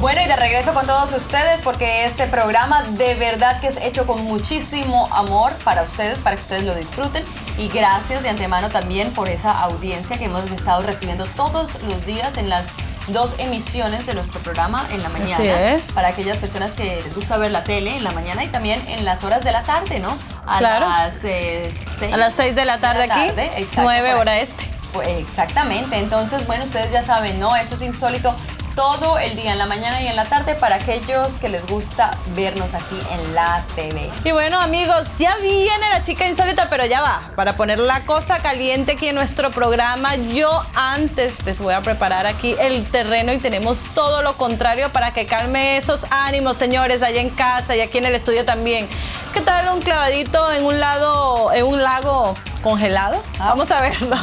Bueno, 0.00 0.20
y 0.20 0.26
de 0.26 0.36
regreso 0.36 0.74
con 0.74 0.86
todos 0.86 1.12
ustedes 1.12 1.62
porque 1.62 2.04
este 2.04 2.26
programa 2.26 2.82
de 2.82 3.14
verdad 3.14 3.60
que 3.60 3.68
es 3.68 3.78
hecho 3.78 4.06
con 4.06 4.22
muchísimo 4.24 5.08
amor 5.14 5.52
para 5.64 5.82
ustedes, 5.82 6.18
para 6.20 6.36
que 6.36 6.42
ustedes 6.42 6.64
lo 6.64 6.74
disfruten. 6.74 7.24
Y 7.56 7.68
gracias 7.68 8.22
de 8.22 8.28
antemano 8.28 8.68
también 8.68 9.12
por 9.12 9.28
esa 9.28 9.58
audiencia 9.60 10.18
que 10.18 10.24
hemos 10.26 10.50
estado 10.50 10.82
recibiendo 10.82 11.24
todos 11.26 11.80
los 11.84 12.04
días 12.04 12.36
en 12.36 12.50
las 12.50 12.72
dos 13.08 13.36
emisiones 13.38 14.04
de 14.06 14.14
nuestro 14.14 14.40
programa 14.40 14.86
en 14.92 15.02
la 15.02 15.08
mañana. 15.08 15.34
Así 15.36 15.46
es. 15.48 15.92
Para 15.92 16.08
aquellas 16.08 16.38
personas 16.38 16.74
que 16.74 16.96
les 16.96 17.14
gusta 17.14 17.36
ver 17.38 17.50
la 17.52 17.64
tele 17.64 17.96
en 17.96 18.04
la 18.04 18.10
mañana 18.12 18.44
y 18.44 18.48
también 18.48 18.86
en 18.88 19.04
las 19.06 19.24
horas 19.24 19.42
de 19.44 19.52
la 19.52 19.62
tarde, 19.62 20.00
¿no? 20.00 20.18
A 20.46 20.58
Claro. 20.58 20.86
las 20.88 21.24
eh, 21.24 21.70
seis 21.72 22.12
A 22.12 22.16
las 22.18 22.34
6 22.34 22.54
de 22.54 22.64
la 22.66 22.78
tarde 22.78 23.04
aquí, 23.04 23.30
exacto, 23.56 23.82
9 23.82 24.10
por 24.10 24.20
hora 24.20 24.32
ahí. 24.32 24.40
este. 24.40 24.64
Pues, 24.92 25.08
exactamente, 25.08 25.98
entonces 25.98 26.46
bueno, 26.46 26.64
ustedes 26.64 26.92
ya 26.92 27.02
saben, 27.02 27.40
¿no? 27.40 27.56
Esto 27.56 27.74
es 27.74 27.82
insólito 27.82 28.34
todo 28.74 29.18
el 29.18 29.36
día, 29.36 29.52
en 29.52 29.58
la 29.58 29.66
mañana 29.66 30.02
y 30.02 30.06
en 30.06 30.16
la 30.16 30.24
tarde, 30.26 30.54
para 30.54 30.76
aquellos 30.76 31.38
que 31.38 31.48
les 31.48 31.66
gusta 31.66 32.16
vernos 32.34 32.74
aquí 32.74 32.98
en 33.12 33.34
la 33.34 33.64
TV. 33.74 34.10
Y 34.24 34.32
bueno, 34.32 34.60
amigos, 34.60 35.08
ya 35.18 35.36
viene 35.36 35.88
la 35.90 36.02
chica 36.02 36.26
insólita, 36.26 36.68
pero 36.68 36.84
ya 36.86 37.00
va. 37.00 37.30
Para 37.36 37.56
poner 37.56 37.78
la 37.78 38.00
cosa 38.04 38.38
caliente 38.38 38.92
aquí 38.92 39.08
en 39.08 39.14
nuestro 39.14 39.50
programa, 39.50 40.16
yo 40.16 40.62
antes 40.74 41.44
les 41.44 41.60
voy 41.60 41.74
a 41.74 41.80
preparar 41.80 42.26
aquí 42.26 42.56
el 42.58 42.84
terreno 42.86 43.32
y 43.32 43.38
tenemos 43.38 43.82
todo 43.94 44.22
lo 44.22 44.36
contrario 44.36 44.90
para 44.90 45.12
que 45.12 45.26
calme 45.26 45.76
esos 45.76 46.06
ánimos, 46.10 46.56
señores, 46.56 47.02
allá 47.02 47.20
en 47.20 47.30
casa 47.30 47.76
y 47.76 47.80
aquí 47.80 47.98
en 47.98 48.06
el 48.06 48.14
estudio 48.14 48.44
también. 48.44 48.88
¿Qué 49.32 49.40
tal 49.40 49.68
un 49.74 49.80
clavadito 49.82 50.52
en 50.52 50.64
un 50.64 50.80
lado, 50.80 51.52
en 51.52 51.64
un 51.64 51.82
lago 51.82 52.36
congelado? 52.62 53.22
Vamos 53.38 53.70
a 53.70 53.80
verlo. 53.80 54.16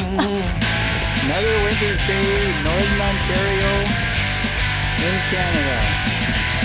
Another 1.24 1.64
winter's 1.64 2.08
day, 2.08 2.52
Northern 2.64 3.02
Ontario. 3.02 4.11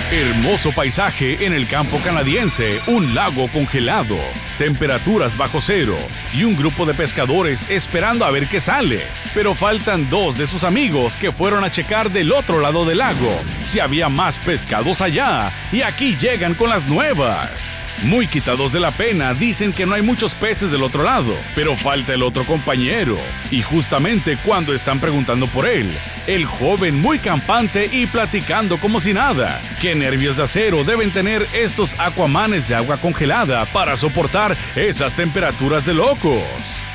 Hermoso 0.09 0.71
paisaje 0.71 1.45
en 1.45 1.51
el 1.51 1.67
campo 1.67 1.99
canadiense, 1.99 2.79
un 2.87 3.13
lago 3.13 3.49
congelado, 3.49 4.17
temperaturas 4.57 5.35
bajo 5.35 5.59
cero 5.59 5.97
y 6.33 6.45
un 6.45 6.55
grupo 6.55 6.85
de 6.85 6.93
pescadores 6.93 7.69
esperando 7.69 8.23
a 8.23 8.31
ver 8.31 8.47
qué 8.47 8.61
sale. 8.61 9.03
Pero 9.33 9.53
faltan 9.53 10.09
dos 10.09 10.37
de 10.37 10.47
sus 10.47 10.63
amigos 10.63 11.17
que 11.17 11.33
fueron 11.33 11.65
a 11.65 11.71
checar 11.71 12.09
del 12.09 12.31
otro 12.31 12.61
lado 12.61 12.85
del 12.85 12.99
lago 12.99 13.37
si 13.65 13.81
había 13.81 14.07
más 14.07 14.39
pescados 14.39 15.01
allá 15.01 15.51
y 15.73 15.81
aquí 15.81 16.15
llegan 16.15 16.53
con 16.53 16.69
las 16.69 16.87
nuevas. 16.87 17.83
Muy 18.03 18.27
quitados 18.27 18.73
de 18.73 18.79
la 18.79 18.91
pena, 18.91 19.33
dicen 19.33 19.73
que 19.73 19.85
no 19.85 19.95
hay 19.95 20.03
muchos 20.03 20.35
peces 20.35 20.71
del 20.71 20.83
otro 20.83 21.03
lado, 21.03 21.35
pero 21.55 21.75
falta 21.75 22.13
el 22.13 22.21
otro 22.21 22.45
compañero. 22.45 23.17
Y 23.49 23.63
justamente 23.63 24.37
cuando 24.37 24.73
están 24.73 24.99
preguntando 24.99 25.47
por 25.47 25.67
él, 25.67 25.91
el 26.27 26.45
joven 26.45 27.01
muy 27.01 27.17
campante 27.17 27.89
y 27.91 28.05
platicando 28.05 28.77
como 28.77 29.01
si 29.01 29.13
nada. 29.13 29.59
Qué 29.81 29.95
nervios 29.95 30.37
de 30.37 30.43
acero 30.43 30.83
deben 30.83 31.11
tener 31.11 31.47
estos 31.53 31.99
acuamanes 31.99 32.67
de 32.67 32.75
agua 32.75 32.97
congelada 32.97 33.65
para 33.65 33.97
soportar 33.97 34.55
esas 34.75 35.15
temperaturas 35.15 35.83
de 35.85 35.95
locos. 35.95 36.43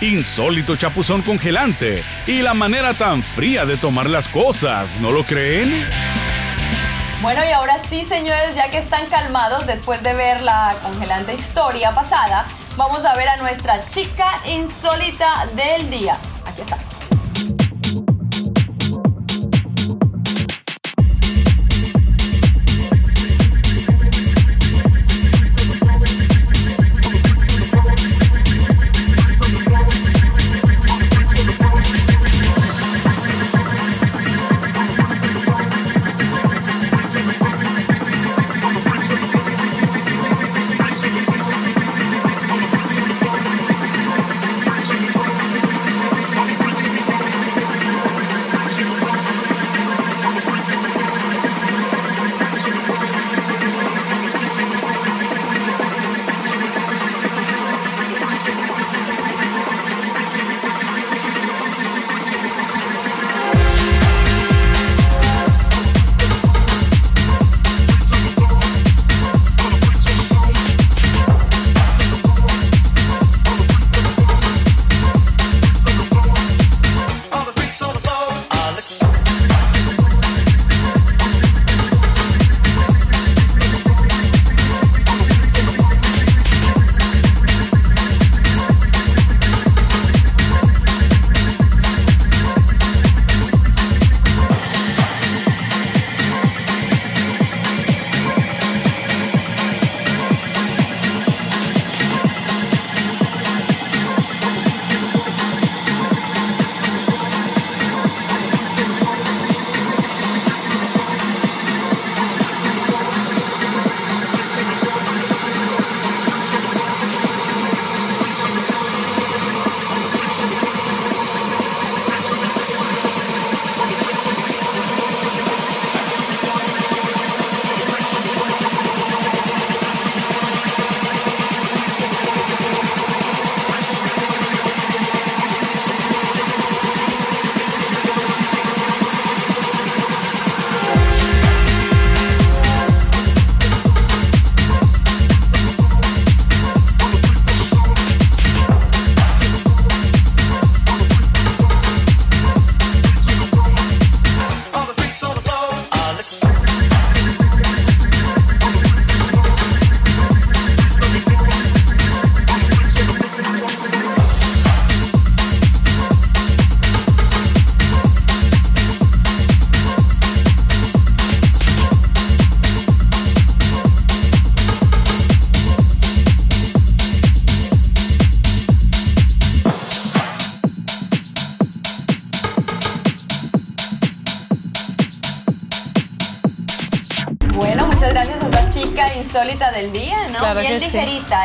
Insólito 0.00 0.76
chapuzón 0.76 1.22
congelante 1.22 2.05
y 2.26 2.42
la 2.42 2.55
manera 2.55 2.94
tan 2.94 3.22
fría 3.22 3.66
de 3.66 3.76
tomar 3.76 4.09
las 4.09 4.28
cosas, 4.28 5.00
¿no 5.00 5.11
lo 5.11 5.24
creen? 5.24 5.84
Bueno, 7.23 7.45
y 7.45 7.53
ahora 7.53 7.79
sí, 7.79 8.05
señores, 8.05 8.57
ya 8.57 8.68
que 8.68 8.79
están 8.79 9.07
calmados 9.07 9.64
después 9.64 10.03
de 10.03 10.12
ver 10.12 10.43
la 10.43 10.75
congelante 10.83 11.33
historia 11.33 11.95
pasada, 11.95 12.47
vamos 12.77 13.05
a 13.05 13.14
ver 13.14 13.29
a 13.29 13.37
nuestra 13.37 13.89
chica 13.89 14.27
insólita 14.45 15.47
del 15.55 15.89
día. 15.89 16.16
Aquí 16.45 16.62
está. 16.62 16.79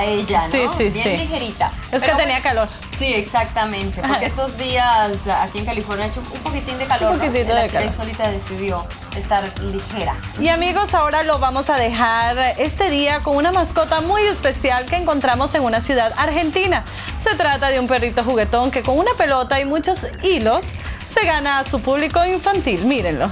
Ella, 0.07 0.47
¿no? 0.47 0.51
Sí, 0.51 0.59
sí, 0.77 0.83
Bien 0.89 1.03
sí. 1.03 1.17
ligerita. 1.23 1.71
Es 1.91 2.01
que 2.03 2.11
tenía 2.13 2.41
calor. 2.41 2.67
Sí, 2.93 3.13
exactamente. 3.13 4.01
Porque 4.01 4.25
estos 4.25 4.57
días 4.57 5.27
aquí 5.27 5.59
en 5.59 5.65
California 5.65 6.05
ha 6.05 6.07
hecho 6.09 6.19
un 6.19 6.39
poquitín 6.41 6.77
de 6.77 6.85
calor. 6.85 7.13
Un 7.13 7.19
poquitito 7.19 7.53
La 7.53 7.61
de 7.61 7.67
chica 7.67 7.79
calor. 7.79 7.91
insólita 7.93 8.31
decidió 8.31 8.85
estar 9.15 9.43
ligera. 9.59 10.15
Y 10.39 10.49
amigos, 10.49 10.93
ahora 10.93 11.23
lo 11.23 11.39
vamos 11.39 11.69
a 11.69 11.77
dejar 11.77 12.37
este 12.57 12.89
día 12.89 13.19
con 13.21 13.35
una 13.35 13.51
mascota 13.51 14.01
muy 14.01 14.23
especial 14.23 14.85
que 14.85 14.95
encontramos 14.95 15.53
en 15.55 15.63
una 15.63 15.81
ciudad 15.81 16.13
argentina. 16.17 16.83
Se 17.23 17.35
trata 17.35 17.69
de 17.69 17.79
un 17.79 17.87
perrito 17.87 18.23
juguetón 18.23 18.71
que 18.71 18.83
con 18.83 18.97
una 18.97 19.13
pelota 19.17 19.59
y 19.59 19.65
muchos 19.65 20.07
hilos 20.23 20.65
se 21.07 21.25
gana 21.25 21.59
a 21.59 21.69
su 21.69 21.79
público 21.81 22.25
infantil. 22.25 22.85
Mírenlo. 22.85 23.29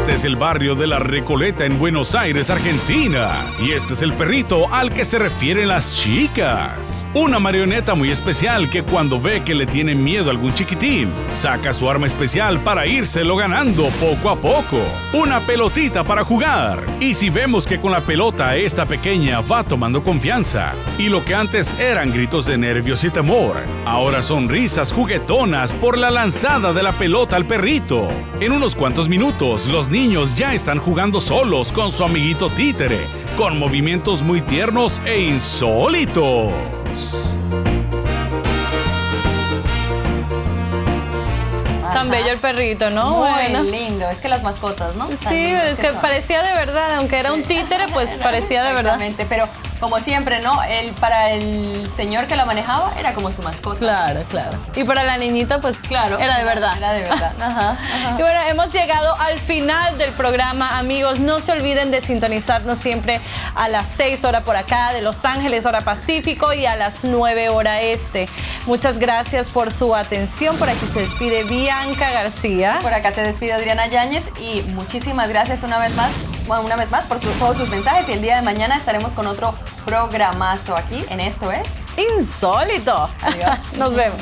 Este 0.00 0.14
es 0.14 0.24
el 0.24 0.36
barrio 0.36 0.74
de 0.74 0.86
la 0.86 0.98
Recoleta 0.98 1.66
en 1.66 1.78
Buenos 1.78 2.14
Aires, 2.14 2.48
Argentina. 2.48 3.44
Y 3.62 3.72
este 3.72 3.92
es 3.92 4.00
el 4.00 4.14
perrito 4.14 4.72
al 4.72 4.90
que 4.90 5.04
se 5.04 5.18
refieren 5.18 5.68
las 5.68 5.94
chicas. 5.94 7.06
Una 7.12 7.38
marioneta 7.38 7.94
muy 7.94 8.10
especial 8.10 8.70
que 8.70 8.82
cuando 8.82 9.20
ve 9.20 9.42
que 9.44 9.54
le 9.54 9.66
tiene 9.66 9.94
miedo 9.94 10.28
a 10.28 10.30
algún 10.30 10.54
chiquitín, 10.54 11.10
saca 11.34 11.74
su 11.74 11.88
arma 11.90 12.06
especial 12.06 12.60
para 12.60 12.86
írselo 12.86 13.36
ganando 13.36 13.88
poco 14.00 14.30
a 14.30 14.36
poco. 14.36 14.78
Una 15.12 15.38
pelotita 15.40 16.02
para 16.02 16.24
jugar. 16.24 16.82
Y 16.98 17.12
si 17.12 17.28
vemos 17.28 17.66
que 17.66 17.78
con 17.78 17.92
la 17.92 18.00
pelota 18.00 18.56
esta 18.56 18.86
pequeña 18.86 19.42
va 19.42 19.64
tomando 19.64 20.02
confianza, 20.02 20.72
y 20.98 21.10
lo 21.10 21.22
que 21.26 21.34
antes 21.34 21.78
eran 21.78 22.10
gritos 22.10 22.46
de 22.46 22.56
nervios 22.56 23.04
y 23.04 23.10
temor, 23.10 23.56
ahora 23.84 24.22
son 24.22 24.48
risas 24.48 24.92
juguetonas 24.92 25.74
por 25.74 25.98
la 25.98 26.10
lanzada 26.10 26.72
de 26.72 26.82
la 26.82 26.92
pelota 26.92 27.36
al 27.36 27.44
perrito. 27.44 28.08
En 28.40 28.52
unos 28.52 28.74
cuantos 28.74 29.06
minutos, 29.06 29.66
los 29.66 29.89
niños 29.90 30.34
ya 30.34 30.54
están 30.54 30.78
jugando 30.78 31.20
solos 31.20 31.72
con 31.72 31.92
su 31.92 32.04
amiguito 32.04 32.48
títere, 32.50 33.06
con 33.36 33.58
movimientos 33.58 34.22
muy 34.22 34.40
tiernos 34.40 35.00
e 35.04 35.20
insólitos. 35.20 36.52
Tan 41.92 42.06
Ajá. 42.06 42.10
bello 42.10 42.30
el 42.30 42.38
perrito, 42.38 42.90
¿no? 42.90 43.10
Muy 43.18 43.28
Bueno. 43.30 43.62
lindo. 43.64 44.08
Es 44.08 44.20
que 44.20 44.28
las 44.28 44.42
mascotas, 44.42 44.94
¿no? 44.94 45.08
Sí, 45.08 45.34
es 45.34 45.78
que 45.78 45.88
son. 45.88 46.00
parecía 46.00 46.42
de 46.42 46.52
verdad, 46.54 46.94
aunque 46.96 47.18
era 47.18 47.32
un 47.32 47.42
títere, 47.42 47.88
pues 47.92 48.08
parecía 48.22 48.62
de 48.62 48.72
verdad. 48.72 48.94
Exactamente, 49.02 49.26
pero 49.28 49.48
como 49.80 49.98
siempre, 50.00 50.40
¿no? 50.40 50.62
El, 50.62 50.92
para 50.92 51.30
el 51.30 51.90
señor 51.90 52.26
que 52.26 52.36
la 52.36 52.44
manejaba 52.44 52.92
era 52.98 53.14
como 53.14 53.32
su 53.32 53.42
mascota. 53.42 53.78
Claro, 53.78 54.22
claro. 54.28 54.58
Y 54.76 54.84
para 54.84 55.02
la 55.04 55.16
niñita, 55.16 55.60
pues 55.60 55.76
Claro. 55.88 56.18
era 56.18 56.38
de 56.38 56.44
verdad. 56.44 56.76
Era 56.76 56.92
de 56.92 57.02
verdad. 57.02 57.32
Ajá, 57.40 57.70
ajá. 57.70 58.14
Y 58.18 58.22
bueno, 58.22 58.40
hemos 58.48 58.70
llegado 58.72 59.16
al 59.18 59.40
final 59.40 59.96
del 59.98 60.10
programa, 60.12 60.78
amigos. 60.78 61.18
No 61.20 61.40
se 61.40 61.52
olviden 61.52 61.90
de 61.90 62.00
sintonizarnos 62.02 62.78
siempre 62.78 63.20
a 63.54 63.68
las 63.68 63.86
6 63.96 64.24
horas 64.24 64.42
por 64.44 64.56
acá 64.56 64.92
de 64.92 65.00
Los 65.02 65.24
Ángeles, 65.24 65.64
hora 65.66 65.80
Pacífico, 65.80 66.52
y 66.52 66.66
a 66.66 66.76
las 66.76 67.04
9 67.04 67.48
hora 67.48 67.80
este. 67.80 68.28
Muchas 68.66 68.98
gracias 68.98 69.48
por 69.50 69.72
su 69.72 69.94
atención. 69.96 70.56
Por 70.58 70.68
aquí 70.68 70.86
se 70.92 71.00
despide 71.00 71.44
Bianca 71.44 72.10
García. 72.10 72.78
Por 72.82 72.92
acá 72.92 73.10
se 73.12 73.22
despide 73.22 73.54
Adriana 73.54 73.86
Yáñez 73.86 74.24
y 74.38 74.62
muchísimas 74.72 75.28
gracias 75.28 75.62
una 75.62 75.78
vez 75.78 75.94
más, 75.96 76.10
bueno, 76.50 76.64
una 76.64 76.74
vez 76.74 76.90
más 76.90 77.06
por 77.06 77.20
su- 77.20 77.30
todos 77.38 77.58
sus 77.58 77.68
mensajes 77.68 78.08
y 78.08 78.12
el 78.12 78.22
día 78.22 78.34
de 78.34 78.42
mañana 78.42 78.74
estaremos 78.74 79.12
con 79.12 79.28
otro 79.28 79.54
programazo 79.84 80.76
aquí 80.76 81.04
en 81.08 81.20
Esto 81.20 81.52
es. 81.52 81.70
Insólito. 82.18 83.08
Adiós. 83.22 83.56
Nos 83.76 83.94
vemos. 83.94 84.18